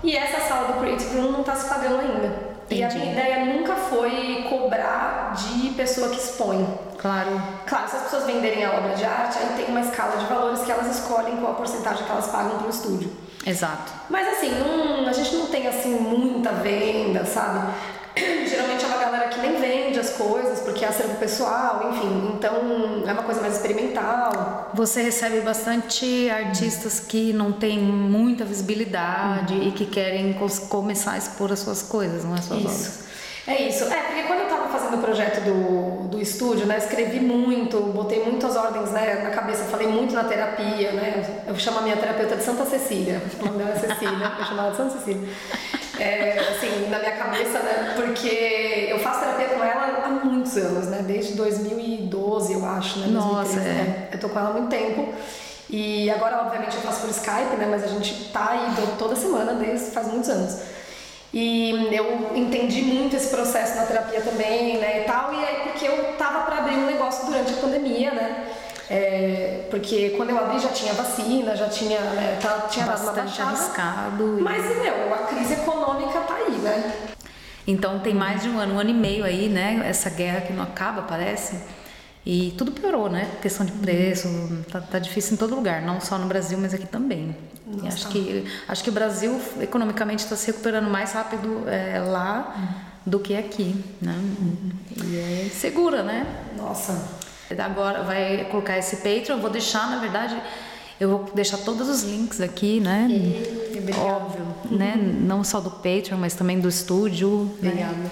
e 0.03 0.15
essa 0.15 0.39
sala 0.47 0.67
do 0.67 0.79
Creative 0.79 1.17
Room 1.17 1.31
não 1.31 1.41
está 1.41 1.55
se 1.55 1.67
pagando 1.69 1.99
ainda. 1.99 2.55
Entendi. 2.65 2.81
E 2.81 2.83
a 2.83 2.89
minha 2.89 3.11
ideia 3.11 3.45
nunca 3.45 3.75
foi 3.75 4.45
cobrar 4.49 5.35
de 5.35 5.69
pessoa 5.69 6.09
que 6.09 6.17
expõe. 6.17 6.67
Claro. 6.97 7.41
Claro, 7.67 7.87
se 7.87 7.95
as 7.95 8.03
pessoas 8.03 8.25
venderem 8.25 8.65
a 8.65 8.73
obra 8.73 8.95
de 8.95 9.05
arte, 9.05 9.37
aí 9.37 9.55
tem 9.55 9.67
uma 9.67 9.81
escala 9.81 10.17
de 10.17 10.25
valores 10.25 10.61
que 10.61 10.71
elas 10.71 10.87
escolhem 10.87 11.37
qual 11.37 11.51
a 11.51 11.55
porcentagem 11.55 12.03
que 12.03 12.11
elas 12.11 12.27
pagam 12.27 12.57
para 12.57 12.67
o 12.67 12.69
estúdio. 12.69 13.11
Exato. 13.45 13.91
Mas 14.09 14.27
assim, 14.27 14.51
não, 14.57 15.07
a 15.07 15.13
gente 15.13 15.35
não 15.35 15.45
tem 15.45 15.67
assim 15.67 15.91
muita 15.99 16.51
venda, 16.51 17.23
sabe? 17.25 17.71
Geralmente 18.47 18.83
é 18.83 18.87
uma 18.87 18.97
galera 18.97 19.27
que 19.27 19.39
nem 19.39 19.59
vende 19.59 19.99
as 19.99 20.11
coisas 20.11 20.59
porque 20.59 20.85
é 20.85 20.87
acervo 20.87 21.15
pessoal, 21.15 21.91
enfim. 21.91 22.33
Então 22.37 23.03
é 23.05 23.11
uma 23.11 23.23
coisa 23.23 23.41
mais 23.41 23.55
experimental. 23.55 24.71
Você 24.73 25.01
recebe 25.01 25.41
bastante 25.41 26.29
artistas 26.29 26.99
que 26.99 27.33
não 27.33 27.51
têm 27.51 27.79
muita 27.79 28.45
visibilidade 28.45 29.53
uhum. 29.53 29.67
e 29.67 29.71
que 29.71 29.85
querem 29.85 30.33
começar 30.69 31.13
a 31.13 31.17
expor 31.17 31.51
as 31.51 31.59
suas 31.59 31.81
coisas, 31.81 32.23
não 32.23 32.35
é 32.35 32.41
suas 32.41 32.59
Isso. 32.59 32.69
obras. 32.69 33.05
É 33.47 33.61
isso. 33.61 33.83
É, 33.83 34.01
porque 34.01 34.23
quando 34.23 34.39
eu 34.39 34.47
tava 34.47 34.69
fazendo 34.69 34.97
o 34.97 35.01
projeto 35.01 35.39
do, 35.43 36.07
do 36.07 36.19
estúdio, 36.19 36.65
né, 36.65 36.79
escrevi 36.79 37.19
muito, 37.19 37.79
botei 37.79 38.25
muitas 38.25 38.55
ordens 38.55 38.89
né, 38.89 39.21
na 39.23 39.29
cabeça, 39.29 39.65
falei 39.65 39.87
muito 39.87 40.15
na 40.15 40.23
terapia, 40.23 40.93
né? 40.93 41.43
Eu 41.47 41.55
chamo 41.55 41.77
a 41.77 41.81
minha 41.83 41.95
terapeuta 41.95 42.37
de 42.37 42.43
Santa 42.43 42.65
Cecília. 42.65 43.21
O 43.39 43.45
nome 43.45 43.59
dela 43.59 43.69
é 43.69 43.75
Cecília, 43.75 44.31
eu 44.39 44.45
chamava 44.45 44.71
de 44.71 44.77
Santa 44.77 44.97
Cecília 44.97 45.29
é, 45.99 46.39
assim, 46.39 46.87
na 46.89 46.99
minha 46.99 47.11
cabeça, 47.11 47.59
né? 47.59 47.93
Porque 47.95 48.87
eu 48.89 48.99
faço 48.99 49.19
terapia 49.19 49.47
com 49.47 49.63
ela 49.63 50.03
há 50.05 50.09
muitos 50.09 50.57
anos, 50.57 50.87
né? 50.87 51.03
Desde 51.05 51.33
2012, 51.33 52.53
eu 52.53 52.65
acho, 52.65 52.99
né? 52.99 53.07
Nossa, 53.07 53.55
2013, 53.55 53.59
é. 53.59 53.73
Né? 53.73 54.07
Eu 54.11 54.19
tô 54.19 54.29
com 54.29 54.39
ela 54.39 54.49
há 54.49 54.53
muito 54.53 54.69
tempo. 54.69 55.13
E 55.69 56.09
agora, 56.11 56.41
obviamente, 56.41 56.75
eu 56.75 56.81
faço 56.81 57.01
por 57.01 57.09
Skype, 57.09 57.55
né? 57.57 57.67
Mas 57.69 57.83
a 57.83 57.87
gente 57.87 58.31
tá 58.31 58.51
aí 58.51 58.87
toda 58.97 59.15
semana 59.15 59.53
desde 59.53 59.91
faz 59.91 60.07
muitos 60.07 60.29
anos. 60.29 60.59
E 61.33 61.89
eu 61.91 62.31
entendi 62.33 62.81
muito 62.81 63.15
esse 63.15 63.27
processo 63.27 63.75
na 63.75 63.85
terapia 63.85 64.21
também, 64.21 64.77
né, 64.77 65.01
e 65.01 65.03
tal. 65.03 65.33
E 65.33 65.43
aí, 65.43 65.55
porque 65.63 65.85
eu 65.85 66.13
tava 66.17 66.43
para 66.45 66.59
abrir 66.59 66.75
um 66.75 66.85
negócio 66.85 67.25
durante 67.25 67.53
a 67.53 67.57
pandemia, 67.57 68.11
né? 68.11 68.54
É, 68.89 69.67
porque 69.71 70.11
quando 70.11 70.29
eu 70.29 70.37
abri 70.37 70.59
já 70.59 70.69
tinha 70.69 70.93
vacina, 70.93 71.55
já 71.55 71.67
tinha, 71.67 71.99
né, 71.99 72.37
tá, 72.41 72.67
tinha 72.69 72.85
dado 72.85 73.01
uma 73.01 73.13
baixada. 73.13 73.49
arriscado. 73.49 74.37
Mas, 74.41 74.63
meu, 74.77 75.13
a 75.13 75.17
crise 75.27 75.53
econômica 75.53 76.19
tá 76.21 76.35
aí, 76.35 76.57
né? 76.57 76.93
Então 77.67 77.99
tem 77.99 78.13
mais 78.13 78.43
de 78.43 78.49
um 78.49 78.59
ano, 78.59 78.75
um 78.75 78.79
ano 78.79 78.91
e 78.91 78.93
meio 78.93 79.25
aí, 79.25 79.49
né? 79.49 79.81
Essa 79.85 80.09
guerra 80.09 80.41
que 80.41 80.53
não 80.53 80.63
acaba, 80.63 81.01
parece. 81.01 81.59
E 82.25 82.53
tudo 82.57 82.71
piorou, 82.71 83.09
né? 83.09 83.29
Questão 83.41 83.65
de 83.65 83.71
preço, 83.71 84.27
tá, 84.71 84.81
tá 84.81 84.99
difícil 84.99 85.33
em 85.33 85.37
todo 85.37 85.55
lugar, 85.55 85.81
não 85.81 85.99
só 86.01 86.17
no 86.17 86.27
Brasil, 86.27 86.57
mas 86.59 86.73
aqui 86.73 86.87
também. 86.87 87.35
Acho 87.87 88.07
que 88.09 88.45
acho 88.67 88.83
que 88.83 88.89
o 88.89 88.93
Brasil 88.93 89.39
economicamente 89.59 90.23
está 90.23 90.35
se 90.35 90.47
recuperando 90.47 90.89
mais 90.89 91.13
rápido 91.13 91.67
é, 91.67 91.99
lá 91.99 92.53
uhum. 92.55 93.11
do 93.11 93.19
que 93.19 93.35
aqui, 93.35 93.83
né? 94.01 94.13
Uhum. 94.13 94.71
E 95.03 95.17
é 95.17 95.49
segura, 95.49 96.03
né? 96.03 96.25
Nossa. 96.55 97.24
Agora 97.59 98.03
vai 98.03 98.45
colocar 98.49 98.77
esse 98.77 98.97
Patreon, 98.97 99.37
eu 99.37 99.41
vou 99.41 99.49
deixar, 99.49 99.89
na 99.89 99.99
verdade, 99.99 100.35
eu 100.99 101.09
vou 101.09 101.31
deixar 101.33 101.57
todos 101.57 101.89
os 101.89 102.03
links 102.03 102.41
aqui, 102.41 102.79
né? 102.79 103.07
E, 103.09 103.75
Óbvio, 103.99 104.47
né? 104.71 104.95
Não 104.95 105.43
só 105.43 105.59
do 105.59 105.69
Patreon, 105.69 106.17
mas 106.17 106.33
também 106.33 106.59
do 106.59 106.67
estúdio. 106.67 107.51
Obrigada. 107.59 107.93
Né? 107.93 108.09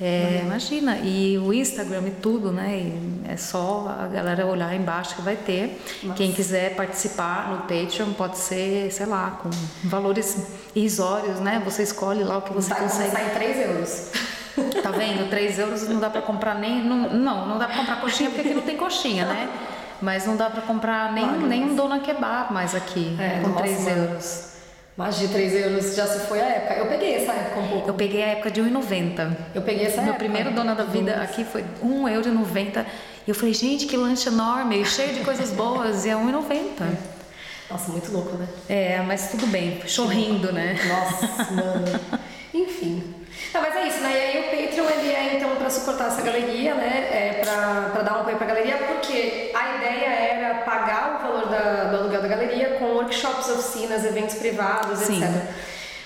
É, 0.00 0.40
imagina, 0.44 0.98
e 0.98 1.38
o 1.38 1.52
Instagram 1.52 2.02
e 2.08 2.10
tudo, 2.10 2.50
né? 2.50 2.78
E 2.78 3.30
é 3.30 3.36
só 3.36 3.96
a 4.00 4.08
galera 4.08 4.44
olhar 4.44 4.74
embaixo 4.74 5.14
que 5.14 5.22
vai 5.22 5.36
ter. 5.36 5.80
Nossa. 6.02 6.16
Quem 6.16 6.32
quiser 6.32 6.74
participar 6.74 7.50
no 7.50 7.58
Patreon 7.58 8.12
pode 8.12 8.38
ser, 8.38 8.90
sei 8.90 9.06
lá, 9.06 9.38
com 9.40 9.50
valores 9.84 10.36
irrisórios, 10.74 11.38
né? 11.38 11.62
Você 11.64 11.84
escolhe 11.84 12.24
lá 12.24 12.38
o 12.38 12.42
que 12.42 12.52
você 12.52 12.70
vai 12.70 12.82
consegue. 12.82 13.22
Em 13.22 13.30
3 13.30 13.68
euros. 13.68 14.08
Tá 14.82 14.90
vendo? 14.90 15.28
3 15.28 15.58
euros 15.58 15.88
não 15.88 15.98
dá 15.98 16.10
para 16.10 16.22
comprar 16.22 16.54
nem. 16.54 16.82
Não, 16.82 17.10
não, 17.10 17.46
não 17.46 17.58
dá 17.58 17.66
para 17.66 17.76
comprar 17.76 18.00
coxinha 18.00 18.30
porque 18.30 18.42
aqui 18.42 18.54
não 18.54 18.62
tem 18.62 18.76
coxinha, 18.76 19.26
né? 19.26 19.48
Mas 20.00 20.26
não 20.26 20.36
dá 20.36 20.50
para 20.50 20.62
comprar 20.62 21.12
nem, 21.12 21.26
nem 21.40 21.64
um 21.64 21.74
dona 21.74 21.98
kebab 22.00 22.52
mais 22.52 22.74
aqui 22.74 23.16
é, 23.18 23.40
com 23.40 23.52
3 23.52 23.86
euros. 23.88 24.54
Mas 24.96 25.18
de 25.18 25.26
3 25.26 25.54
euros 25.54 25.96
já 25.96 26.06
se 26.06 26.20
foi 26.26 26.40
a 26.40 26.44
época. 26.44 26.74
Eu 26.74 26.86
peguei 26.86 27.16
essa 27.16 27.32
época 27.32 27.60
um 27.60 27.68
pouco. 27.68 27.88
Eu 27.88 27.94
peguei 27.94 28.22
a 28.22 28.26
época 28.28 28.50
de 28.50 28.60
1,90. 28.60 29.36
Eu 29.54 29.62
peguei 29.62 29.86
essa 29.86 29.96
Meu 29.96 30.10
época. 30.10 30.18
primeiro 30.18 30.52
dona 30.52 30.74
da 30.74 30.84
vida 30.84 31.20
aqui 31.20 31.44
foi 31.44 31.64
1,90€. 31.82 32.84
E 33.26 33.30
eu 33.30 33.34
falei, 33.34 33.54
gente, 33.54 33.86
que 33.86 33.96
lanche 33.96 34.28
enorme, 34.28 34.84
cheio 34.84 35.14
de 35.14 35.20
coisas 35.20 35.50
boas, 35.50 36.04
e 36.04 36.10
é 36.10 36.14
1,90€. 36.14 36.86
Nossa, 37.70 37.90
muito 37.90 38.12
louco, 38.12 38.36
né? 38.36 38.46
É, 38.68 39.02
mas 39.04 39.30
tudo 39.30 39.46
bem, 39.46 39.80
chorrindo, 39.86 40.52
né? 40.52 40.76
Nossa, 40.86 41.50
mano. 41.52 42.00
Enfim. 42.52 43.14
Não, 43.54 43.60
mas 43.62 43.76
é 43.76 43.86
isso, 43.86 44.00
né? 44.00 44.10
E 44.12 44.16
aí 44.16 44.40
o 44.40 44.66
Patreon 44.66 44.90
ele 44.90 45.12
é 45.12 45.36
então 45.36 45.54
para 45.54 45.70
suportar 45.70 46.08
essa 46.08 46.20
galeria, 46.22 46.74
né? 46.74 47.08
É 47.10 47.40
para 47.44 48.02
dar 48.02 48.16
um 48.18 48.20
apoio 48.22 48.36
para 48.36 48.46
a 48.46 48.48
galeria, 48.48 48.76
porque 48.78 49.52
a 49.54 49.76
ideia 49.76 50.06
era 50.08 50.54
pagar 50.62 51.20
o 51.20 51.22
valor 51.26 51.48
da, 51.48 51.84
do 51.84 51.96
aluguel 51.98 52.20
da 52.22 52.28
galeria 52.28 52.70
com 52.80 52.86
workshops, 52.86 53.48
oficinas, 53.48 54.04
eventos 54.04 54.34
privados, 54.34 54.98
Sim. 54.98 55.22
etc. 55.22 55.30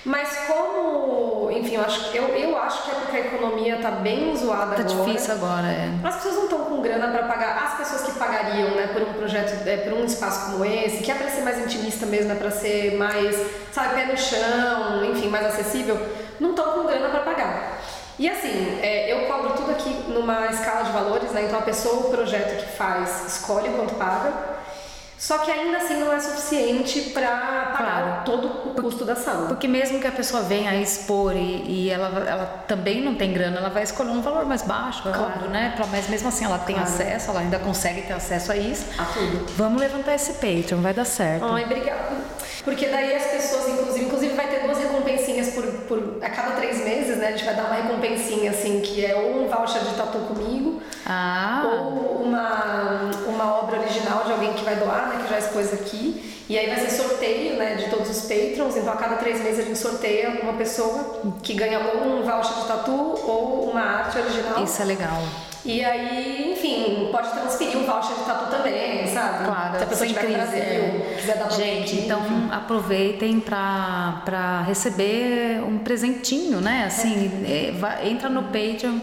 Mas 0.05 0.29
como, 0.47 1.51
enfim, 1.51 1.75
eu 1.75 1.83
acho, 1.83 2.17
eu, 2.17 2.29
eu 2.29 2.57
acho 2.59 2.85
que 2.85 2.91
é 2.91 2.95
porque 2.95 3.17
a 3.17 3.21
economia 3.21 3.79
tá 3.79 3.91
bem 3.91 4.35
zoada 4.37 4.77
Tá 4.77 4.83
agora. 4.83 5.05
difícil 5.05 5.35
agora, 5.35 5.67
é. 5.67 5.89
As 6.05 6.17
pessoas 6.17 6.35
não 6.37 6.45
estão 6.45 6.59
com 6.61 6.81
grana 6.81 7.09
para 7.09 7.25
pagar. 7.25 7.63
As 7.65 7.79
pessoas 7.79 8.03
que 8.03 8.19
pagariam, 8.19 8.71
né, 8.71 8.89
por 8.93 9.03
um 9.03 9.13
projeto, 9.15 9.67
é, 9.67 9.77
por 9.79 9.95
um 9.95 10.05
espaço 10.05 10.53
como 10.53 10.65
esse, 10.65 11.03
que 11.03 11.11
é 11.11 11.15
para 11.15 11.29
ser 11.29 11.43
mais 11.43 11.59
intimista 11.59 12.07
mesmo, 12.07 12.33
é 12.33 12.35
para 12.37 12.51
ser 12.51 12.97
mais, 12.97 13.37
sabe, 13.73 13.95
pé 13.97 14.07
no 14.07 14.17
chão, 14.17 15.05
enfim, 15.13 15.29
mais 15.29 15.47
acessível, 15.47 15.99
não 16.41 16.51
estão 16.51 16.73
com 16.73 16.85
grana 16.87 17.09
para 17.11 17.21
pagar. 17.21 17.38
E 18.19 18.29
assim, 18.29 18.79
é, 18.83 19.13
eu 19.13 19.27
cobro 19.27 19.51
tudo 19.55 19.71
aqui 19.71 19.91
numa 20.09 20.47
escala 20.49 20.83
de 20.85 20.91
valores, 20.91 21.31
né? 21.31 21.45
Então 21.45 21.59
a 21.59 21.63
pessoa, 21.63 22.07
o 22.07 22.11
projeto 22.11 22.57
que 22.65 22.77
faz, 22.77 23.27
escolhe 23.37 23.69
quanto 23.71 23.95
paga. 23.95 24.59
Só 25.17 25.39
que 25.39 25.51
ainda 25.51 25.79
assim 25.79 25.95
não 25.99 26.13
é 26.13 26.21
suficiente 26.21 27.01
para 27.11 27.29
pagar 27.77 27.77
Claro. 27.77 28.25
todo 28.25 28.47
o 28.71 28.75
custo 28.81 29.05
da 29.05 29.17
sala. 29.17 29.49
Porque 29.49 29.67
mesmo 29.67 29.99
que 30.01 30.07
a 30.07 30.13
pessoa 30.13 30.43
venha 30.45 30.71
a 30.71 30.77
expor 30.77 31.35
e, 31.35 31.65
e 31.67 31.91
ela, 31.91 32.07
ela 32.25 32.45
também 32.69 33.01
não 33.03 33.17
tem 33.17 33.33
grana, 33.33 33.57
ela 33.59 33.69
vai 33.69 33.83
escolher 33.83 34.11
um 34.11 34.21
valor 34.23 34.47
mais 34.47 34.63
baixo, 34.63 35.09
é 35.09 35.13
Claro. 35.13 35.33
óbvio, 35.35 35.51
né? 35.51 35.75
Mas 35.91 36.09
mesmo 36.09 36.29
assim 36.29 36.45
ela 36.45 36.59
tem 36.59 36.77
Claro. 36.77 36.91
acesso, 36.91 37.31
ela 37.31 37.41
ainda 37.41 37.59
consegue 37.59 38.03
ter 38.03 38.13
acesso 38.13 38.53
a 38.53 38.57
isso. 38.57 38.85
A 38.97 39.05
tudo. 39.07 39.45
Vamos 39.57 39.81
levantar 39.81 40.15
esse 40.15 40.35
Patreon, 40.35 40.81
vai 40.81 40.95
dar 40.95 41.05
certo. 41.05 41.45
Ai, 41.47 41.65
obrigada. 41.65 42.17
Porque 42.65 42.87
daí 42.87 43.17
as 43.17 43.25
pessoas, 43.25 43.69
inclusive, 43.69 44.05
inclusive 44.05 44.35
vai 44.35 44.47
ter 44.47 44.61
duas 44.61 44.79
recompensinhas 44.79 45.49
por, 45.49 45.65
por 45.89 46.18
a 46.29 46.31
cada 46.31 46.53
três 46.53 46.85
meses, 46.85 47.17
né? 47.19 47.29
A 47.29 47.31
gente 47.33 47.45
vai 47.45 47.55
dar 47.55 47.65
uma 47.65 47.75
recompensinha 47.75 48.51
assim, 48.51 48.81
que 48.81 49.05
é 49.05 49.15
ou 49.17 49.45
um 49.45 49.49
voucher 49.49 49.83
de 49.83 49.95
tatu 49.95 50.19
comigo, 50.19 50.81
Ah, 51.07 51.63
ou 51.65 52.23
uma, 52.23 53.11
uma 53.27 53.59
obra 53.59 53.81
original 53.81 54.25
de 54.25 54.33
alguém 54.33 54.53
que 54.53 54.65
vai 54.65 54.77
doar, 54.77 55.09
né? 55.09 55.23
Que 55.25 55.31
já 55.31 55.39
expôs 55.39 55.73
aqui. 55.73 56.28
E 56.49 56.59
aí 56.59 56.67
vai 56.67 56.79
ser 56.79 56.91
sorteio, 56.91 57.57
né? 57.57 57.75
De 57.75 57.91
todos 57.91 58.09
os 58.09 58.23
patrons. 58.23 58.77
Então 58.77 58.93
a 58.93 58.97
cada 58.97 59.17
três 59.17 59.41
meses 59.43 59.61
a 59.61 59.63
gente 59.63 59.79
sorteia 59.79 60.41
uma 60.43 60.55
pessoa 60.55 61.21
que 61.43 61.53
ganha 61.55 61.79
ou 61.81 62.03
um 62.19 62.23
voucher 62.23 62.55
de 62.63 62.67
tatu 62.67 62.93
ou 62.93 63.69
uma 63.71 63.81
arte 63.83 64.19
original. 64.19 64.65
isso 64.65 64.81
é 64.81 64.85
legal. 64.87 65.23
E 65.65 65.85
aí, 65.85 66.53
enfim, 66.53 67.09
pode 67.13 67.31
transferir 67.33 67.77
um 67.77 67.85
voucher 67.85 68.17
de 68.17 68.23
tatu 68.25 68.51
também, 68.51 69.07
sabe? 69.09 69.45
Claro, 69.45 69.77
Se 69.77 69.83
a 69.85 69.87
pessoa 69.87 70.07
estiver 70.07 70.29
no 70.29 70.35
Brasil, 70.35 70.59
é. 70.63 71.15
quiser 71.21 71.37
dar 71.37 71.51
Gente, 71.51 71.97
então 71.97 72.21
enfim. 72.21 72.49
aproveitem 72.51 73.41
pra 73.41 74.63
receber 74.67 75.61
um 75.67 75.79
presentinho, 75.79 76.61
né? 76.61 76.85
Assim, 76.87 77.45
é, 77.47 77.73
vai- 77.73 78.09
entra 78.09 78.29
no 78.31 78.45
Patreon, 78.45 79.01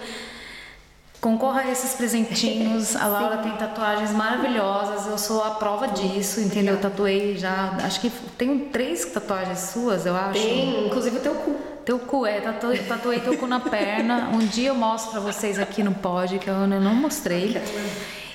concorra 1.25 1.61
a 1.61 1.71
esses 1.71 1.93
presentinhos. 1.93 2.95
A 2.95 3.07
Laura 3.07 3.37
tem 3.37 3.51
tatuagens 3.53 4.11
maravilhosas, 4.11 5.07
eu 5.07 5.17
sou 5.17 5.43
a 5.43 5.51
prova 5.51 5.87
disso, 5.87 6.39
entendeu? 6.39 6.75
Eu 6.75 6.79
tatuei 6.79 7.35
já, 7.35 7.75
acho 7.83 7.99
que 7.99 8.11
tenho 8.37 8.67
três 8.71 9.05
tatuagens 9.05 9.57
suas, 9.71 10.05
eu 10.05 10.15
acho. 10.15 10.39
Tem, 10.39 10.85
inclusive 10.85 11.17
o 11.17 11.19
teu 11.21 11.33
cu. 11.33 11.55
Teu 11.83 11.97
cu, 11.97 12.27
é, 12.27 12.41
tatu, 12.41 12.67
tatuei 12.87 13.19
teu 13.21 13.35
cu 13.37 13.47
na 13.47 13.59
perna. 13.59 14.29
Um 14.33 14.37
dia 14.37 14.69
eu 14.69 14.75
mostro 14.75 15.13
pra 15.13 15.19
vocês 15.19 15.57
aqui 15.57 15.81
no 15.81 15.95
pod, 15.95 16.37
que 16.37 16.47
eu 16.47 16.55
ainda 16.55 16.79
não 16.79 16.93
mostrei. 16.93 17.59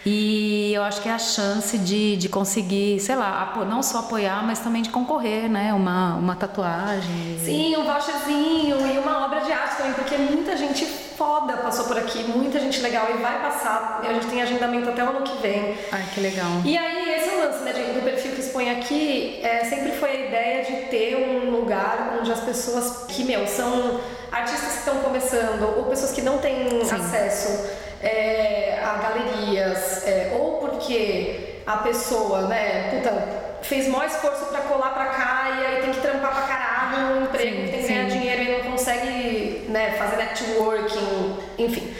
E 0.04 0.72
eu 0.74 0.82
acho 0.82 1.00
que 1.00 1.08
é 1.08 1.12
a 1.12 1.18
chance 1.18 1.78
de, 1.78 2.16
de 2.16 2.28
conseguir, 2.28 2.98
sei 2.98 3.14
lá, 3.14 3.54
não 3.68 3.84
só 3.84 4.00
apoiar, 4.00 4.44
mas 4.44 4.58
também 4.58 4.82
de 4.82 4.90
concorrer, 4.90 5.48
né? 5.48 5.72
Uma, 5.72 6.16
uma 6.16 6.34
tatuagem. 6.34 7.38
Sim, 7.44 7.76
um 7.76 7.84
voucherzinho 7.84 8.84
e 8.84 8.98
uma 8.98 9.26
obra 9.26 9.42
de 9.42 9.52
arte 9.52 9.76
também, 9.76 9.92
porque 9.92 10.16
muita 10.16 10.56
gente 10.56 11.09
foda 11.20 11.54
passou 11.58 11.84
por 11.84 11.98
aqui, 11.98 12.24
muita 12.24 12.58
gente 12.58 12.80
legal 12.80 13.08
e 13.10 13.18
vai 13.20 13.42
passar. 13.42 14.00
A 14.02 14.10
gente 14.14 14.26
tem 14.28 14.40
agendamento 14.40 14.88
até 14.88 15.04
o 15.04 15.10
ano 15.10 15.20
que 15.20 15.36
vem. 15.42 15.76
Ai, 15.92 16.02
que 16.14 16.18
legal. 16.18 16.48
E 16.64 16.78
aí, 16.78 17.14
esse 17.14 17.28
é 17.28 17.36
o 17.36 17.40
lance 17.40 17.62
né, 17.62 17.72
do 17.74 18.02
perfil 18.02 18.32
que 18.32 18.40
expõe 18.40 18.70
aqui, 18.70 19.38
é, 19.42 19.62
sempre 19.64 19.92
foi 19.92 20.08
a 20.08 20.26
ideia 20.28 20.64
de 20.64 20.72
ter 20.88 21.16
um 21.16 21.50
lugar 21.50 22.16
onde 22.18 22.32
as 22.32 22.40
pessoas 22.40 23.04
que, 23.06 23.22
meu, 23.24 23.46
são 23.46 24.00
artistas 24.32 24.72
que 24.72 24.78
estão 24.78 24.96
começando 25.00 25.76
ou 25.76 25.84
pessoas 25.84 26.12
que 26.12 26.22
não 26.22 26.38
têm 26.38 26.86
Sim. 26.86 26.94
acesso 26.94 27.68
é, 28.02 28.80
a 28.82 28.94
galerias, 28.94 30.06
é, 30.06 30.34
ou 30.40 30.56
porque 30.56 31.60
a 31.66 31.76
pessoa, 31.76 32.48
né, 32.48 32.88
puta, 32.92 33.60
fez 33.60 33.86
maior 33.88 34.06
esforço 34.06 34.46
pra 34.46 34.60
colar 34.62 34.94
pra 34.94 35.04
cá 35.04 35.58
e 35.60 35.66
aí 35.66 35.82
tem 35.82 35.90
que 35.92 36.00
trampar 36.00 36.32
pra 36.32 36.42
caralho 36.46 37.16
no 37.16 37.24
emprego, 37.24 37.66
Sim, 37.66 37.72
tem 37.72 37.82
que 37.82 37.88
ganhar 37.88 38.08
dinheiro 38.08 38.42
e 38.42 38.52
não 38.52 38.70
consegue 38.70 39.49
né, 39.70 39.92
fazer 39.92 40.16
networking, 40.16 41.36
enfim. 41.58 41.92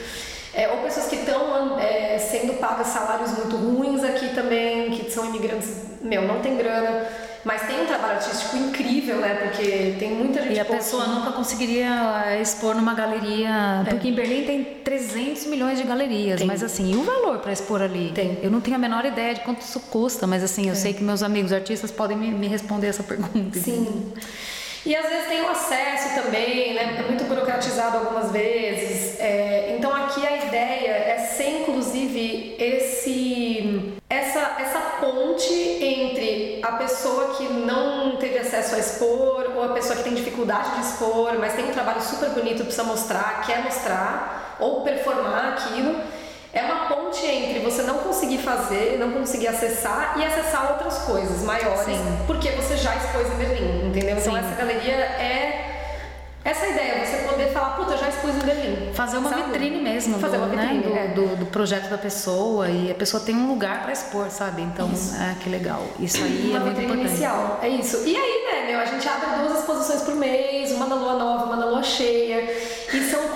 É, 0.53 0.69
ou 0.69 0.79
pessoas 0.79 1.07
que 1.07 1.17
estão 1.17 1.79
é, 1.79 2.19
sendo 2.19 2.55
pagas 2.55 2.89
salários 2.89 3.31
muito 3.39 3.57
ruins 3.57 4.03
aqui 4.03 4.35
também, 4.35 4.91
que 4.91 5.11
são 5.11 5.25
imigrantes, 5.25 5.69
meu, 6.03 6.23
não 6.23 6.41
tem 6.41 6.57
grana, 6.57 7.07
mas 7.45 7.63
tem 7.63 7.81
um 7.81 7.87
trabalho 7.87 8.15
artístico 8.15 8.57
incrível, 8.57 9.17
né? 9.17 9.35
Porque 9.35 9.95
tem 9.99 10.13
muita 10.13 10.43
gente 10.43 10.55
E 10.55 10.61
a 10.61 10.65
boa 10.65 10.77
pessoa 10.77 11.07
nunca 11.07 11.31
conseguiria 11.33 12.25
eh, 12.27 12.43
expor 12.43 12.75
numa 12.75 12.93
galeria. 12.93 13.83
Porque 13.89 14.09
em 14.09 14.15
Berlim 14.15 14.45
tem 14.45 14.65
300 14.65 15.47
milhões 15.47 15.79
de 15.79 15.85
galerias. 15.85 16.39
Tem. 16.39 16.47
Mas 16.47 16.63
assim, 16.63 16.93
e 16.93 16.97
o 16.97 17.03
valor 17.03 17.39
para 17.39 17.53
expor 17.53 17.81
ali? 17.81 18.13
Tem. 18.15 18.39
Eu 18.43 18.51
não 18.51 18.61
tenho 18.61 18.77
a 18.77 18.79
menor 18.79 19.07
ideia 19.07 19.35
de 19.35 19.41
quanto 19.41 19.63
isso 19.63 19.81
custa, 19.81 20.27
mas 20.27 20.43
assim, 20.43 20.69
eu 20.69 20.75
sei 20.75 20.93
que 20.93 21.03
meus 21.03 21.23
amigos 21.23 21.53
artistas 21.53 21.91
podem 21.91 22.17
me, 22.17 22.31
me 22.31 22.47
responder 22.47 22.89
essa 22.89 23.03
pergunta. 23.03 23.59
Sim. 23.59 24.13
E 24.85 24.97
às 24.97 25.07
vezes 25.09 25.29
tem 25.29 25.43
o 25.43 25.49
acesso 25.49 26.23
também, 26.23 26.75
né? 26.75 26.97
É 26.99 27.03
muito 27.03 27.25
burocratizado 27.25 27.99
algumas 27.99 28.33
vezes. 28.33 29.21
É, 29.21 29.75
então 29.77 29.95
aqui 29.95 30.27
a 30.27 30.47
ideia 30.47 30.91
é 30.91 31.19
ser 31.19 31.61
inclusive 31.61 32.57
esse 32.59 34.01
essa, 34.09 34.57
essa 34.59 34.81
ponte 35.01 35.53
entre 35.53 36.61
a 36.63 36.73
pessoa 36.73 37.37
que 37.37 37.45
não 37.45 38.17
teve 38.17 38.39
acesso 38.39 38.75
a 38.75 38.79
expor 38.79 39.53
ou 39.55 39.63
a 39.63 39.69
pessoa 39.69 39.97
que 39.97 40.03
tem 40.03 40.15
dificuldade 40.15 40.75
de 40.75 40.81
expor, 40.81 41.39
mas 41.39 41.55
tem 41.55 41.67
um 41.67 41.73
trabalho 41.73 42.01
super 42.01 42.31
bonito, 42.31 42.65
precisa 42.65 42.83
mostrar, 42.83 43.45
quer 43.47 43.63
mostrar 43.63 44.57
ou 44.59 44.83
performar 44.83 45.53
aquilo. 45.53 46.01
É 46.53 46.63
uma 46.63 46.87
ponte 46.87 47.25
entre 47.25 47.61
você 47.61 47.83
não 47.83 47.99
conseguir 47.99 48.39
fazer, 48.39 48.97
não 48.99 49.13
conseguir 49.13 49.49
acessar 49.49 50.15
e 50.19 50.25
acessar 50.25 50.73
outras 50.73 50.99
coisas 50.99 51.43
maiores, 51.43 51.85
Sim. 51.85 52.19
porque 52.27 52.51
você 52.51 52.77
já 52.77 52.97
expôs 52.97 53.27
em 53.33 53.37
Berlim, 53.37 53.89
entendeu? 53.89 54.17
Então 54.19 54.33
Sim. 54.33 54.39
essa 54.39 54.55
galeria 54.57 54.95
é 54.95 55.67
essa 56.43 56.67
ideia, 56.67 57.05
você 57.05 57.19
poder 57.29 57.53
falar, 57.53 57.77
puta, 57.77 57.93
eu 57.93 57.99
já 57.99 58.09
expus 58.09 58.35
em 58.35 58.39
Berlim. 58.39 58.93
Fazer 58.95 59.19
uma 59.19 59.29
Sabe? 59.29 59.43
vitrine 59.53 59.83
mesmo 59.83 60.19
Fazer 60.19 60.39
do, 60.39 60.43
uma 60.45 60.49
vitrine, 60.49 60.87
né, 60.87 61.09
do, 61.09 61.23
é. 61.23 61.29
do, 61.29 61.37
do 61.37 61.47
projeto 61.47 61.91
da 61.91 61.99
pessoa 61.99 62.69
e 62.69 62.91
a 62.91 62.95
pessoa 62.95 63.23
tem 63.23 63.37
um 63.37 63.47
lugar 63.47 63.83
para 63.83 63.93
expor, 63.93 64.31
sabe? 64.31 64.63
Então, 64.63 64.91
é 65.21 65.35
que 65.43 65.51
legal. 65.51 65.85
Isso 65.99 66.17
aí 66.17 66.47
uma 66.49 66.57
é 66.57 66.61
muito 66.61 66.77
vitrine 66.77 66.93
importante. 66.93 67.11
inicial. 67.11 67.61
É 67.63 67.69
isso. 67.69 67.99
E 68.07 68.17
aí, 68.17 68.51
né, 68.53 68.67
meu, 68.73 68.81
a 68.81 68.87
gente 68.87 69.07
abre 69.07 69.43
duas 69.43 69.61
exposições 69.61 70.01
por 70.01 70.15
mês, 70.15 70.73
uma 70.73 70.87
na 70.87 70.95
lua 70.95 71.15
nova, 71.15 71.45
uma 71.45 71.57
na 71.57 71.67
lua 71.67 71.83
cheia. 71.83 72.43
E 72.93 73.11
são 73.11 73.29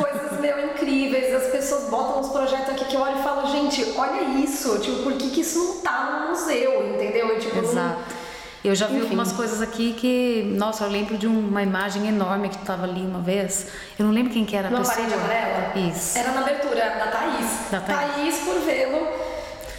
botam 1.94 2.20
uns 2.20 2.28
projetos 2.28 2.70
aqui 2.70 2.84
que 2.86 2.94
eu 2.96 3.00
olho 3.00 3.18
e 3.18 3.22
falo, 3.22 3.46
gente, 3.50 3.94
olha 3.96 4.22
isso. 4.44 4.78
Tipo, 4.78 5.02
por 5.02 5.12
que, 5.14 5.30
que 5.30 5.40
isso 5.42 5.58
não 5.58 5.74
tá 5.80 6.20
no 6.22 6.30
museu, 6.30 6.94
entendeu? 6.94 7.36
E, 7.36 7.40
tipo, 7.40 7.56
não- 7.56 7.62
Exato. 7.64 8.24
Eu 8.64 8.74
já 8.74 8.86
vi 8.86 8.94
Enfim. 8.94 9.02
algumas 9.04 9.30
coisas 9.30 9.60
aqui 9.60 9.92
que, 9.92 10.42
nossa, 10.56 10.84
eu 10.84 10.90
lembro 10.90 11.18
de 11.18 11.26
uma 11.26 11.62
imagem 11.62 12.08
enorme 12.08 12.48
que 12.48 12.56
estava 12.56 12.84
ali 12.84 13.02
uma 13.02 13.20
vez. 13.20 13.66
Eu 13.98 14.06
não 14.06 14.12
lembro 14.12 14.32
quem 14.32 14.46
que 14.46 14.56
era 14.56 14.68
a 14.68 14.70
pessoa. 14.70 14.94
parede 14.96 15.12
amarela? 15.12 15.72
Isso. 15.90 16.16
Era 16.18 16.32
na 16.32 16.40
abertura 16.40 16.80
da 16.80 17.06
Thaís. 17.08 17.70
Da 17.70 17.80
Thaís. 17.80 18.38
Curvelo. 18.38 19.06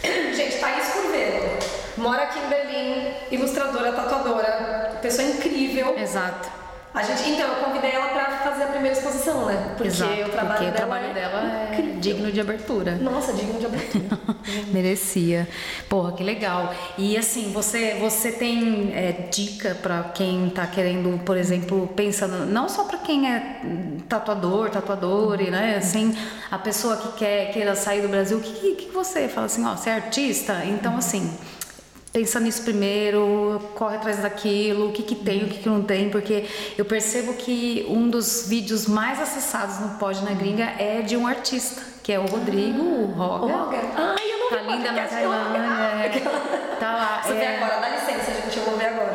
Gente, 0.36 0.58
Thaís 0.58 0.86
Curvelo. 0.90 1.58
Mora 1.96 2.22
aqui 2.24 2.38
em 2.38 2.48
Berlim, 2.48 3.12
ilustradora, 3.32 3.90
tatuadora, 3.92 4.98
pessoa 5.02 5.26
incrível. 5.26 5.98
Exato. 5.98 6.48
A 6.96 7.02
gente, 7.02 7.28
então, 7.28 7.46
eu 7.46 7.56
convidei 7.56 7.90
ela 7.90 8.08
pra 8.08 8.38
fazer 8.38 8.62
a 8.62 8.66
primeira 8.68 8.96
exposição, 8.96 9.44
né? 9.44 9.74
Porque 9.76 9.88
Exato. 9.88 10.12
o 10.12 10.28
trabalho 10.30 10.48
porque 10.48 10.64
dela, 10.64 10.72
o 10.72 10.76
trabalho 10.76 11.14
dela 11.14 11.68
é 11.70 11.82
digno 12.00 12.32
de 12.32 12.40
abertura. 12.40 12.96
Nossa, 12.96 13.34
digno 13.34 13.60
de 13.60 13.66
abertura. 13.66 14.18
Merecia. 14.72 15.46
Porra, 15.90 16.12
que 16.12 16.24
legal. 16.24 16.74
E 16.96 17.14
assim, 17.18 17.52
você, 17.52 17.98
você 18.00 18.32
tem 18.32 18.92
é, 18.94 19.28
dica 19.30 19.74
pra 19.74 20.04
quem 20.04 20.48
tá 20.48 20.66
querendo, 20.66 21.22
por 21.22 21.36
exemplo, 21.36 21.86
pensando, 21.94 22.46
não 22.46 22.66
só 22.66 22.84
pra 22.84 22.96
quem 22.96 23.30
é 23.30 23.60
tatuador, 24.08 24.70
tatuadora, 24.70 25.50
né? 25.50 25.76
Assim, 25.76 26.16
a 26.50 26.56
pessoa 26.56 26.96
que 26.96 27.18
quer 27.18 27.52
queira 27.52 27.74
sair 27.74 28.00
do 28.00 28.08
Brasil, 28.08 28.38
o 28.38 28.40
que, 28.40 28.52
que, 28.54 28.86
que 28.86 28.90
você 28.90 29.28
fala 29.28 29.44
assim, 29.44 29.66
ó, 29.66 29.76
você 29.76 29.90
é 29.90 29.96
artista? 29.96 30.64
Então, 30.64 30.96
assim. 30.96 31.30
Pensa 32.16 32.40
nisso 32.40 32.62
primeiro, 32.62 33.60
corre 33.74 33.96
atrás 33.96 34.22
daquilo, 34.22 34.88
o 34.88 34.92
que, 34.92 35.02
que 35.02 35.14
tem, 35.14 35.44
o 35.44 35.48
que, 35.48 35.58
que 35.58 35.68
não 35.68 35.82
tem, 35.82 36.08
porque 36.08 36.46
eu 36.78 36.82
percebo 36.86 37.34
que 37.34 37.84
um 37.90 38.08
dos 38.08 38.48
vídeos 38.48 38.86
mais 38.86 39.20
acessados 39.20 39.80
no 39.80 39.98
Pod 39.98 40.24
na 40.24 40.30
Gringa 40.30 40.64
é 40.78 41.02
de 41.02 41.14
um 41.14 41.26
artista, 41.26 41.82
que 42.02 42.10
é 42.10 42.18
o 42.18 42.24
Rodrigo, 42.24 42.82
o 42.82 43.12
Roga. 43.12 43.54
Roga. 43.54 43.80
Ai, 43.94 44.32
eu 44.32 44.38
não 44.38 44.48
Tá 44.48 44.62
linda 44.62 44.92
na 44.92 45.02
Roga. 45.02 45.08
Tailândia. 45.08 46.22
Tá 46.80 46.92
lá. 46.94 47.22
Você 47.22 47.34
vê 47.34 47.44
é, 47.44 47.56
agora, 47.56 47.80
dá 47.80 47.88
licença, 47.90 48.32
gente, 48.32 48.56
eu 48.56 48.64
vou 48.64 48.78
ver 48.78 48.86
agora. 48.86 49.12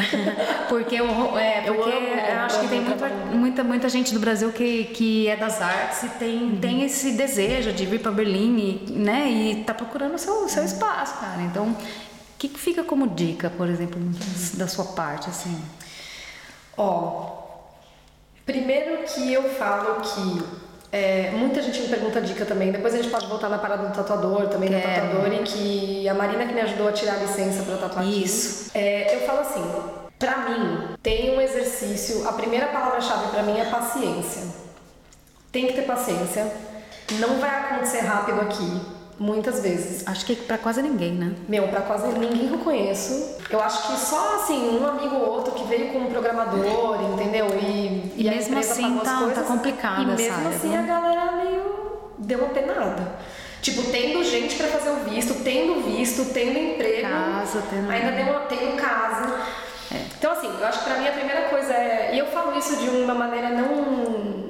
porque 0.70 0.96
é, 0.96 0.98
Eu 1.68 1.74
porque 1.74 1.90
amo, 1.90 2.06
eu 2.06 2.40
acho 2.40 2.60
que 2.60 2.68
tem 2.68 2.80
muita, 2.80 3.08
muita, 3.08 3.64
muita 3.64 3.88
gente 3.90 4.14
do 4.14 4.20
Brasil 4.20 4.50
que, 4.50 4.84
que 4.84 5.28
é 5.28 5.36
das 5.36 5.60
artes 5.60 6.04
e 6.04 6.08
tem, 6.18 6.56
tem 6.56 6.84
esse 6.84 7.12
desejo 7.12 7.70
de 7.70 7.84
vir 7.84 8.00
para 8.00 8.12
Berlim 8.12 8.82
e, 8.88 8.92
né, 8.92 9.28
e 9.28 9.64
tá 9.64 9.74
procurando 9.74 10.14
o 10.14 10.18
seu, 10.18 10.48
seu 10.48 10.64
espaço, 10.64 11.20
cara. 11.20 11.42
Então, 11.42 11.76
que, 12.40 12.48
que 12.48 12.58
fica 12.58 12.82
como 12.82 13.06
dica, 13.06 13.50
por 13.50 13.68
exemplo, 13.68 14.00
da 14.54 14.66
sua 14.66 14.86
parte, 14.86 15.28
assim? 15.28 15.62
Ó, 16.76 17.38
Primeiro 18.50 19.04
que 19.04 19.32
eu 19.32 19.44
falo 19.50 20.00
que 20.00 20.42
é, 20.90 21.30
muita 21.30 21.62
gente 21.62 21.82
me 21.82 21.88
pergunta 21.88 22.20
dica 22.20 22.44
também. 22.44 22.72
Depois 22.72 22.92
a 22.92 22.96
gente 22.96 23.08
pode 23.08 23.26
voltar 23.26 23.48
na 23.48 23.58
parada 23.58 23.86
do 23.86 23.94
tatuador, 23.94 24.48
também 24.48 24.68
da 24.68 24.80
tatuador, 24.80 25.32
e 25.32 25.38
que 25.44 26.08
a 26.08 26.14
Marina 26.14 26.44
que 26.46 26.52
me 26.52 26.60
ajudou 26.62 26.88
a 26.88 26.92
tirar 26.92 27.14
a 27.14 27.18
licença 27.18 27.62
pra 27.62 27.76
tatuar. 27.76 28.04
Isso. 28.04 28.72
É, 28.74 29.14
eu 29.14 29.20
falo 29.20 29.38
assim, 29.38 29.62
pra 30.18 30.38
mim, 30.48 30.96
tem 31.00 31.30
um 31.36 31.40
exercício, 31.40 32.26
a 32.28 32.32
primeira 32.32 32.66
palavra-chave 32.66 33.28
pra 33.28 33.44
mim 33.44 33.56
é 33.56 33.66
paciência. 33.66 34.42
Tem 35.52 35.68
que 35.68 35.74
ter 35.74 35.82
paciência. 35.82 36.50
Não 37.20 37.38
vai 37.38 37.50
acontecer 37.50 38.00
rápido 38.00 38.40
aqui, 38.40 38.80
muitas 39.20 39.60
vezes. 39.60 40.02
Acho 40.08 40.24
que 40.24 40.34
pra 40.34 40.56
quase 40.58 40.80
ninguém, 40.82 41.12
né? 41.12 41.32
Meu, 41.46 41.68
pra 41.68 41.82
quase 41.82 42.08
ninguém 42.18 42.48
que 42.48 42.54
eu 42.54 42.58
conheço. 42.58 43.36
Eu 43.50 43.60
acho 43.60 43.86
que 43.86 43.96
só 44.00 44.36
assim, 44.36 44.78
um 44.80 44.86
amigo 44.86 45.14
ou 45.14 45.28
outro 45.34 45.52
que 45.52 45.64
veio 45.64 45.92
como 45.92 46.08
programador, 46.10 46.98
entendeu? 47.12 47.46
E, 47.62 48.12
E 48.16 48.28
a 48.28 48.32
mesmo 48.32 48.58
assim 48.58 48.98
tá- 49.04 49.12
tá 49.12 49.18
coisas. 49.20 49.46
complicada 49.46 50.02
E 50.02 50.06
mesmo 50.06 50.34
área, 50.34 50.48
assim 50.48 50.76
a 50.76 50.82
galera 50.82 51.32
meio 51.32 51.62
deu 52.18 52.38
uma 52.38 52.48
penada. 52.48 53.12
Tipo, 53.60 53.82
tendo 53.90 54.24
gente 54.24 54.56
pra 54.56 54.68
fazer 54.68 54.88
o 54.88 54.96
visto, 55.10 55.34
tendo 55.44 55.82
visto, 55.84 56.32
tendo 56.32 56.58
emprego. 56.58 57.02
Casa, 57.08 57.62
tendo- 57.68 57.90
Ainda 57.90 58.12
deu 58.12 58.24
uma, 58.32 58.40
tendo 58.46 58.74
casa. 58.76 59.38
Então, 60.18 60.32
assim, 60.32 60.48
eu 60.58 60.66
acho 60.66 60.78
que 60.78 60.84
pra 60.86 60.98
mim 60.98 61.06
a 61.08 61.12
primeira 61.12 61.42
coisa 61.50 61.72
é. 61.74 62.12
E 62.14 62.18
eu 62.18 62.26
falo 62.28 62.56
isso 62.58 62.76
de 62.76 62.88
uma 62.88 63.12
maneira 63.14 63.50
não. 63.50 64.49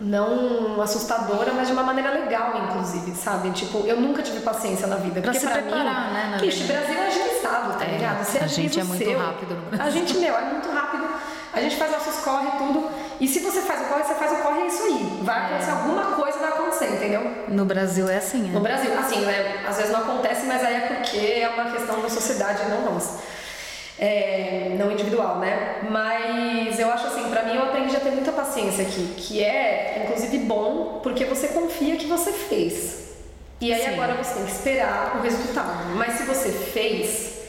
Não 0.00 0.80
assustadora, 0.80 1.52
mas 1.52 1.66
de 1.66 1.72
uma 1.74 1.82
maneira 1.82 2.10
legal, 2.10 2.52
inclusive, 2.56 3.14
sabe? 3.14 3.50
Tipo, 3.50 3.86
eu 3.86 4.00
nunca 4.00 4.22
tive 4.22 4.40
paciência 4.40 4.86
na 4.86 4.96
vida. 4.96 5.20
Pra 5.20 5.30
porque 5.32 5.38
se 5.40 5.46
pra 5.46 5.56
preparar, 5.60 6.08
mim, 6.08 6.14
né, 6.14 6.38
Ixi, 6.42 6.62
vida. 6.62 6.72
Brasil 6.78 6.94
é 7.02 7.06
agilizado, 7.06 7.78
tá 7.78 7.84
É, 7.84 7.88
ligado? 7.88 8.24
Você 8.24 8.38
a 8.38 8.46
gente 8.46 8.80
é 8.80 8.82
o 8.82 8.86
muito 8.86 9.04
seu. 9.04 9.18
rápido 9.18 9.54
no 9.54 9.62
Brasil. 9.70 9.86
A 9.86 9.90
gente, 9.90 10.18
meu, 10.18 10.34
é 10.36 10.44
muito 10.44 10.70
rápido. 10.70 11.06
A 11.52 11.60
gente 11.60 11.76
faz 11.76 11.90
nossos 11.92 12.16
corre 12.24 12.46
e 12.48 12.50
tudo. 12.58 12.88
E 13.20 13.28
se 13.28 13.40
você 13.40 13.60
faz 13.60 13.80
o 13.82 13.84
corre, 13.84 14.02
você 14.04 14.14
faz 14.14 14.32
o 14.32 14.36
corre, 14.36 14.60
é 14.62 14.66
isso 14.68 14.82
aí. 14.84 15.20
Vai 15.22 15.44
acontecer 15.46 15.70
alguma 15.72 16.02
coisa, 16.12 16.38
vai 16.38 16.48
acontecer, 16.48 16.86
entendeu? 16.94 17.44
No 17.48 17.64
Brasil 17.66 18.08
é 18.08 18.16
assim, 18.16 18.42
No 18.50 18.58
é. 18.58 18.62
Brasil, 18.62 18.98
assim, 18.98 19.20
né? 19.20 19.64
Às 19.68 19.76
vezes 19.76 19.92
não 19.92 20.00
acontece, 20.00 20.46
mas 20.46 20.64
aí 20.64 20.74
é 20.76 20.80
porque 20.80 21.18
é 21.18 21.48
uma 21.48 21.70
questão 21.72 22.00
da 22.00 22.08
sociedade, 22.08 22.60
não 22.70 22.92
nossa. 22.94 23.18
É, 24.02 24.74
não 24.78 24.90
individual, 24.90 25.38
né? 25.38 25.80
Mas 25.90 26.78
eu 26.78 26.90
acho 26.90 27.06
assim, 27.06 27.28
pra 27.28 27.42
mim 27.42 27.56
eu 27.56 27.62
aprendi 27.64 27.94
a 27.94 28.00
ter 28.00 28.10
muita 28.10 28.32
paciência 28.32 28.82
aqui, 28.82 29.14
que 29.18 29.44
é 29.44 30.04
inclusive 30.04 30.38
bom 30.38 31.00
porque 31.02 31.26
você 31.26 31.48
confia 31.48 31.96
que 31.96 32.06
você 32.06 32.32
fez. 32.32 33.10
E 33.60 33.72
aí 33.74 33.82
Sim. 33.82 33.88
agora 33.90 34.14
você 34.14 34.34
tem 34.34 34.44
que 34.46 34.52
esperar 34.52 35.16
o 35.18 35.22
resultado. 35.22 35.94
Mas 35.94 36.14
se 36.14 36.22
você 36.24 36.48
fez 36.50 37.40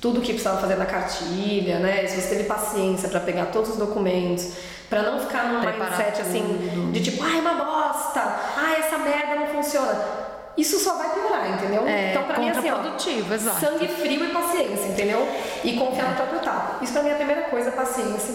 tudo 0.00 0.20
o 0.20 0.22
que 0.22 0.28
precisava 0.32 0.58
fazer 0.58 0.76
na 0.76 0.86
cartilha, 0.86 1.78
né? 1.80 2.06
Se 2.06 2.18
você 2.18 2.28
teve 2.30 2.44
paciência 2.44 3.08
pra 3.10 3.20
pegar 3.20 3.46
todos 3.46 3.72
os 3.72 3.76
documentos, 3.76 4.52
pra 4.88 5.02
não 5.02 5.20
ficar 5.20 5.52
num 5.52 5.60
Preparar 5.60 5.98
mindset 5.98 6.22
assim 6.22 6.42
tudo. 6.72 6.92
de 6.92 7.02
tipo, 7.02 7.22
ai, 7.22 7.40
uma 7.40 7.52
bosta, 7.62 8.22
ai, 8.56 8.80
essa 8.80 8.96
merda 8.96 9.34
não 9.34 9.48
funciona. 9.48 10.29
Isso 10.56 10.78
só 10.78 10.94
vai 10.96 11.08
piorar, 11.10 11.50
entendeu? 11.50 11.86
É, 11.86 12.10
então, 12.10 12.24
pra 12.24 12.38
mim, 12.38 12.50
assim, 12.50 12.70
ó, 12.70 13.34
exato. 13.34 13.60
sangue 13.60 13.88
frio 13.88 14.24
e 14.24 14.28
paciência, 14.28 14.88
entendeu? 14.88 15.26
E 15.64 15.76
confiar 15.78 16.10
no 16.10 16.16
próprio 16.16 16.40
taco. 16.40 16.84
Isso 16.84 16.92
pra 16.92 17.02
mim 17.02 17.08
é 17.08 17.12
a 17.12 17.16
primeira 17.16 17.42
coisa, 17.42 17.70
paciência. 17.72 18.34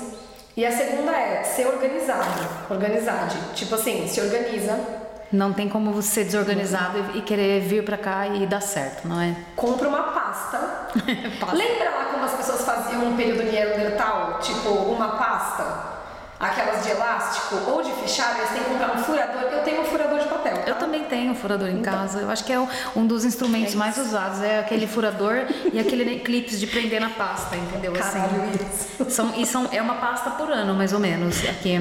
E 0.57 0.65
a 0.65 0.71
segunda 0.71 1.11
é 1.11 1.43
ser 1.43 1.67
organizado, 1.67 2.47
organizade. 2.69 3.37
Tipo 3.53 3.75
assim, 3.75 4.07
se 4.07 4.21
organiza, 4.21 4.79
Não 5.31 5.51
tem 5.51 5.67
como 5.67 5.91
você 5.91 6.07
ser 6.07 6.23
desorganizado 6.25 6.97
e 7.13 7.17
e 7.17 7.21
querer 7.23 7.59
vir 7.61 7.83
pra 7.83 7.97
cá 7.97 8.27
e 8.27 8.47
dar 8.47 8.61
certo, 8.61 9.05
não 9.07 9.19
é? 9.19 9.35
compra 9.55 9.89
uma 9.89 10.03
pasta. 10.03 10.57
Pasta. 11.39 11.55
Lembra 11.55 11.89
lá 11.89 12.05
como 12.13 12.23
as 12.23 12.33
pessoas 12.33 12.61
faziam 12.61 13.09
no 13.09 13.17
período 13.17 13.43
neandertal? 13.43 14.39
Tipo, 14.39 14.69
uma 14.69 15.09
pasta? 15.17 15.95
Aquelas 16.39 16.83
de 16.83 16.91
elástico 16.91 17.55
ou 17.71 17.81
de 17.81 17.91
fichário, 17.93 18.37
eles 18.39 18.51
têm 18.51 18.63
que 18.63 18.69
comprar 18.69 18.91
um 18.95 19.03
furador. 19.03 19.41
Eu 19.43 19.63
tenho 19.63 19.81
um 19.81 19.85
furador 19.85 20.14
tenho 21.15 21.31
um 21.31 21.35
furador 21.35 21.69
em 21.69 21.81
casa. 21.81 22.19
Eu 22.19 22.29
acho 22.29 22.43
que 22.43 22.51
é 22.53 22.59
um- 22.59 22.67
um 22.95 23.07
dos 23.07 23.23
instrumentos 23.25 23.73
mais 23.75 23.97
usados. 23.97 24.41
É 24.41 24.59
aquele 24.59 24.85
furador 24.87 25.45
e 25.73 25.79
aquele 25.79 26.19
clips 26.25 26.59
de 26.59 26.67
prender 26.67 26.99
na 26.99 27.09
pasta, 27.09 27.55
entendeu? 27.55 27.93
Assim. 27.93 28.19
Caralho, 28.19 28.49
isso. 28.99 29.09
São, 29.09 29.33
e 29.37 29.45
são, 29.45 29.67
é 29.71 29.81
uma 29.81 29.95
pasta 29.95 30.31
por 30.31 30.49
ano, 30.51 30.73
mais 30.73 30.93
ou 30.93 30.99
menos, 30.99 31.37
aqui. 31.47 31.75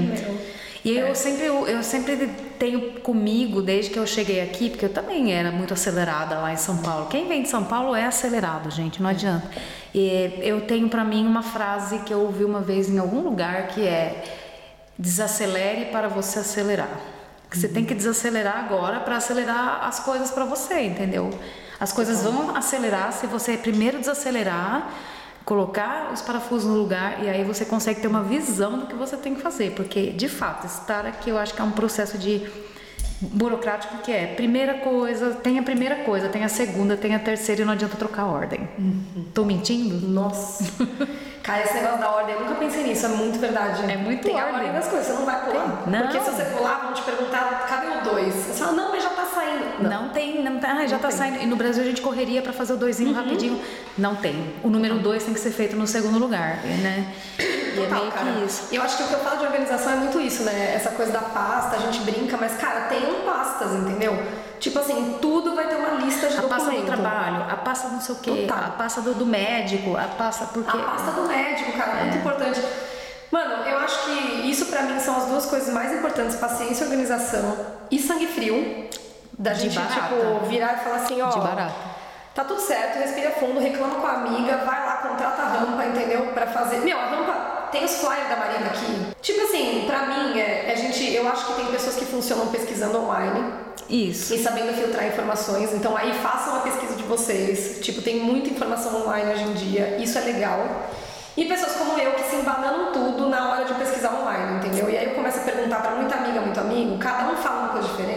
E 0.84 0.98
eu 0.98 1.14
sempre, 1.14 1.46
eu, 1.46 1.66
eu 1.66 1.82
sempre 1.82 2.28
tenho 2.58 3.00
comigo, 3.00 3.62
desde 3.62 3.90
que 3.90 3.98
eu 3.98 4.06
cheguei 4.06 4.42
aqui, 4.42 4.68
porque 4.68 4.84
eu 4.84 4.90
também 4.92 5.32
era 5.32 5.50
muito 5.50 5.72
acelerada 5.72 6.34
lá 6.36 6.52
em 6.52 6.58
São 6.58 6.76
Paulo. 6.78 7.06
Quem 7.06 7.26
vem 7.26 7.42
de 7.42 7.48
São 7.48 7.64
Paulo 7.64 7.94
é 7.96 8.04
acelerado, 8.04 8.70
gente, 8.70 9.02
não 9.02 9.08
adianta. 9.08 9.48
E 9.94 10.38
eu 10.42 10.60
tenho 10.60 10.86
pra 10.90 11.02
mim 11.02 11.26
uma 11.26 11.42
frase 11.42 12.00
que 12.00 12.12
eu 12.12 12.20
ouvi 12.20 12.44
uma 12.44 12.60
vez 12.60 12.90
em 12.90 12.98
algum 12.98 13.20
lugar 13.20 13.68
que 13.68 13.80
é 13.86 14.24
desacelere 14.98 15.86
para 15.86 16.06
você 16.08 16.40
acelerar. 16.40 16.90
Que 17.54 17.60
Você 17.60 17.68
tem 17.68 17.84
que 17.84 17.94
desacelerar 17.94 18.58
agora 18.58 18.98
para 18.98 19.16
acelerar 19.16 19.84
as 19.84 20.00
coisas 20.00 20.32
para 20.32 20.44
você, 20.44 20.80
entendeu? 20.80 21.30
As 21.78 21.92
coisas 21.92 22.24
vão 22.24 22.56
acelerar 22.56 23.12
se 23.12 23.28
você 23.28 23.56
primeiro 23.56 24.00
desacelerar, 24.00 24.90
colocar 25.44 26.10
os 26.12 26.20
parafusos 26.20 26.68
no 26.68 26.76
lugar 26.76 27.22
e 27.22 27.28
aí 27.28 27.44
você 27.44 27.64
consegue 27.64 28.00
ter 28.00 28.08
uma 28.08 28.24
visão 28.24 28.76
do 28.80 28.86
que 28.88 28.96
você 28.96 29.16
tem 29.16 29.36
que 29.36 29.40
fazer, 29.40 29.70
porque 29.76 30.10
de 30.10 30.28
fato 30.28 30.66
estar 30.66 31.06
aqui 31.06 31.30
eu 31.30 31.38
acho 31.38 31.54
que 31.54 31.60
é 31.60 31.64
um 31.64 31.70
processo 31.70 32.18
de 32.18 32.44
burocrático 33.20 33.98
que 33.98 34.12
é 34.12 34.26
primeira 34.34 34.74
coisa, 34.74 35.30
tem 35.34 35.58
a 35.58 35.62
primeira 35.62 35.96
coisa, 36.04 36.28
tem 36.28 36.44
a 36.44 36.48
segunda, 36.48 36.96
tem 36.96 37.14
a 37.14 37.18
terceira 37.18 37.62
e 37.62 37.64
não 37.64 37.72
adianta 37.72 37.96
trocar 37.96 38.22
a 38.22 38.26
ordem. 38.26 38.68
Tô 39.32 39.44
mentindo? 39.44 40.06
Nossa. 40.08 40.64
Cara, 41.42 41.62
esse 41.62 41.74
negócio 41.74 41.98
da 41.98 42.10
ordem, 42.10 42.34
eu 42.34 42.40
nunca 42.40 42.54
pensei 42.54 42.84
nisso, 42.84 43.04
é 43.04 43.08
muito 43.10 43.38
verdade. 43.38 43.82
É 43.90 43.98
muito 43.98 44.22
Tem 44.22 44.32
a 44.40 44.44
ordem. 44.46 44.54
ordem 44.60 44.72
das 44.72 44.88
coisas, 44.88 45.06
você 45.06 45.12
não 45.12 45.26
vai 45.26 45.44
pular. 45.44 45.82
Não. 45.86 45.98
Porque 46.00 46.18
se 46.20 46.30
você 46.30 46.44
pular, 46.56 46.80
vão 46.84 46.94
te 46.94 47.02
perguntar, 47.02 47.66
cadê 47.68 47.86
o 47.86 48.02
dois? 48.02 48.34
Você 48.34 48.64
fala, 48.64 48.72
não, 48.72 48.90
mas 48.90 49.02
já 49.02 49.10
tá 49.10 49.23
saindo. 49.88 50.02
Não, 50.02 50.08
tem, 50.10 50.42
não 50.42 50.58
tá, 50.58 50.72
ah, 50.72 50.86
já 50.86 50.96
Não 50.96 51.02
tá 51.02 51.08
tem. 51.08 51.16
saindo. 51.16 51.38
E 51.42 51.46
no 51.46 51.56
Brasil 51.56 51.82
a 51.82 51.86
gente 51.86 52.00
correria 52.00 52.42
para 52.42 52.52
fazer 52.52 52.72
o 52.72 52.76
doisinho 52.76 53.12
rapidinho. 53.12 53.60
Não 53.98 54.14
tem. 54.16 54.54
O 54.62 54.68
número 54.68 54.98
dois 54.98 55.24
tem 55.24 55.32
que 55.34 55.40
ser 55.40 55.50
feito 55.50 55.76
no 55.76 55.86
segundo 55.86 56.18
lugar, 56.18 56.58
né? 56.64 57.12
E 57.38 57.42
é 57.42 57.82
Total, 57.82 57.98
meio 58.00 58.12
cara. 58.12 58.32
que 58.32 58.44
isso. 58.46 58.68
Eu 58.72 58.82
acho 58.82 58.96
que 58.96 59.02
o 59.02 59.06
que 59.08 59.14
eu 59.14 59.18
falo 59.20 59.38
de 59.38 59.44
organização 59.46 59.92
é 59.92 59.96
muito 59.96 60.20
isso, 60.20 60.42
né? 60.44 60.72
Essa 60.74 60.90
coisa 60.90 61.12
da 61.12 61.20
pasta, 61.20 61.76
a 61.76 61.78
gente 61.80 62.00
brinca, 62.00 62.36
mas, 62.36 62.54
cara, 62.56 62.82
tem 62.82 63.00
pastas, 63.26 63.72
entendeu? 63.72 64.16
Tipo 64.60 64.78
assim, 64.78 65.18
tudo 65.20 65.54
vai 65.54 65.66
ter 65.68 65.74
uma 65.74 66.00
lista 66.02 66.28
de 66.28 66.38
A 66.38 66.42
pasta 66.42 66.70
do 66.70 66.82
trabalho, 66.86 67.42
a 67.50 67.56
pasta 67.56 67.88
não 67.88 68.00
sei 68.00 68.14
o 68.14 68.18
quê, 68.18 68.30
Total. 68.46 68.64
a 68.64 68.70
pasta 68.70 69.00
do, 69.02 69.12
do 69.14 69.26
médico, 69.26 69.96
a 69.96 70.04
pasta 70.04 70.46
porque 70.46 70.76
A 70.76 70.80
pasta 70.80 71.10
do 71.10 71.28
médico, 71.28 71.72
cara, 71.72 71.98
É. 71.98 72.02
muito 72.04 72.16
importante. 72.18 72.62
Mano, 73.30 73.64
eu 73.66 73.78
acho 73.78 74.04
que 74.06 74.48
isso 74.48 74.66
pra 74.66 74.82
mim 74.82 74.98
são 75.00 75.16
as 75.16 75.24
duas 75.26 75.44
coisas 75.46 75.74
mais 75.74 75.92
importantes: 75.92 76.36
paciência 76.36 76.84
e 76.84 76.86
organização 76.86 77.56
e 77.90 77.98
sangue 77.98 78.26
frio. 78.28 78.88
Da 79.38 79.52
De 79.52 79.60
gente, 79.62 79.78
barata. 79.78 80.14
tipo, 80.14 80.46
virar 80.46 80.74
e 80.74 80.84
falar 80.84 80.96
assim, 80.96 81.20
ó. 81.22 81.28
De 81.28 81.40
barata. 81.40 81.94
Tá 82.34 82.42
tudo 82.44 82.60
certo, 82.60 82.98
respira 82.98 83.30
fundo, 83.30 83.60
reclama 83.60 83.94
com 83.94 84.06
a 84.06 84.10
amiga, 84.14 84.56
vai 84.58 84.84
lá, 84.84 84.96
contrata 85.08 85.42
a 85.42 85.46
rampa, 85.46 85.84
entendeu? 85.84 86.26
Pra 86.34 86.46
fazer. 86.48 86.78
Meu, 86.78 86.98
a 86.98 87.04
rampa 87.04 87.68
tem 87.70 87.84
os 87.84 87.96
flyers 87.98 88.28
da 88.28 88.36
Marina 88.36 88.66
aqui. 88.66 89.14
Tipo 89.22 89.42
assim, 89.42 89.84
pra 89.86 90.06
mim, 90.06 90.38
é, 90.38 90.72
a 90.72 90.74
gente, 90.76 91.12
eu 91.14 91.28
acho 91.28 91.46
que 91.46 91.52
tem 91.54 91.66
pessoas 91.66 91.94
que 91.94 92.04
funcionam 92.04 92.48
pesquisando 92.48 92.98
online 92.98 93.52
isso. 93.88 94.34
e 94.34 94.42
sabendo 94.42 94.72
filtrar 94.74 95.06
informações. 95.06 95.72
Então 95.74 95.96
aí 95.96 96.12
façam 96.14 96.56
a 96.56 96.60
pesquisa 96.60 96.96
de 96.96 97.04
vocês. 97.04 97.78
Tipo, 97.82 98.02
tem 98.02 98.18
muita 98.18 98.50
informação 98.50 99.02
online 99.02 99.32
hoje 99.32 99.44
em 99.44 99.52
dia, 99.54 99.96
isso 99.98 100.18
é 100.18 100.22
legal. 100.22 100.58
E 101.36 101.44
pessoas 101.46 101.72
como 101.76 101.98
eu 102.00 102.12
que 102.12 102.22
se 102.24 102.36
embananam 102.36 102.92
tudo 102.92 103.28
na 103.28 103.50
hora 103.50 103.64
de 103.64 103.74
pesquisar 103.74 104.12
online, 104.14 104.58
entendeu? 104.58 104.88
E 104.88 104.96
aí 104.96 105.04
eu 105.06 105.14
começo 105.14 105.38
a 105.38 105.42
perguntar 105.42 105.80
pra 105.82 105.90
muita 105.92 106.14
amiga, 106.16 106.40
muito 106.40 106.60
amigo, 106.60 106.96
cada 106.98 107.28
um 107.32 107.36
fala 107.36 107.60
uma 107.60 107.68
coisa 107.70 107.88
diferente. 107.88 108.13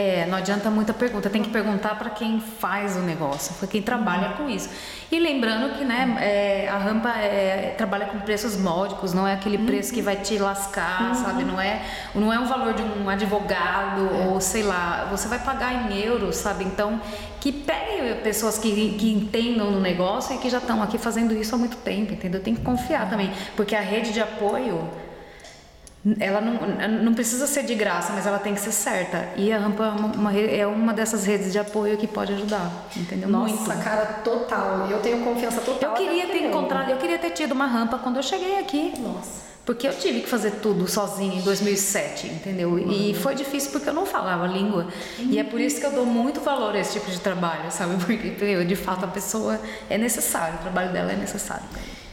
É, 0.00 0.24
não 0.26 0.38
adianta 0.38 0.70
muita 0.70 0.94
pergunta, 0.94 1.28
tem 1.28 1.42
que 1.42 1.50
perguntar 1.50 1.98
para 1.98 2.08
quem 2.10 2.38
faz 2.38 2.94
o 2.94 3.00
negócio, 3.00 3.52
para 3.56 3.66
quem 3.66 3.82
trabalha 3.82 4.34
com 4.36 4.48
isso. 4.48 4.70
E 5.10 5.18
lembrando 5.18 5.76
que 5.76 5.84
né, 5.84 6.16
é, 6.20 6.68
a 6.68 6.78
rampa 6.78 7.08
é, 7.18 7.74
trabalha 7.76 8.06
com 8.06 8.20
preços 8.20 8.56
módicos, 8.56 9.12
não 9.12 9.26
é 9.26 9.34
aquele 9.34 9.58
preço 9.58 9.92
que 9.92 10.00
vai 10.00 10.14
te 10.14 10.38
lascar, 10.38 11.16
sabe? 11.16 11.42
Não 11.42 11.60
é, 11.60 11.82
não 12.14 12.32
é 12.32 12.38
o 12.38 12.46
valor 12.46 12.74
de 12.74 12.82
um 12.82 13.10
advogado 13.10 14.08
ou 14.28 14.40
sei 14.40 14.62
lá, 14.62 15.08
você 15.10 15.26
vai 15.26 15.40
pagar 15.40 15.90
em 15.90 15.98
euros, 15.98 16.36
sabe? 16.36 16.62
Então, 16.62 17.00
que 17.40 17.50
pegue 17.50 18.22
pessoas 18.22 18.56
que, 18.56 18.94
que 18.96 19.12
entendam 19.12 19.68
no 19.68 19.80
negócio 19.80 20.36
e 20.36 20.38
que 20.38 20.48
já 20.48 20.58
estão 20.58 20.80
aqui 20.80 20.96
fazendo 20.96 21.34
isso 21.34 21.56
há 21.56 21.58
muito 21.58 21.76
tempo, 21.78 22.12
entendeu? 22.12 22.40
Tem 22.40 22.54
que 22.54 22.62
confiar 22.62 23.10
também, 23.10 23.32
porque 23.56 23.74
a 23.74 23.80
rede 23.80 24.12
de 24.12 24.20
apoio 24.20 24.88
ela 26.20 26.40
não, 26.40 27.02
não 27.02 27.14
precisa 27.14 27.46
ser 27.46 27.64
de 27.64 27.74
graça, 27.74 28.12
mas 28.12 28.26
ela 28.26 28.38
tem 28.38 28.54
que 28.54 28.60
ser 28.60 28.72
certa. 28.72 29.28
E 29.36 29.52
a 29.52 29.58
rampa 29.58 29.84
é 29.84 29.90
uma, 29.90 30.32
é 30.32 30.66
uma 30.66 30.94
dessas 30.94 31.26
redes 31.26 31.52
de 31.52 31.58
apoio 31.58 31.96
que 31.96 32.06
pode 32.06 32.32
ajudar, 32.32 32.70
entendeu? 32.96 33.28
Nossa, 33.28 33.54
Muito. 33.54 33.82
cara, 33.82 34.06
total. 34.24 34.88
Eu 34.88 35.00
tenho 35.00 35.24
confiança 35.24 35.60
total. 35.60 35.90
Eu 35.90 35.96
queria 35.96 36.26
ter 36.28 36.44
encontrado, 36.44 36.90
eu 36.90 36.96
queria 36.96 37.18
ter 37.18 37.30
tido 37.30 37.52
uma 37.52 37.66
rampa 37.66 37.98
quando 37.98 38.16
eu 38.16 38.22
cheguei 38.22 38.58
aqui. 38.58 38.94
Nossa. 39.00 39.48
Porque 39.66 39.86
eu 39.86 39.92
tive 39.92 40.20
que 40.20 40.28
fazer 40.28 40.52
tudo 40.62 40.88
sozinha 40.88 41.36
em 41.36 41.42
2007, 41.42 42.26
entendeu? 42.26 42.78
E 42.78 43.12
foi 43.12 43.34
difícil 43.34 43.70
porque 43.70 43.90
eu 43.90 43.92
não 43.92 44.06
falava 44.06 44.44
a 44.44 44.48
língua. 44.48 44.86
E 45.18 45.38
é 45.38 45.44
por 45.44 45.60
isso 45.60 45.78
que 45.78 45.84
eu 45.84 45.92
dou 45.92 46.06
muito 46.06 46.40
valor 46.40 46.74
a 46.74 46.78
esse 46.78 46.98
tipo 46.98 47.10
de 47.10 47.20
trabalho, 47.20 47.70
sabe? 47.70 47.96
Porque, 48.02 48.64
de 48.64 48.76
fato, 48.76 49.04
a 49.04 49.08
pessoa 49.08 49.60
é 49.90 49.98
necessário, 49.98 50.54
o 50.54 50.58
trabalho 50.62 50.90
dela 50.90 51.12
é 51.12 51.16
necessário. 51.16 51.64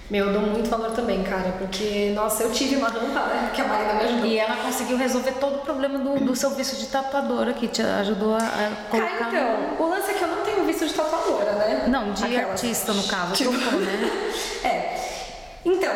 Meu, 0.10 0.28
eu 0.28 0.34
dou 0.34 0.42
muito 0.44 0.70
valor 0.70 0.92
também, 0.92 1.24
cara, 1.24 1.56
porque, 1.58 2.12
nossa, 2.14 2.44
eu 2.44 2.52
tive 2.52 2.76
uma 2.76 2.90
rampa, 2.90 3.22
né, 3.22 3.50
que 3.54 3.60
a 3.60 3.68
Marina 3.68 3.94
me 3.96 4.04
ajudou. 4.04 4.26
E 4.28 4.38
ela 4.38 4.56
conseguiu 4.58 4.98
resolver 4.98 5.32
todo 5.34 5.56
o 5.56 5.60
problema 5.60 5.98
do, 5.98 6.20
do 6.24 6.36
seu 6.36 6.52
visto 6.52 6.76
de 6.76 6.86
tatuadora, 6.88 7.54
que 7.54 7.68
te 7.68 7.82
ajudou 7.82 8.36
a, 8.36 8.38
a 8.38 8.72
colocar... 8.92 9.18
Cara, 9.18 9.30
então, 9.30 9.86
o 9.86 9.90
lance 9.90 10.12
é 10.12 10.14
que 10.14 10.24
eu 10.24 10.28
não 10.28 10.44
tenho 10.44 10.64
visto 10.64 10.86
de 10.86 10.94
tatuadora, 10.94 11.54
né? 11.54 11.86
Não, 11.88 12.12
de 12.12 12.24
Aquelas. 12.24 12.52
artista, 12.52 12.94
no 12.94 13.04
caso, 13.04 13.34
tipo... 13.34 13.52
né? 13.52 14.12
é. 14.64 14.96
Então, 15.66 15.92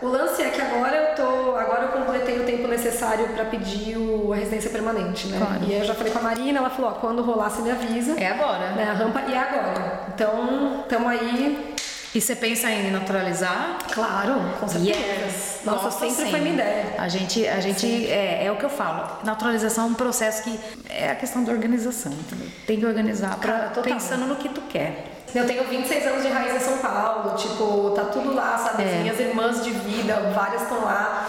o 0.00 0.08
lance 0.08 0.42
é 0.42 0.48
que 0.48 0.60
agora 0.60 0.96
eu 0.96 1.14
tô, 1.14 1.54
agora 1.54 1.82
eu 1.82 1.88
completei 1.88 2.40
o 2.40 2.44
tempo 2.44 2.66
necessário 2.66 3.28
para 3.28 3.44
pedir 3.44 3.98
o, 3.98 4.32
a 4.32 4.36
residência 4.36 4.70
permanente, 4.70 5.26
né? 5.26 5.36
Claro. 5.36 5.62
E 5.64 5.74
aí 5.74 5.80
eu 5.80 5.84
já 5.84 5.94
falei 5.94 6.10
com 6.10 6.18
a 6.18 6.22
Marina, 6.22 6.58
ela 6.58 6.70
falou, 6.70 6.90
ó, 6.90 6.94
quando 6.94 7.22
rolar 7.22 7.50
você 7.50 7.60
me 7.60 7.70
avisa. 7.70 8.18
É 8.18 8.28
agora. 8.28 8.70
Né, 8.70 8.88
a 8.88 8.94
rampa 8.94 9.22
e 9.28 9.34
é 9.34 9.38
agora. 9.38 10.06
Então, 10.14 10.84
tamo 10.88 11.06
aí 11.06 11.71
e 12.14 12.20
você 12.20 12.36
pensa 12.36 12.70
em 12.70 12.90
naturalizar? 12.90 13.78
Claro, 13.90 14.34
com 14.60 14.68
certeza. 14.68 14.98
Yes. 14.98 15.60
Nossa, 15.64 15.84
Nossa 15.84 16.10
sempre 16.10 16.30
foi 16.30 16.40
minha 16.40 16.54
ideia. 16.54 16.94
A 16.98 17.08
gente, 17.08 17.48
a 17.48 17.58
gente 17.58 17.86
é, 18.10 18.44
é, 18.44 18.52
o 18.52 18.56
que 18.56 18.64
eu 18.64 18.70
falo. 18.70 19.24
Naturalização 19.24 19.84
é 19.84 19.88
um 19.88 19.94
processo 19.94 20.42
que 20.42 20.60
é 20.90 21.10
a 21.10 21.14
questão 21.14 21.42
da 21.42 21.50
organização. 21.50 22.12
Entendeu? 22.12 22.48
Tem 22.66 22.78
que 22.78 22.84
organizar 22.84 23.38
pra, 23.38 23.70
pensando 23.82 24.26
no 24.26 24.36
que 24.36 24.50
tu 24.50 24.60
quer. 24.62 25.10
Eu 25.34 25.46
tenho 25.46 25.64
26 25.64 26.06
anos 26.06 26.22
de 26.22 26.28
raiz 26.28 26.54
em 26.54 26.60
São 26.60 26.76
Paulo, 26.78 27.34
tipo, 27.36 27.92
tá 27.96 28.04
tudo 28.04 28.34
lá, 28.34 28.58
sabe? 28.58 28.82
É. 28.82 28.98
Minhas 29.00 29.18
irmãs 29.18 29.64
de 29.64 29.70
vida, 29.70 30.32
várias 30.34 30.62
estão 30.62 30.84
lá. 30.84 31.26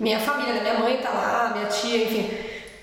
Minha 0.00 0.18
família, 0.20 0.62
minha 0.62 0.78
mãe 0.78 0.96
tá 0.98 1.10
lá, 1.10 1.50
minha 1.54 1.66
tia, 1.66 2.04
enfim. 2.04 2.30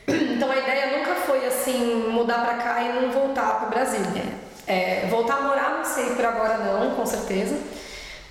Então 0.35 0.51
a 0.51 0.57
ideia 0.57 0.97
nunca 0.97 1.15
foi 1.15 1.47
assim, 1.47 2.07
mudar 2.09 2.45
pra 2.45 2.55
cá 2.55 2.81
e 2.83 2.93
não 2.93 3.09
voltar 3.09 3.61
pro 3.61 3.69
Brasil. 3.69 4.01
É. 4.15 4.34
É, 4.67 5.07
voltar 5.09 5.37
a 5.37 5.41
morar, 5.41 5.77
não 5.77 5.85
sei 5.85 6.05
por 6.15 6.25
agora 6.25 6.57
não, 6.57 6.95
com 6.95 7.05
certeza. 7.05 7.55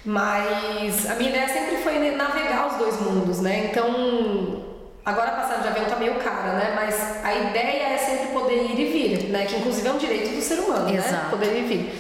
Mas 0.05 1.11
a 1.11 1.15
minha 1.15 1.31
ideia 1.31 1.49
sempre 1.49 1.77
foi 1.79 1.99
navegar 2.11 2.67
os 2.69 2.77
dois 2.77 3.01
mundos, 3.01 3.41
né? 3.41 3.71
Então, 3.71 4.63
agora 5.05 5.29
a 5.31 5.37
passagem 5.37 5.63
de 5.63 5.69
avião 5.69 5.87
tá 5.87 5.97
meio 5.97 6.17
cara, 6.17 6.55
né? 6.55 6.73
Mas 6.75 7.25
a 7.25 7.35
ideia 7.35 7.95
é 7.95 7.99
sempre 7.99 8.27
poder 8.29 8.65
ir 8.65 8.79
e 8.79 8.85
vir, 8.93 9.31
né? 9.31 9.47
Que 9.47 9.57
inclusive 9.57 9.89
é 9.89 9.93
um 9.93 9.99
direito 9.99 10.35
do 10.35 10.43
ser 10.43 10.59
humano, 10.59 10.91
né? 10.91 10.99
Exato. 10.99 11.13
né? 11.13 11.27
Poder 11.31 11.57
ir 11.57 11.65
e 11.65 11.67
vir. 11.67 11.95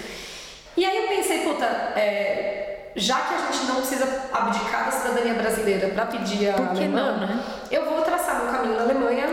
E 0.76 0.84
aí 0.84 0.96
eu 0.96 1.08
pensei, 1.08 1.40
puta, 1.44 1.64
é, 1.64 2.90
já 2.96 3.16
que 3.16 3.34
a 3.34 3.52
gente 3.52 3.66
não 3.66 3.76
precisa 3.76 4.06
abdicar 4.32 4.84
da 4.84 4.90
cidadania 4.90 5.34
brasileira 5.34 5.88
para 5.88 6.06
pedir 6.06 6.50
a 6.50 6.70
alemã, 6.70 7.12
não, 7.12 7.26
né? 7.26 7.44
eu 7.70 7.84
vou 7.86 8.02
traçar 8.02 8.42
meu 8.42 8.52
caminho 8.52 8.76
na 8.76 8.82
Alemanha 8.82 9.26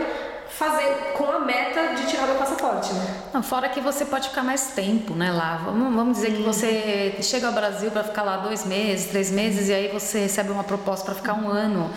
fazer 0.56 1.14
com 1.16 1.30
a 1.30 1.38
meta 1.40 1.94
de 1.94 2.06
tirar 2.06 2.28
o 2.30 2.34
passaporte, 2.36 2.92
né? 2.92 3.22
Não, 3.32 3.42
fora 3.42 3.68
que 3.68 3.80
você 3.80 4.04
pode 4.04 4.28
ficar 4.28 4.42
mais 4.42 4.68
tempo, 4.68 5.14
né, 5.14 5.32
lá. 5.32 5.56
Vamos, 5.64 5.94
vamos 5.94 6.16
dizer 6.18 6.32
hum. 6.32 6.36
que 6.36 6.42
você 6.42 7.16
chega 7.22 7.46
ao 7.46 7.52
Brasil 7.52 7.90
para 7.90 8.04
ficar 8.04 8.22
lá 8.22 8.36
dois 8.36 8.64
meses, 8.64 9.06
três 9.06 9.30
meses 9.30 9.68
e 9.68 9.72
aí 9.72 9.88
você 9.88 10.20
recebe 10.20 10.50
uma 10.50 10.64
proposta 10.64 11.06
para 11.06 11.14
ficar 11.14 11.34
um 11.34 11.48
ano. 11.48 11.90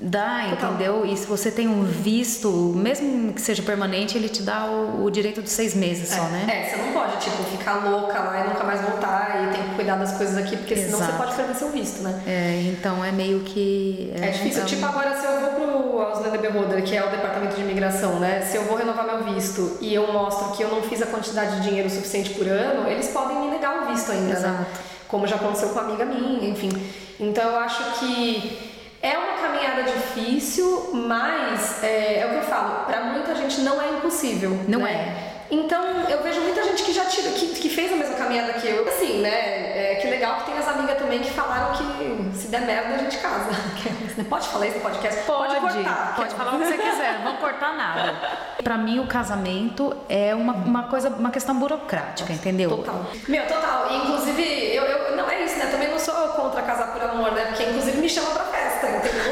Dá, 0.00 0.46
Total. 0.50 0.70
entendeu? 0.74 1.04
E 1.04 1.16
se 1.16 1.26
você 1.26 1.50
tem 1.50 1.66
um 1.66 1.82
visto, 1.82 2.48
mesmo 2.48 3.32
que 3.32 3.40
seja 3.40 3.62
permanente, 3.62 4.16
ele 4.16 4.28
te 4.28 4.42
dá 4.42 4.66
o, 4.66 5.04
o 5.04 5.10
direito 5.10 5.42
de 5.42 5.50
seis 5.50 5.74
meses 5.74 6.12
é, 6.12 6.16
só, 6.16 6.22
né? 6.24 6.46
É, 6.48 6.70
você 6.70 6.76
não 6.76 6.92
pode, 6.92 7.16
tipo, 7.16 7.42
ficar 7.42 7.84
louca 7.84 8.16
lá 8.20 8.44
e 8.44 8.48
nunca 8.48 8.62
mais 8.62 8.80
voltar 8.80 9.42
e 9.42 9.56
tem 9.56 9.68
que 9.68 9.74
cuidar 9.74 9.96
das 9.96 10.12
coisas 10.12 10.36
aqui, 10.36 10.56
porque 10.56 10.74
Exato. 10.74 11.02
senão 11.02 11.10
você 11.10 11.18
pode 11.18 11.34
perder 11.34 11.54
seu 11.56 11.70
visto, 11.70 12.02
né? 12.02 12.22
É, 12.28 12.72
então 12.72 13.04
é 13.04 13.10
meio 13.10 13.40
que. 13.40 14.12
É, 14.14 14.28
é 14.28 14.30
difícil. 14.30 14.62
Então... 14.62 14.66
Tipo, 14.66 14.86
agora 14.86 15.16
se 15.18 15.26
eu 15.26 15.40
vou 15.40 15.50
pro 15.50 16.00
Ausländer 16.00 16.40
Behörde, 16.40 16.82
que 16.82 16.96
é 16.96 17.04
o 17.04 17.10
departamento 17.10 17.56
de 17.56 17.62
imigração, 17.62 18.20
né? 18.20 18.40
Se 18.42 18.56
eu 18.56 18.62
vou 18.66 18.76
renovar 18.76 19.04
meu 19.04 19.34
visto 19.34 19.78
e 19.80 19.92
eu 19.92 20.12
mostro 20.12 20.52
que 20.52 20.62
eu 20.62 20.68
não 20.68 20.80
fiz 20.82 21.02
a 21.02 21.06
quantidade 21.06 21.56
de 21.56 21.62
dinheiro 21.62 21.90
suficiente 21.90 22.30
por 22.34 22.46
ano, 22.46 22.88
eles 22.88 23.08
podem 23.08 23.40
me 23.40 23.48
negar 23.48 23.82
o 23.82 23.92
visto 23.92 24.12
ainda, 24.12 24.26
né? 24.26 24.32
Exato. 24.32 24.60
né? 24.60 24.66
Como 25.08 25.26
já 25.26 25.34
aconteceu 25.34 25.70
com 25.70 25.80
uma 25.80 25.88
amiga 25.88 26.04
minha, 26.04 26.48
enfim. 26.48 26.70
Então 27.18 27.42
eu 27.42 27.58
acho 27.58 27.98
que 27.98 28.77
é 29.02 29.16
uma 29.16 29.38
caminhada 29.38 29.82
difícil, 29.84 30.90
mas 30.92 31.82
é, 31.82 32.20
é 32.20 32.26
o 32.26 32.30
que 32.30 32.36
eu 32.36 32.42
falo, 32.42 32.84
para 32.86 33.00
muita 33.02 33.34
gente 33.34 33.60
não 33.60 33.80
é 33.80 33.90
impossível. 33.90 34.58
Não 34.66 34.80
né? 34.80 34.92
é. 34.92 35.28
Então 35.50 35.82
eu 36.08 36.22
vejo 36.22 36.40
muita 36.42 36.62
gente 36.62 36.82
que 36.82 36.92
já 36.92 37.06
tira, 37.06 37.30
que, 37.30 37.46
que 37.46 37.68
fez 37.70 37.90
a 37.92 37.96
mesma 37.96 38.14
caminhada 38.16 38.52
que 38.54 38.68
eu. 38.68 38.86
Assim, 38.86 39.20
né? 39.20 39.92
É, 39.92 39.94
que 40.00 40.06
legal 40.08 40.36
que 40.36 40.44
tem 40.44 40.58
as 40.58 40.68
amigas 40.68 40.98
também 40.98 41.20
que 41.20 41.30
falaram 41.30 41.72
que 41.72 42.36
se 42.38 42.48
der 42.48 42.62
merda 42.62 42.94
a 42.94 42.98
gente 42.98 43.16
casa. 43.18 43.48
Pode 44.28 44.48
falar 44.48 44.66
isso 44.66 44.76
no 44.76 44.82
podcast? 44.82 45.22
Pode, 45.22 45.54
pode 45.54 45.74
cortar. 45.74 46.16
Pode 46.16 46.34
falar 46.34 46.54
o 46.54 46.58
que 46.58 46.66
você 46.66 46.76
quiser, 46.76 47.24
não 47.24 47.36
cortar 47.36 47.74
nada. 47.74 48.14
Pra 48.62 48.76
mim 48.76 48.98
o 48.98 49.06
casamento 49.06 49.96
é 50.08 50.34
uma, 50.34 50.52
uma 50.52 50.82
coisa, 50.84 51.08
uma 51.08 51.30
questão 51.30 51.54
burocrática, 51.54 52.32
entendeu? 52.32 52.70
Total. 52.70 53.06
Meu, 53.26 53.46
total. 53.46 53.86
Inclusive, 53.90 54.42
eu, 54.74 54.82
eu 54.84 55.16
não 55.16 55.30
é 55.30 55.44
isso, 55.44 55.56
né? 55.58 55.66
Também 55.66 55.88
não 55.88 55.98
sou 55.98 56.14
contra 56.30 56.60
casar 56.62 56.92
por 56.92 57.02
amor, 57.02 57.32
né? 57.32 57.46
Porque 57.46 57.62
inclusive 57.62 57.98
me 57.98 58.08
chama 58.08 58.30
pra 58.30 58.44
festa? 58.44 58.67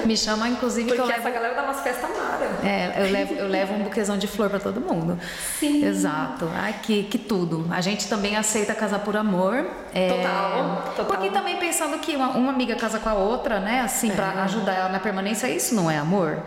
Me 0.06 0.16
chama, 0.16 0.48
inclusive, 0.48 0.86
Porque 0.88 1.02
que 1.02 1.08
eu 1.08 1.14
essa 1.14 1.30
galera 1.30 1.54
dá 1.54 1.62
umas 1.62 1.80
festas 1.80 2.08
mara. 2.10 2.46
É, 2.64 3.02
eu 3.02 3.10
levo, 3.10 3.34
eu 3.34 3.48
levo 3.48 3.74
um 3.74 3.82
buquezão 3.82 4.16
de 4.16 4.26
flor 4.26 4.48
pra 4.48 4.60
todo 4.60 4.80
mundo. 4.80 5.18
Sim. 5.58 5.84
Exato. 5.84 6.48
Ai, 6.54 6.76
que, 6.82 7.02
que 7.04 7.18
tudo. 7.18 7.66
A 7.70 7.80
gente 7.80 8.08
também 8.08 8.36
aceita 8.36 8.74
casar 8.74 9.00
por 9.00 9.16
amor. 9.16 9.66
É, 9.92 10.08
total, 10.08 10.82
total. 10.96 11.04
Porque 11.06 11.30
também 11.30 11.56
pensando 11.56 11.98
que 11.98 12.14
uma, 12.14 12.28
uma 12.30 12.52
amiga 12.52 12.76
casa 12.76 12.98
com 12.98 13.08
a 13.08 13.14
outra, 13.14 13.58
né? 13.58 13.80
Assim, 13.80 14.10
é. 14.10 14.14
pra 14.14 14.44
ajudar 14.44 14.74
ela 14.74 14.88
na 14.90 15.00
permanência, 15.00 15.48
isso 15.48 15.74
não 15.74 15.90
é 15.90 15.98
amor? 15.98 16.42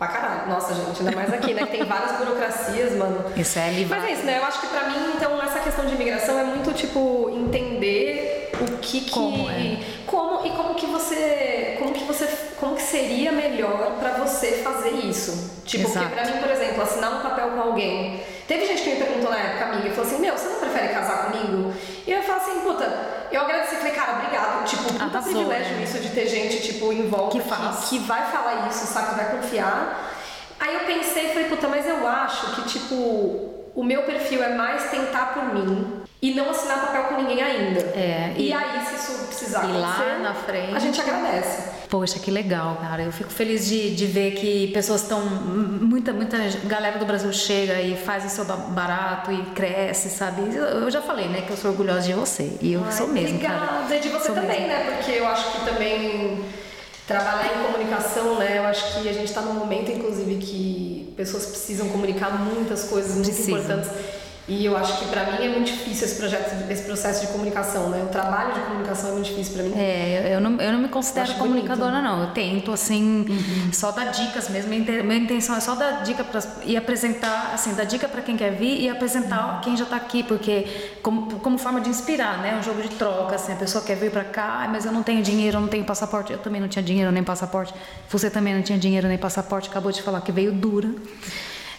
Pra 0.00 0.08
caralho. 0.08 0.48
Nossa, 0.48 0.72
gente, 0.72 1.00
ainda 1.00 1.14
mais 1.14 1.30
aqui, 1.30 1.52
né? 1.52 1.66
Que 1.66 1.76
tem 1.76 1.84
várias 1.84 2.12
burocracias, 2.16 2.96
mano. 2.96 3.22
Isso 3.36 3.58
é 3.58 3.70
livre. 3.70 3.94
Mas 3.94 4.04
é 4.08 4.12
isso, 4.12 4.22
né? 4.22 4.38
Eu 4.38 4.44
acho 4.44 4.58
que 4.60 4.66
pra 4.68 4.88
mim, 4.88 5.12
então, 5.14 5.42
essa 5.42 5.60
questão 5.60 5.84
de 5.84 5.94
imigração 5.94 6.38
é 6.38 6.44
muito, 6.44 6.72
tipo, 6.72 7.30
entender 7.34 8.50
o 8.58 8.78
que 8.78 9.02
que... 9.02 9.10
Como, 9.10 9.50
é. 9.50 9.76
Como 10.06 10.46
e 10.46 10.50
como 10.52 10.74
que 10.74 10.86
você... 10.86 11.49
Como 12.60 12.76
que 12.76 12.82
que 12.82 12.88
seria 12.88 13.32
melhor 13.32 13.96
pra 13.98 14.10
você 14.12 14.62
fazer 14.62 14.90
isso. 14.90 15.62
Tipo, 15.64 15.88
Exato. 15.88 16.06
porque 16.06 16.20
pra 16.20 16.30
mim, 16.30 16.40
por 16.40 16.50
exemplo, 16.50 16.82
assinar 16.82 17.14
um 17.14 17.22
papel 17.22 17.50
com 17.50 17.60
alguém 17.60 18.20
Teve 18.50 18.66
gente 18.66 18.82
que 18.82 18.90
me 18.90 18.96
perguntou 18.96 19.30
na 19.30 19.38
época, 19.38 19.64
amiga, 19.66 19.86
e 19.86 19.90
falou 19.92 20.10
assim: 20.10 20.20
Meu, 20.20 20.36
você 20.36 20.48
não 20.48 20.58
prefere 20.58 20.88
casar 20.88 21.30
comigo? 21.30 21.72
E 22.04 22.10
eu 22.10 22.20
falo 22.24 22.40
assim: 22.40 22.60
Puta, 22.62 22.84
eu 23.30 23.42
agradeci, 23.42 23.76
falei, 23.76 23.92
cara, 23.92 24.14
obrigado. 24.14 24.64
Tipo, 24.64 24.82
puta 24.82 25.04
Arrasou, 25.04 25.32
privilégio 25.32 25.76
né? 25.76 25.84
isso 25.84 26.00
de 26.00 26.08
ter 26.08 26.26
gente, 26.26 26.60
tipo, 26.60 26.92
em 26.92 27.08
volta 27.08 27.38
que, 27.38 27.44
que, 27.44 27.88
que 27.88 27.98
vai 28.00 28.28
falar 28.32 28.66
isso, 28.68 28.86
sabe? 28.86 29.14
Vai 29.14 29.36
confiar. 29.36 30.10
Aí 30.58 30.74
eu 30.74 30.80
pensei, 30.80 31.28
falei, 31.28 31.44
puta, 31.44 31.68
mas 31.68 31.86
eu 31.86 32.04
acho 32.04 32.56
que, 32.56 32.62
tipo, 32.62 33.54
o 33.74 33.84
meu 33.84 34.02
perfil 34.02 34.42
é 34.42 34.54
mais 34.54 34.90
tentar 34.90 35.34
por 35.34 35.54
mim 35.54 36.00
e 36.22 36.34
não 36.34 36.50
assinar 36.50 36.80
papel 36.80 37.04
com 37.04 37.14
ninguém 37.16 37.42
ainda. 37.42 37.80
É. 37.80 38.34
E, 38.36 38.48
e 38.48 38.52
aí, 38.52 38.84
se 38.86 38.94
isso 38.94 39.26
precisar 39.26 39.64
e 39.64 39.72
lá 39.72 40.18
na 40.22 40.34
frente, 40.34 40.74
a 40.74 40.78
gente 40.78 41.00
agradece. 41.00 41.80
Poxa, 41.88 42.18
que 42.18 42.30
legal, 42.30 42.76
cara. 42.80 43.02
Eu 43.02 43.10
fico 43.10 43.30
feliz 43.30 43.66
de, 43.66 43.94
de 43.94 44.06
ver 44.06 44.32
que 44.32 44.68
pessoas 44.68 45.02
estão. 45.02 45.20
Muita, 45.20 46.12
muita 46.12 46.36
galera 46.64 46.98
do 46.98 47.04
Brasil 47.04 47.32
chega 47.32 47.80
e 47.80 47.96
faz 47.96 48.24
o 48.24 48.28
seu 48.28 48.44
barato 48.44 49.32
e 49.32 49.42
cresce, 49.54 50.08
sabe? 50.08 50.42
Eu, 50.54 50.90
já 50.90 51.02
falei, 51.02 51.28
né, 51.28 51.42
que 51.42 51.50
eu 51.50 51.56
sou 51.56 51.70
orgulhosa 51.70 52.02
de 52.02 52.12
você. 52.12 52.58
E 52.60 52.74
eu 52.74 52.84
Ai, 52.84 52.92
sou 52.92 53.08
mesmo. 53.08 53.36
Obrigada. 53.36 53.66
Cara. 53.66 53.96
E 53.96 54.00
de 54.00 54.08
você 54.08 54.26
sou 54.26 54.34
também, 54.34 54.68
mesmo. 54.68 54.68
né? 54.68 54.96
Porque 54.96 55.12
eu 55.12 55.26
acho 55.26 55.50
que 55.52 55.64
também 55.64 56.44
trabalhar 57.08 57.46
em 57.46 57.64
comunicação, 57.64 58.38
né? 58.38 58.58
Eu 58.58 58.66
acho 58.66 59.00
que 59.02 59.08
a 59.08 59.12
gente 59.12 59.24
está 59.26 59.40
num 59.40 59.54
momento, 59.54 59.90
inclusive, 59.90 60.36
que 60.36 60.89
pessoas 61.20 61.44
precisam 61.44 61.86
comunicar 61.90 62.42
muitas 62.42 62.84
coisas 62.84 63.14
muito 63.14 63.30
importantes. 63.42 63.90
E 64.50 64.64
eu 64.64 64.76
acho 64.76 64.98
que 64.98 65.04
para 65.04 65.30
mim 65.30 65.44
é 65.44 65.48
muito 65.48 65.70
difícil 65.70 66.08
esse 66.08 66.16
projeto, 66.16 66.68
esse 66.68 66.82
processo 66.82 67.20
de 67.24 67.28
comunicação, 67.28 67.88
né? 67.88 68.02
O 68.02 68.08
trabalho 68.08 68.52
de 68.52 68.60
comunicação 68.62 69.10
é 69.10 69.12
muito 69.12 69.26
difícil 69.26 69.54
para 69.54 69.62
mim. 69.62 69.72
É, 69.76 70.34
eu 70.34 70.40
não, 70.40 70.60
eu 70.60 70.72
não 70.72 70.80
me 70.80 70.88
considero 70.88 71.34
comunicadora 71.34 71.98
bonito. 71.98 72.10
não. 72.10 72.22
Eu 72.24 72.30
tento 72.32 72.72
assim 72.72 73.26
uhum. 73.28 73.72
só 73.72 73.92
dar 73.92 74.06
dicas 74.06 74.48
mesmo. 74.48 74.68
Minha 74.70 75.18
intenção 75.18 75.54
é 75.54 75.60
só 75.60 75.76
dar 75.76 76.02
dica 76.02 76.24
para 76.24 76.40
e 76.64 76.76
apresentar, 76.76 77.52
assim, 77.54 77.74
dar 77.74 77.84
dica 77.84 78.08
para 78.08 78.22
quem 78.22 78.36
quer 78.36 78.50
vir 78.50 78.80
e 78.80 78.88
apresentar 78.88 79.54
uhum. 79.54 79.60
quem 79.60 79.76
já 79.76 79.84
está 79.84 79.94
aqui, 79.94 80.24
porque 80.24 80.66
como, 81.00 81.38
como 81.38 81.56
forma 81.56 81.80
de 81.80 81.88
inspirar, 81.88 82.38
né? 82.38 82.58
Um 82.58 82.62
jogo 82.64 82.82
de 82.82 82.88
troca, 82.88 83.36
assim, 83.36 83.52
a 83.52 83.56
pessoa 83.56 83.84
quer 83.84 83.94
vir 83.94 84.10
para 84.10 84.24
cá, 84.24 84.68
mas 84.68 84.84
eu 84.84 84.90
não 84.90 85.04
tenho 85.04 85.22
dinheiro, 85.22 85.58
eu 85.58 85.60
não 85.60 85.68
tenho 85.68 85.84
passaporte. 85.84 86.32
Eu 86.32 86.38
também 86.38 86.60
não 86.60 86.66
tinha 86.66 86.82
dinheiro 86.82 87.12
nem 87.12 87.22
passaporte. 87.22 87.72
Você 88.08 88.28
também 88.28 88.52
não 88.52 88.62
tinha 88.62 88.76
dinheiro 88.76 89.06
nem 89.06 89.16
passaporte. 89.16 89.68
Acabou 89.68 89.92
de 89.92 90.02
falar 90.02 90.20
que 90.22 90.32
veio 90.32 90.50
dura. 90.50 90.88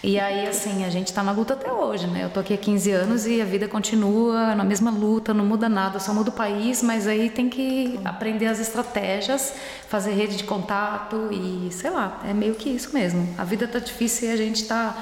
E 0.03 0.19
aí, 0.19 0.47
assim, 0.47 0.83
a 0.83 0.89
gente 0.89 1.07
está 1.07 1.21
na 1.21 1.31
luta 1.31 1.53
até 1.53 1.71
hoje, 1.71 2.07
né? 2.07 2.23
Eu 2.23 2.29
tô 2.31 2.39
aqui 2.39 2.55
há 2.55 2.57
15 2.57 2.91
anos 2.91 3.27
e 3.27 3.39
a 3.39 3.45
vida 3.45 3.67
continua 3.67 4.55
na 4.55 4.63
mesma 4.63 4.89
luta, 4.89 5.31
não 5.31 5.45
muda 5.45 5.69
nada, 5.69 5.99
só 5.99 6.11
muda 6.11 6.31
o 6.31 6.33
país, 6.33 6.81
mas 6.81 7.05
aí 7.05 7.29
tem 7.29 7.47
que 7.47 7.99
aprender 8.03 8.47
as 8.47 8.59
estratégias, 8.59 9.53
fazer 9.87 10.13
rede 10.13 10.37
de 10.37 10.43
contato 10.43 11.29
e, 11.31 11.71
sei 11.71 11.91
lá, 11.91 12.19
é 12.27 12.33
meio 12.33 12.55
que 12.55 12.69
isso 12.69 12.91
mesmo. 12.95 13.27
A 13.37 13.43
vida 13.43 13.67
tá 13.67 13.77
difícil 13.77 14.29
e 14.29 14.31
a 14.31 14.37
gente 14.37 14.63
está 14.63 14.97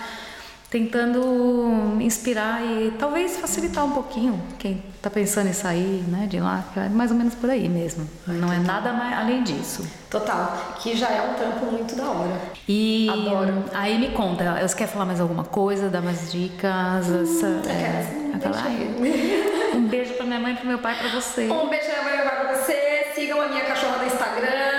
tentando 0.70 1.98
inspirar 2.00 2.62
e 2.64 2.92
talvez 2.92 3.38
facilitar 3.38 3.84
um 3.86 3.92
pouquinho 3.92 4.40
quem 4.60 4.84
está 4.96 5.10
pensando 5.10 5.50
em 5.50 5.54
sair 5.54 6.04
né, 6.08 6.28
de 6.28 6.40
lá, 6.40 6.64
é 6.76 6.90
mais 6.90 7.10
ou 7.10 7.18
menos 7.18 7.34
por 7.34 7.50
aí 7.50 7.68
mesmo. 7.68 8.08
Não 8.28 8.52
é 8.52 8.60
nada 8.60 8.94
mais 8.94 9.18
além 9.18 9.44
disso. 9.44 9.88
Total, 10.10 10.76
que 10.80 10.96
já 10.96 11.10
é 11.10 11.22
um 11.22 11.34
trampo 11.34 11.66
muito 11.66 11.96
da 11.96 12.04
hora. 12.04 12.40
E 12.68 13.10
Adoro. 13.10 13.66
Aí 13.74 13.98
me 13.98 14.10
conta, 14.10 14.60
você 14.62 14.76
quer 14.76 14.88
falar 14.88 15.06
mais 15.06 15.20
alguma 15.20 15.44
coisa, 15.44 15.90
dar 15.90 16.02
mais 16.02 16.32
dicas? 16.32 17.08
Hum, 17.08 17.24
essa, 17.24 17.48
é, 17.70 18.32
aquela, 18.36 18.58
um 19.76 19.88
beijo 19.88 20.14
para 20.14 20.26
minha 20.26 20.40
mãe, 20.40 20.56
para 20.56 20.66
meu 20.66 20.80
pai, 20.80 20.96
para 21.00 21.10
você. 21.10 21.50
Um 21.50 21.70
beijo 21.70 21.86
para 21.86 22.04
minha 22.04 22.16
mãe 22.16 22.26
e 22.26 22.30
para 22.30 22.54
você. 22.56 23.12
sigam 23.16 23.42
a 23.42 23.48
minha 23.48 23.64
cachorra 23.64 23.98
no 23.98 24.06
Instagram. 24.06 24.79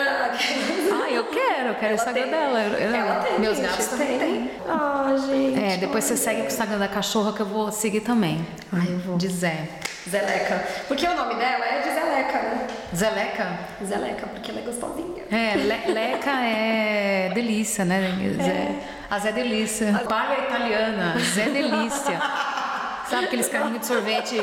Ah, 1.40 1.52
eu 1.52 1.56
quero, 1.56 1.68
eu 1.68 1.74
quero 1.74 1.92
o 1.92 1.94
Instagram 1.96 2.22
tem. 2.22 2.30
dela. 2.30 2.60
Eu- 2.62 2.94
Ela 2.94 3.14
tem, 3.22 3.38
Meus 3.40 3.58
gatos 3.58 3.86
também 3.86 4.18
têm. 4.18 4.50
Ah, 4.68 5.14
gente. 5.28 5.58
É, 5.62 5.76
depois 5.76 6.04
você 6.04 6.16
segue 6.16 6.42
o 6.42 6.46
Instagram 6.46 6.78
da 6.78 6.88
cachorra 6.88 7.32
que 7.32 7.40
eu 7.40 7.46
vou 7.46 7.70
seguir 7.72 8.00
também. 8.00 8.44
Ai, 8.72 8.86
eu 8.90 8.98
vou. 8.98 9.16
De 9.18 9.28
Zé. 9.28 9.68
Zeleca. 10.08 10.64
Porque 10.88 11.06
o 11.06 11.14
nome 11.14 11.34
dela 11.34 11.64
é 11.64 11.80
de 11.80 11.90
Zeleca, 11.90 12.38
né? 12.38 12.66
Zeleca? 12.94 13.58
Zeleca, 13.84 14.26
porque 14.28 14.50
ela 14.50 14.60
é 14.60 14.62
gostosinha. 14.64 15.24
É, 15.30 15.56
le- 15.56 15.92
leca 15.92 16.30
é 16.42 17.30
delícia, 17.34 17.84
né? 17.84 18.00
Zé, 18.42 18.68
a 19.10 19.18
Zé 19.18 19.30
Delícia. 19.32 19.92
Palha 20.08 20.38
italiana, 20.46 21.14
Zé 21.18 21.44
Delícia. 21.50 22.18
Sabe 23.10 23.24
aqueles 23.24 23.48
carrinhos 23.48 23.80
de 23.80 23.86
sorvete, 23.86 24.36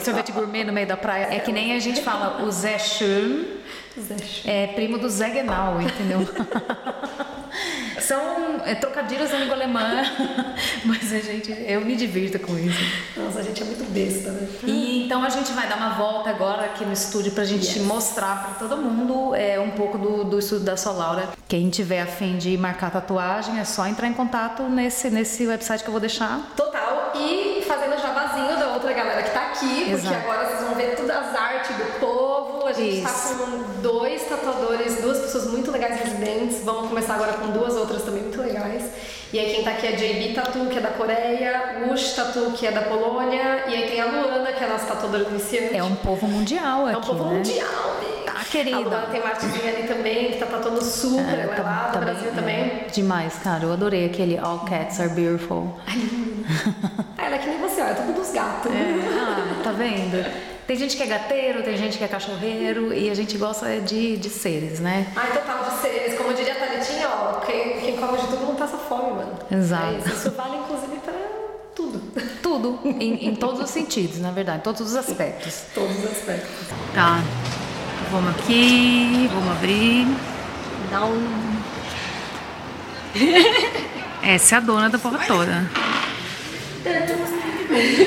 sorvete 0.00 0.30
gourmet 0.30 0.62
no 0.62 0.72
meio 0.72 0.86
da 0.86 0.96
praia? 0.96 1.26
É 1.34 1.40
que 1.40 1.50
nem 1.50 1.74
a 1.74 1.80
gente 1.80 2.00
fala 2.02 2.44
o 2.44 2.50
Zé 2.52 2.78
Zé. 2.78 4.16
é 4.46 4.66
primo 4.68 4.96
do 4.96 5.08
Zé 5.08 5.30
Genau, 5.30 5.80
entendeu? 5.80 6.20
São 8.00 8.60
é, 8.64 8.74
trocadilhos 8.74 9.30
da 9.30 9.38
língua 9.38 9.54
alemã, 9.54 10.02
mas 10.84 11.12
a 11.12 11.18
gente, 11.18 11.52
eu 11.52 11.80
me 11.82 11.94
divirto 11.94 12.38
com 12.38 12.58
isso. 12.58 12.78
Nossa, 13.16 13.40
a 13.40 13.42
gente 13.42 13.62
é 13.62 13.64
muito 13.64 13.84
besta, 13.92 14.30
né? 14.30 14.48
E 14.64 15.04
então 15.04 15.22
a 15.22 15.28
gente 15.28 15.52
vai 15.52 15.68
dar 15.68 15.76
uma 15.76 15.90
volta 15.90 16.30
agora 16.30 16.64
aqui 16.64 16.84
no 16.84 16.92
estúdio 16.92 17.32
pra 17.32 17.44
gente 17.44 17.80
mostrar 17.80 18.44
pra 18.44 18.68
todo 18.68 18.80
mundo 18.80 19.34
é, 19.34 19.60
um 19.60 19.70
pouco 19.70 19.98
do, 19.98 20.24
do 20.24 20.38
estúdio 20.38 20.64
da 20.64 20.76
sua 20.76 20.92
Laura. 20.92 21.28
Quem 21.46 21.68
tiver 21.70 22.00
a 22.00 22.06
fim 22.06 22.38
de 22.38 22.56
marcar 22.56 22.90
tatuagem 22.90 23.58
é 23.58 23.64
só 23.64 23.86
entrar 23.86 24.08
em 24.08 24.14
contato 24.14 24.62
nesse, 24.64 25.10
nesse 25.10 25.46
website 25.46 25.82
que 25.82 25.88
eu 25.88 25.92
vou 25.92 26.00
deixar. 26.00 26.40
Total. 26.56 27.12
E 27.14 27.51
aqui, 29.64 29.90
porque 29.90 30.06
Exato. 30.06 30.14
agora 30.16 30.46
vocês 30.48 30.60
vão 30.62 30.74
ver 30.74 30.96
todas 30.96 31.16
as 31.16 31.34
artes 31.36 31.76
do 31.76 32.00
povo. 32.00 32.66
A 32.66 32.72
gente 32.72 33.02
tá 33.02 33.08
Isso. 33.10 33.34
com 33.36 33.80
dois 33.82 34.22
tatuadores, 34.22 35.00
duas 35.02 35.18
pessoas 35.18 35.46
muito 35.48 35.70
legais 35.70 36.00
residentes. 36.00 36.62
Vamos 36.64 36.88
começar 36.88 37.14
agora 37.14 37.32
com 37.34 37.48
duas 37.48 37.74
outras 37.76 38.02
também 38.02 38.22
muito 38.22 38.40
legais. 38.40 38.84
E 39.32 39.38
aí 39.38 39.54
quem 39.54 39.64
tá 39.64 39.70
aqui 39.70 39.86
é 39.86 39.92
JB 39.92 40.34
Tatu, 40.34 40.66
que 40.66 40.76
é 40.78 40.80
da 40.80 40.90
Coreia, 40.90 41.80
Ush 41.90 42.12
Tatu, 42.14 42.52
que 42.52 42.66
é 42.66 42.70
da 42.70 42.82
Polônia, 42.82 43.64
e 43.66 43.74
aí 43.74 43.88
tem 43.90 44.00
a 44.00 44.04
Luana, 44.04 44.52
que 44.52 44.62
é 44.62 44.66
a 44.66 44.70
nossa 44.70 44.84
tatuadora 44.86 45.24
iniciante. 45.30 45.74
É 45.76 45.82
um 45.82 45.94
povo 45.96 46.26
mundial 46.26 46.86
É 46.88 46.92
aqui, 46.92 47.00
um 47.00 47.04
povo 47.14 47.24
né? 47.24 47.36
mundial, 47.36 47.96
amiga. 47.96 48.22
Tá, 48.32 48.44
querida. 48.50 48.76
A 48.76 48.80
Luana 48.80 49.06
tem 49.10 49.20
uma 49.20 49.30
artezinha 49.30 49.72
ali 49.72 49.88
também, 49.88 50.32
que 50.32 50.38
tá 50.38 50.46
tatuando 50.46 50.84
super, 50.84 51.20
ela 51.38 51.52
é 51.52 51.56
Tá- 51.56 51.62
lá 51.62 51.86
do 51.88 51.92
tá 51.94 51.98
bem- 52.00 52.04
Brasil 52.14 52.28
é, 52.28 52.34
também. 52.34 52.84
demais, 52.92 53.34
cara. 53.42 53.64
Eu 53.64 53.72
adorei 53.72 54.04
aquele 54.04 54.36
All 54.38 54.60
Cats 54.66 55.00
Are 55.00 55.08
Beautiful. 55.08 55.74
Ela 57.16 57.36
é 57.36 57.38
ó, 57.82 57.90
é 57.90 57.94
tudo 57.94 58.12
dos 58.12 58.30
gatos. 58.30 58.70
Ah, 58.72 59.60
tá 59.62 59.72
vendo? 59.72 60.24
Tem 60.66 60.76
gente 60.76 60.96
que 60.96 61.02
é 61.02 61.06
gateiro, 61.06 61.62
tem 61.62 61.76
gente 61.76 61.98
que 61.98 62.04
é 62.04 62.08
cachorreiro 62.08 62.94
e 62.94 63.10
a 63.10 63.14
gente 63.14 63.36
gosta 63.36 63.80
de, 63.80 64.16
de 64.16 64.30
seres, 64.30 64.78
né? 64.78 65.06
Ai, 65.16 65.32
total 65.32 65.64
de 65.64 65.82
seres. 65.82 66.16
Como 66.16 66.32
diria 66.32 66.52
a 66.52 66.56
Thalitinha, 66.56 67.08
ó, 67.08 67.40
quem, 67.40 67.80
quem 67.80 67.96
come 67.96 68.16
de 68.18 68.26
tudo 68.28 68.46
não 68.46 68.54
passa 68.54 68.76
fome, 68.76 69.12
mano. 69.12 69.38
Exato. 69.50 69.86
É 69.86 69.98
isso. 69.98 70.08
Isso 70.08 70.30
vale, 70.30 70.56
inclusive, 70.56 70.96
pra 71.04 71.12
tudo. 71.74 72.00
Tudo, 72.42 72.80
em, 72.84 73.28
em 73.28 73.34
todos 73.34 73.60
os 73.60 73.70
sentidos, 73.70 74.20
na 74.20 74.30
verdade, 74.30 74.58
em 74.58 74.62
todos 74.62 74.80
os 74.80 74.94
aspectos. 74.94 75.62
Todos 75.74 75.98
os 75.98 76.04
aspectos. 76.04 76.68
Tá. 76.94 77.20
Vamos 78.10 78.30
aqui, 78.36 79.28
vamos 79.32 79.50
abrir. 79.52 80.06
Dá 80.90 81.04
um... 81.04 81.62
Essa 84.22 84.54
é 84.54 84.58
a 84.58 84.60
dona 84.60 84.88
da 84.88 84.98
porra 84.98 85.26
toda. 85.26 85.68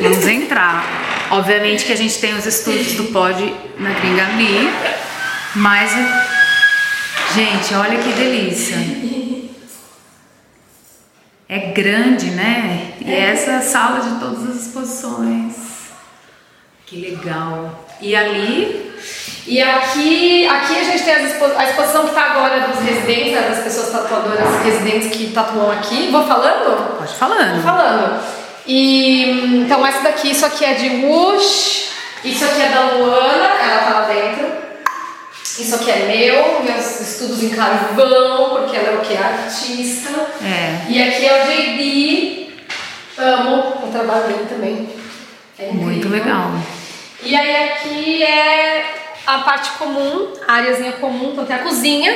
Vamos 0.01 0.27
entrar. 0.27 1.27
Obviamente 1.31 1.85
que 1.85 1.93
a 1.93 1.97
gente 1.97 2.17
tem 2.19 2.35
os 2.35 2.45
estúdios 2.45 2.93
do 2.93 3.05
Pod 3.05 3.53
na 3.79 3.89
Gringali, 3.91 4.69
mas. 5.55 5.91
Gente, 7.33 7.73
olha 7.73 7.97
que 7.97 8.13
delícia. 8.13 8.77
É 11.47 11.59
grande, 11.71 12.27
né? 12.31 12.93
E 13.01 13.13
essa 13.13 13.51
é 13.51 13.55
a 13.57 13.61
sala 13.61 13.99
de 13.99 14.19
todas 14.19 14.49
as 14.49 14.65
exposições. 14.67 15.53
Que 16.85 16.97
legal. 17.01 17.85
E 18.01 18.15
ali 18.15 18.91
E 19.47 19.61
aqui, 19.61 20.47
aqui 20.47 20.79
a 20.79 20.83
gente 20.83 21.03
tem 21.03 21.13
expo- 21.25 21.51
a 21.55 21.63
exposição 21.65 22.07
que 22.07 22.15
tá 22.15 22.31
agora 22.31 22.67
dos 22.67 22.79
residentes, 22.79 23.33
né, 23.33 23.41
das 23.49 23.59
pessoas 23.63 23.91
tatuadoras 23.91 24.63
residentes 24.63 25.09
que 25.15 25.31
tatuam 25.31 25.71
aqui. 25.71 26.09
Vou 26.11 26.25
falando? 26.27 26.97
Pode 26.97 27.13
Vou 27.61 27.61
falando. 27.61 28.44
E 28.67 29.61
então 29.61 29.85
essa 29.85 30.01
daqui, 30.01 30.31
isso 30.31 30.45
aqui 30.45 30.65
é 30.65 30.73
de 30.73 31.05
Wush, 31.05 31.89
isso 32.23 32.43
aqui 32.45 32.61
é 32.61 32.69
da 32.69 32.81
Luana, 32.91 33.45
ela 33.61 33.81
tá 33.83 33.99
lá 33.99 34.01
dentro. 34.07 34.65
Isso 35.43 35.75
aqui 35.75 35.89
é 35.91 35.99
meu, 36.07 36.63
meus 36.63 36.99
estudos 36.99 37.41
em 37.43 37.49
carvão, 37.49 38.49
porque 38.59 38.75
ela 38.75 38.89
é 38.89 38.95
o 38.97 39.01
que? 39.01 39.15
Artista. 39.15 40.09
É. 40.43 40.91
E 40.91 41.01
aqui 41.01 41.25
é 41.25 41.43
o 41.43 41.47
JD. 41.47 42.45
Amo 43.17 43.85
o 43.85 43.91
trabalho 43.91 44.23
dele 44.27 44.45
também. 44.49 44.89
É 45.57 45.71
Muito 45.71 46.09
legal. 46.09 46.51
E 47.23 47.33
aí 47.33 47.55
aqui 47.69 48.21
é 48.23 48.85
a 49.25 49.37
parte 49.39 49.69
comum, 49.77 50.33
a 50.45 50.53
áreazinha 50.55 50.91
comum, 50.93 51.31
então 51.31 51.45
tem 51.45 51.55
a 51.55 51.59
cozinha. 51.59 52.13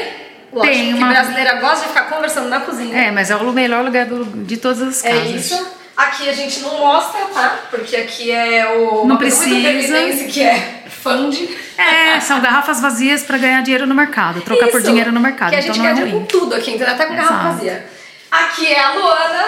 Lógico 0.51 0.75
Tem 0.75 0.87
que 0.91 0.97
uma- 0.97 1.07
brasileira 1.09 1.53
gosta 1.61 1.81
de 1.83 1.87
ficar 1.89 2.09
conversando 2.09 2.49
na 2.49 2.59
cozinha. 2.59 2.97
É, 3.07 3.11
mas 3.11 3.29
é 3.31 3.35
o 3.37 3.53
melhor 3.53 3.85
lugar 3.85 4.05
do- 4.07 4.25
de 4.43 4.57
todas 4.57 4.81
as 4.81 5.05
É 5.05 5.11
casas. 5.11 5.29
isso. 5.45 5.67
Aqui 5.99 6.29
a 6.29 6.33
gente 6.33 6.61
não 6.61 6.77
mostra, 6.79 7.19
tá? 7.33 7.59
Porque 7.69 7.95
aqui 7.97 8.31
é 8.31 8.65
o. 8.77 8.99
Não 8.99 9.05
muito 9.05 9.17
precisa. 9.17 10.23
que 10.31 10.41
é 10.41 10.83
fund. 10.89 11.35
É, 11.77 12.19
são 12.21 12.39
garrafas 12.39 12.79
vazias 12.79 13.23
pra 13.23 13.37
ganhar 13.37 13.61
dinheiro 13.61 13.85
no 13.85 13.93
mercado, 13.93 14.39
trocar 14.41 14.67
por 14.67 14.79
Isso, 14.79 14.87
dinheiro 14.89 15.11
no 15.11 15.19
mercado. 15.19 15.49
Que 15.49 15.55
a 15.57 15.59
então 15.59 15.73
gente 15.73 15.83
não 15.83 15.89
é 15.89 15.93
ganha 15.93 16.05
dinheiro 16.05 16.17
ruim. 16.19 16.27
com 16.27 16.39
tudo 16.39 16.55
aqui, 16.55 16.71
entendeu? 16.71 16.93
Até 16.93 17.05
com 17.05 17.15
garrafa 17.15 17.33
Exato. 17.33 17.55
vazia. 17.55 17.85
Aqui 18.31 18.67
é 18.67 18.79
a 18.79 18.91
Luana. 18.93 19.45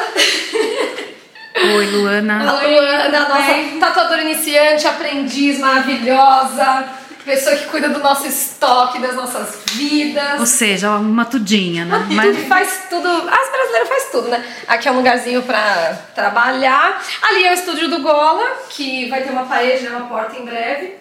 Oi, 1.78 1.86
Luana. 1.88 2.50
A 2.50 2.62
Luana, 2.68 3.20
nossa 3.30 3.54
tatuadora 3.80 4.22
iniciante, 4.24 4.88
aprendiz 4.88 5.60
maravilhosa, 5.60 6.86
pessoa 7.26 7.56
que 7.56 7.66
cuida 7.66 7.90
do 7.90 8.00
nosso 8.00 8.26
estoque, 8.28 9.00
das 9.00 9.16
nossas 9.16 9.60
vidas. 9.74 10.40
Ou 10.40 10.46
seja, 10.46 10.92
uma 10.98 11.26
tudinha, 11.26 11.86
né? 11.86 12.08
E 12.10 12.14
Mas 12.14 12.48
faz 12.48 12.82
tudo. 12.90 13.08
As 13.08 13.52
brasileiras 13.52 13.88
faz 13.90 14.04
tudo, 14.12 14.28
né? 14.30 14.44
Aqui 14.68 14.88
é 14.88 14.92
um 14.92 14.98
lugarzinho 14.98 15.42
pra 15.44 15.94
trabalhar. 16.16 17.02
Ali 17.24 17.44
é 17.46 17.52
o 17.52 17.54
estúdio 17.54 17.90
do 17.90 18.02
Gola, 18.02 18.46
que 18.70 19.08
vai 19.10 19.22
ter 19.24 19.30
uma 19.32 19.44
parede, 19.46 19.84
né, 19.84 19.90
uma 19.92 20.08
porta 20.08 20.38
em 20.38 20.46
breve. 20.46 20.96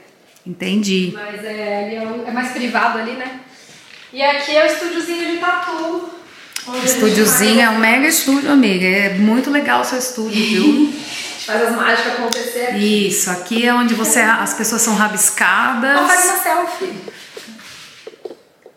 entendi. 0.47 1.13
Mas 1.15 1.45
é, 1.45 1.85
ali 1.85 1.97
é, 1.97 2.01
um- 2.03 2.27
é 2.27 2.31
mais 2.31 2.51
privado 2.53 2.99
ali, 2.99 3.13
né? 3.13 3.41
E 4.13 4.23
aqui 4.23 4.57
é 4.57 4.65
o 4.65 4.67
estúdiozinho 4.67 5.31
de 5.33 5.37
tatu. 5.39 6.11
Estúdiozinho 6.85 7.61
é 7.61 7.71
um 7.71 7.79
mega 7.79 8.07
estúdio, 8.07 8.51
amiga. 8.51 8.87
É 8.87 9.15
muito 9.15 9.51
legal 9.51 9.81
o 9.81 9.85
seu 9.85 9.99
estúdio, 9.99 10.31
viu? 10.45 10.95
Faz 11.47 11.63
as 11.63 11.75
mágicas 11.77 12.13
acontecer 12.15 12.67
aqui. 12.67 13.09
Isso, 13.09 13.31
aqui 13.31 13.67
é 13.67 13.75
onde 13.75 13.95
você 13.95 14.21
as 14.21 14.55
pessoas 14.55 14.83
são 14.83 14.95
Ela 14.95 15.01
faz 15.09 15.11
rabiscadas. 15.13 16.01
uma 16.01 16.37
selfie. 16.43 17.21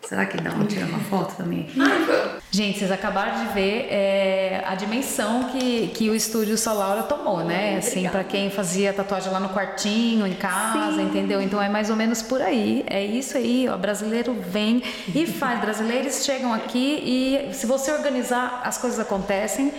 Será 0.08 0.26
que 0.26 0.36
dá 0.36 0.50
uma 0.50 0.66
tirar 0.66 0.86
uma 0.86 0.98
foto 1.00 1.34
também? 1.34 1.66
Ai. 1.80 2.38
Gente, 2.50 2.78
vocês 2.78 2.92
acabaram 2.92 3.46
de 3.46 3.52
ver 3.54 3.88
é, 3.90 4.62
a 4.66 4.74
dimensão 4.74 5.44
que, 5.44 5.88
que 5.94 6.10
o 6.10 6.14
estúdio 6.14 6.58
Solaura 6.58 7.02
tomou, 7.04 7.38
né? 7.42 7.78
Assim, 7.78 8.08
para 8.08 8.22
quem 8.22 8.50
fazia 8.50 8.92
tatuagem 8.92 9.32
lá 9.32 9.40
no 9.40 9.48
quartinho, 9.48 10.26
em 10.26 10.34
casa, 10.34 11.00
entendeu? 11.00 11.40
Então 11.40 11.60
é 11.60 11.70
mais 11.70 11.88
ou 11.88 11.96
menos 11.96 12.20
por 12.20 12.42
aí. 12.42 12.84
É 12.86 13.02
isso 13.02 13.36
aí, 13.38 13.66
ó. 13.68 13.76
Brasileiro 13.78 14.36
vem 14.46 14.82
e 15.14 15.26
faz. 15.26 15.58
Brasileiros 15.60 16.22
chegam 16.22 16.52
aqui 16.52 17.02
e 17.50 17.54
se 17.54 17.66
você 17.66 17.90
organizar, 17.90 18.60
as 18.62 18.76
coisas 18.76 19.00
acontecem. 19.00 19.72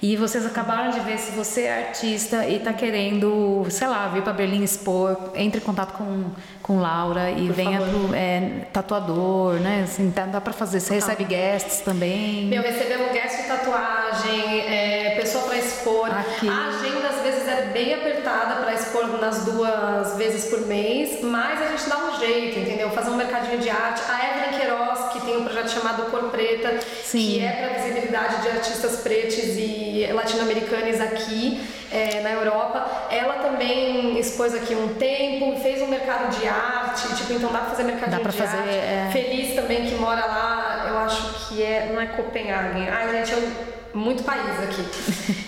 E 0.00 0.16
vocês 0.16 0.46
acabaram 0.46 0.90
de 0.90 1.00
ver 1.00 1.18
se 1.18 1.32
você 1.32 1.62
é 1.62 1.88
artista 1.88 2.46
e 2.46 2.60
tá 2.60 2.72
querendo, 2.72 3.66
sei 3.68 3.88
lá, 3.88 4.06
vir 4.08 4.22
para 4.22 4.32
Berlim 4.32 4.62
expor, 4.62 5.32
entre 5.34 5.60
em 5.60 5.64
contato 5.64 5.94
com, 5.94 6.30
com 6.62 6.80
Laura 6.80 7.30
e 7.30 7.48
venha 7.50 7.80
pro 7.80 8.14
é, 8.14 8.66
tatuador, 8.72 9.54
né? 9.54 9.82
Assim, 9.82 10.10
dá, 10.10 10.26
dá 10.26 10.40
para 10.40 10.52
fazer. 10.52 10.78
Você 10.78 10.94
recebe 10.94 11.24
guests 11.24 11.80
também. 11.80 12.46
Meu, 12.46 12.62
recebemos 12.62 13.10
guest 13.10 13.42
de 13.42 13.48
tatuagem, 13.48 14.60
é, 14.60 15.16
pessoa 15.20 15.44
pra 15.44 15.56
expor. 15.56 16.08
Aqui. 16.08 16.48
A 16.48 16.68
agenda 16.68 17.08
às 17.08 17.20
vezes 17.22 17.48
é 17.48 17.70
bem 17.72 17.94
apertada 17.94 18.62
pra 18.62 18.74
expor 18.74 19.20
nas 19.20 19.44
duas 19.44 20.16
vezes 20.16 20.48
por 20.48 20.60
mês, 20.66 21.20
mas 21.22 21.60
a 21.60 21.66
gente 21.66 21.88
dá 21.88 21.96
um 21.96 22.18
jeito, 22.20 22.60
entendeu? 22.60 22.90
Fazer 22.90 23.10
um 23.10 23.16
mercadinho 23.16 23.58
de 23.58 23.68
arte. 23.68 24.02
A 24.08 24.30
Evelyn 24.30 24.58
Queiroz, 24.60 25.12
que 25.12 25.20
tem 25.22 25.36
um 25.38 25.44
projeto 25.44 25.68
chamado 25.88 26.10
Cor 26.10 26.24
Preta, 26.30 26.78
Sim. 27.02 27.18
que 27.18 27.44
é 27.44 27.52
pra 27.52 27.82
visibilidade 27.82 28.42
de 28.42 28.48
artistas 28.48 29.00
pretos 29.00 29.38
e 29.38 30.06
latino-americanos 30.12 31.00
aqui 31.00 31.66
é, 31.90 32.20
na 32.20 32.30
Europa. 32.32 33.08
Ela 33.10 33.34
também 33.34 34.18
expôs 34.18 34.54
aqui 34.54 34.74
um 34.74 34.94
tempo, 34.94 35.58
fez 35.60 35.80
um 35.80 35.86
mercado 35.86 36.38
de 36.38 36.46
arte, 36.46 37.14
tipo, 37.16 37.32
então 37.32 37.50
dá 37.50 37.60
pra 37.60 37.70
fazer 37.70 37.84
pra 37.84 38.30
de 38.30 38.36
fazer, 38.36 38.56
arte. 38.56 38.68
é. 38.68 39.08
Feliz 39.12 39.54
também 39.54 39.86
que 39.86 39.94
mora 39.94 40.24
lá, 40.26 40.86
eu 40.88 40.98
acho 40.98 41.48
que 41.48 41.62
é, 41.62 41.90
não 41.92 42.00
é 42.00 42.06
Copenhague. 42.06 42.88
Ai, 42.88 43.24
gente, 43.24 43.32
é 43.32 43.68
muito 43.94 44.22
país 44.22 44.58
aqui. 44.62 44.84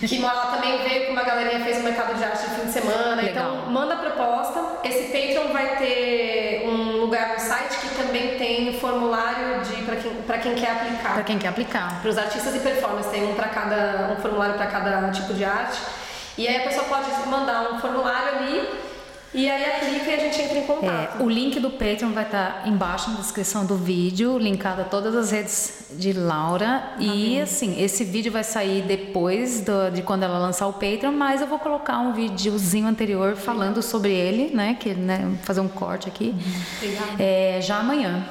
que 0.07 0.19
mora 0.19 0.33
lá 0.33 0.45
também 0.55 0.77
veio 0.87 1.05
com 1.05 1.11
uma 1.13 1.23
galerinha, 1.23 1.63
fez 1.63 1.77
um 1.77 1.83
mercado 1.83 2.17
de 2.17 2.23
arte 2.23 2.49
no 2.49 2.55
fim 2.55 2.65
de 2.65 2.71
semana. 2.71 3.21
Legal. 3.21 3.29
Então, 3.29 3.71
manda 3.71 3.93
a 3.93 3.97
proposta. 3.97 4.61
Esse 4.83 5.03
Patreon 5.11 5.53
vai 5.53 5.77
ter 5.77 6.63
um 6.67 6.90
lugar 7.01 7.33
no 7.33 7.39
site 7.39 7.77
que 7.77 7.95
também 7.95 8.37
tem 8.37 8.69
o 8.69 8.79
formulário 8.79 9.61
de 9.61 9.83
para 9.83 9.95
quem, 9.97 10.11
pra 10.13 10.37
quem 10.37 10.55
quer 10.55 10.71
aplicar. 10.71 11.13
Para 11.13 11.23
quem 11.23 11.39
quer 11.39 11.47
aplicar. 11.49 12.01
Para 12.01 12.09
os 12.09 12.17
artistas 12.17 12.53
de 12.53 12.59
performance, 12.59 13.09
tem 13.09 13.29
um, 13.29 13.33
pra 13.33 13.49
cada, 13.49 14.13
um 14.13 14.21
formulário 14.21 14.55
para 14.55 14.67
cada 14.67 15.09
tipo 15.11 15.33
de 15.33 15.43
arte. 15.43 15.79
E 16.37 16.47
aí 16.47 16.57
a 16.57 16.63
pessoa 16.63 16.85
pode 16.85 17.09
mandar 17.27 17.73
um 17.73 17.79
formulário 17.79 18.37
ali 18.37 18.90
e 19.33 19.49
aí 19.49 19.63
aplica 19.63 20.11
e 20.11 20.13
a 20.13 20.17
gente 20.17 20.41
entra 20.41 20.57
em 20.59 20.65
contato. 20.65 21.21
É, 21.21 21.23
o 21.23 21.29
link 21.29 21.59
do 21.59 21.69
Patreon 21.69 22.11
vai 22.11 22.25
estar 22.25 22.67
embaixo 22.67 23.11
na 23.11 23.17
descrição 23.17 23.65
do 23.65 23.75
vídeo, 23.75 24.37
linkado 24.37 24.81
a 24.81 24.83
todas 24.83 25.15
as 25.15 25.31
redes 25.31 25.85
de 25.91 26.13
Laura. 26.13 26.93
e 26.99 27.39
assim, 27.39 27.81
esse 27.81 28.03
vídeo 28.03 28.31
vai 28.31 28.43
sair 28.43 28.81
depois 28.81 29.61
do, 29.61 29.89
de 29.91 30.01
quando 30.01 30.23
ela 30.23 30.37
lançar 30.37 30.67
o 30.67 30.73
Patreon, 30.73 31.11
mas 31.11 31.41
eu 31.41 31.47
vou 31.47 31.59
colocar 31.59 31.99
um 31.99 32.13
videozinho 32.13 32.87
anterior 32.87 33.35
falando 33.35 33.81
sobre 33.81 34.11
ele, 34.11 34.53
né? 34.53 34.75
Que, 34.79 34.93
né, 34.93 35.37
fazer 35.43 35.61
um 35.61 35.67
corte 35.67 36.09
aqui. 36.09 36.35
Obrigada. 36.77 37.23
É, 37.23 37.59
já 37.61 37.77
amanhã. 37.77 38.25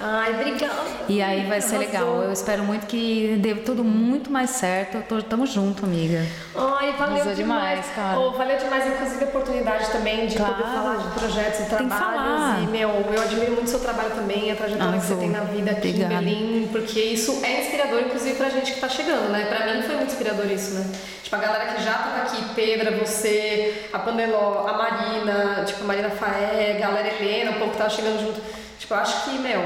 Ai, 0.00 0.34
obrigada. 0.34 0.74
E 1.08 1.22
aí 1.22 1.46
vai 1.46 1.60
ser 1.60 1.78
legal. 1.78 2.22
Eu 2.22 2.32
espero 2.32 2.64
muito 2.64 2.86
que 2.86 3.36
dê 3.40 3.54
tudo 3.54 3.84
muito 3.84 4.30
mais 4.30 4.50
certo. 4.50 5.00
Tô, 5.08 5.22
tamo 5.22 5.46
junto, 5.46 5.84
amiga. 5.84 6.20
Ai, 6.54 6.92
valeu 6.98 7.16
demais. 7.18 7.36
demais, 7.36 7.86
cara. 7.94 8.18
Oh, 8.18 8.32
valeu 8.32 8.58
demais, 8.58 8.86
inclusive, 8.86 9.24
a 9.24 9.28
oportunidade 9.28 9.90
também 9.92 10.26
de 10.26 10.36
Claro. 10.36 10.54
poder 10.54 10.68
falar 10.68 10.96
de 10.96 11.08
projetos 11.18 11.60
e 11.60 11.62
Tem 11.64 11.68
que 11.68 11.76
trabalhos. 11.86 11.98
falar. 12.04 12.62
E, 12.62 12.66
meu, 12.66 12.88
eu 12.90 13.22
admiro 13.22 13.52
muito 13.52 13.66
o 13.66 13.70
seu 13.70 13.80
trabalho 13.80 14.10
também, 14.10 14.50
a 14.50 14.56
trajetória 14.56 14.98
que 14.98 15.06
você 15.06 15.14
tem 15.14 15.30
na 15.30 15.40
vida 15.40 15.70
aqui 15.70 15.88
Obrigada. 15.88 16.14
em 16.14 16.16
Berlim, 16.24 16.68
porque 16.72 17.00
isso 17.00 17.40
é 17.44 17.60
inspirador, 17.62 18.00
inclusive, 18.00 18.34
pra 18.34 18.48
gente 18.50 18.72
que 18.74 18.80
tá 18.80 18.88
chegando, 18.88 19.30
né? 19.30 19.46
Pra 19.46 19.74
mim 19.74 19.82
foi 19.82 19.94
muito 19.96 20.10
inspirador 20.10 20.46
isso, 20.50 20.74
né? 20.74 20.86
Tipo, 21.22 21.36
a 21.36 21.38
galera 21.38 21.72
que 21.72 21.82
já 21.82 21.94
tava 21.94 22.22
aqui, 22.22 22.42
Pedra, 22.54 22.90
você, 22.98 23.84
a 23.92 23.98
Pandeló, 24.00 24.66
a 24.66 24.72
Marina, 24.76 25.62
tipo, 25.64 25.84
a 25.84 25.86
Marina 25.86 26.10
Faé, 26.10 26.76
a 26.76 26.80
galera 26.80 27.08
Helena, 27.14 27.52
o 27.52 27.54
povo 27.60 27.70
que 27.70 27.78
tava 27.78 27.90
chegando 27.90 28.20
junto. 28.20 28.63
Tipo, 28.84 28.92
eu 28.94 28.98
acho 28.98 29.24
que, 29.24 29.38
meu, 29.38 29.60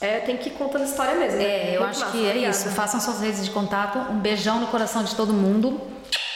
é, 0.00 0.18
tem 0.18 0.36
que 0.36 0.48
ir 0.48 0.52
contando 0.54 0.84
história 0.84 1.14
mesmo. 1.14 1.38
né? 1.38 1.44
É, 1.44 1.76
eu 1.76 1.84
acho 1.84 2.00
massa, 2.00 2.10
que 2.10 2.24
é 2.26 2.30
obrigada. 2.30 2.50
isso. 2.50 2.68
Façam 2.70 3.00
suas 3.00 3.20
redes 3.20 3.44
de 3.44 3.52
contato. 3.52 3.98
Um 4.10 4.18
beijão 4.18 4.58
no 4.58 4.66
coração 4.66 5.04
de 5.04 5.14
todo 5.14 5.32
mundo. 5.32 5.80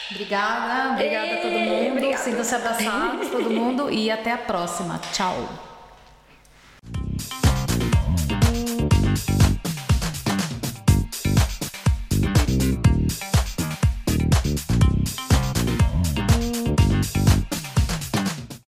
Obrigada, 0.09 0.93
obrigada 0.93 1.33
a 1.33 1.37
todo 1.37 1.51
mundo. 1.51 2.17
Sintam-se 2.17 2.55
abraçados, 2.55 3.29
todo 3.29 3.49
mundo. 3.49 3.91
E 3.91 4.09
até 4.09 4.31
a 4.31 4.37
próxima. 4.37 5.01
Tchau. 5.11 5.66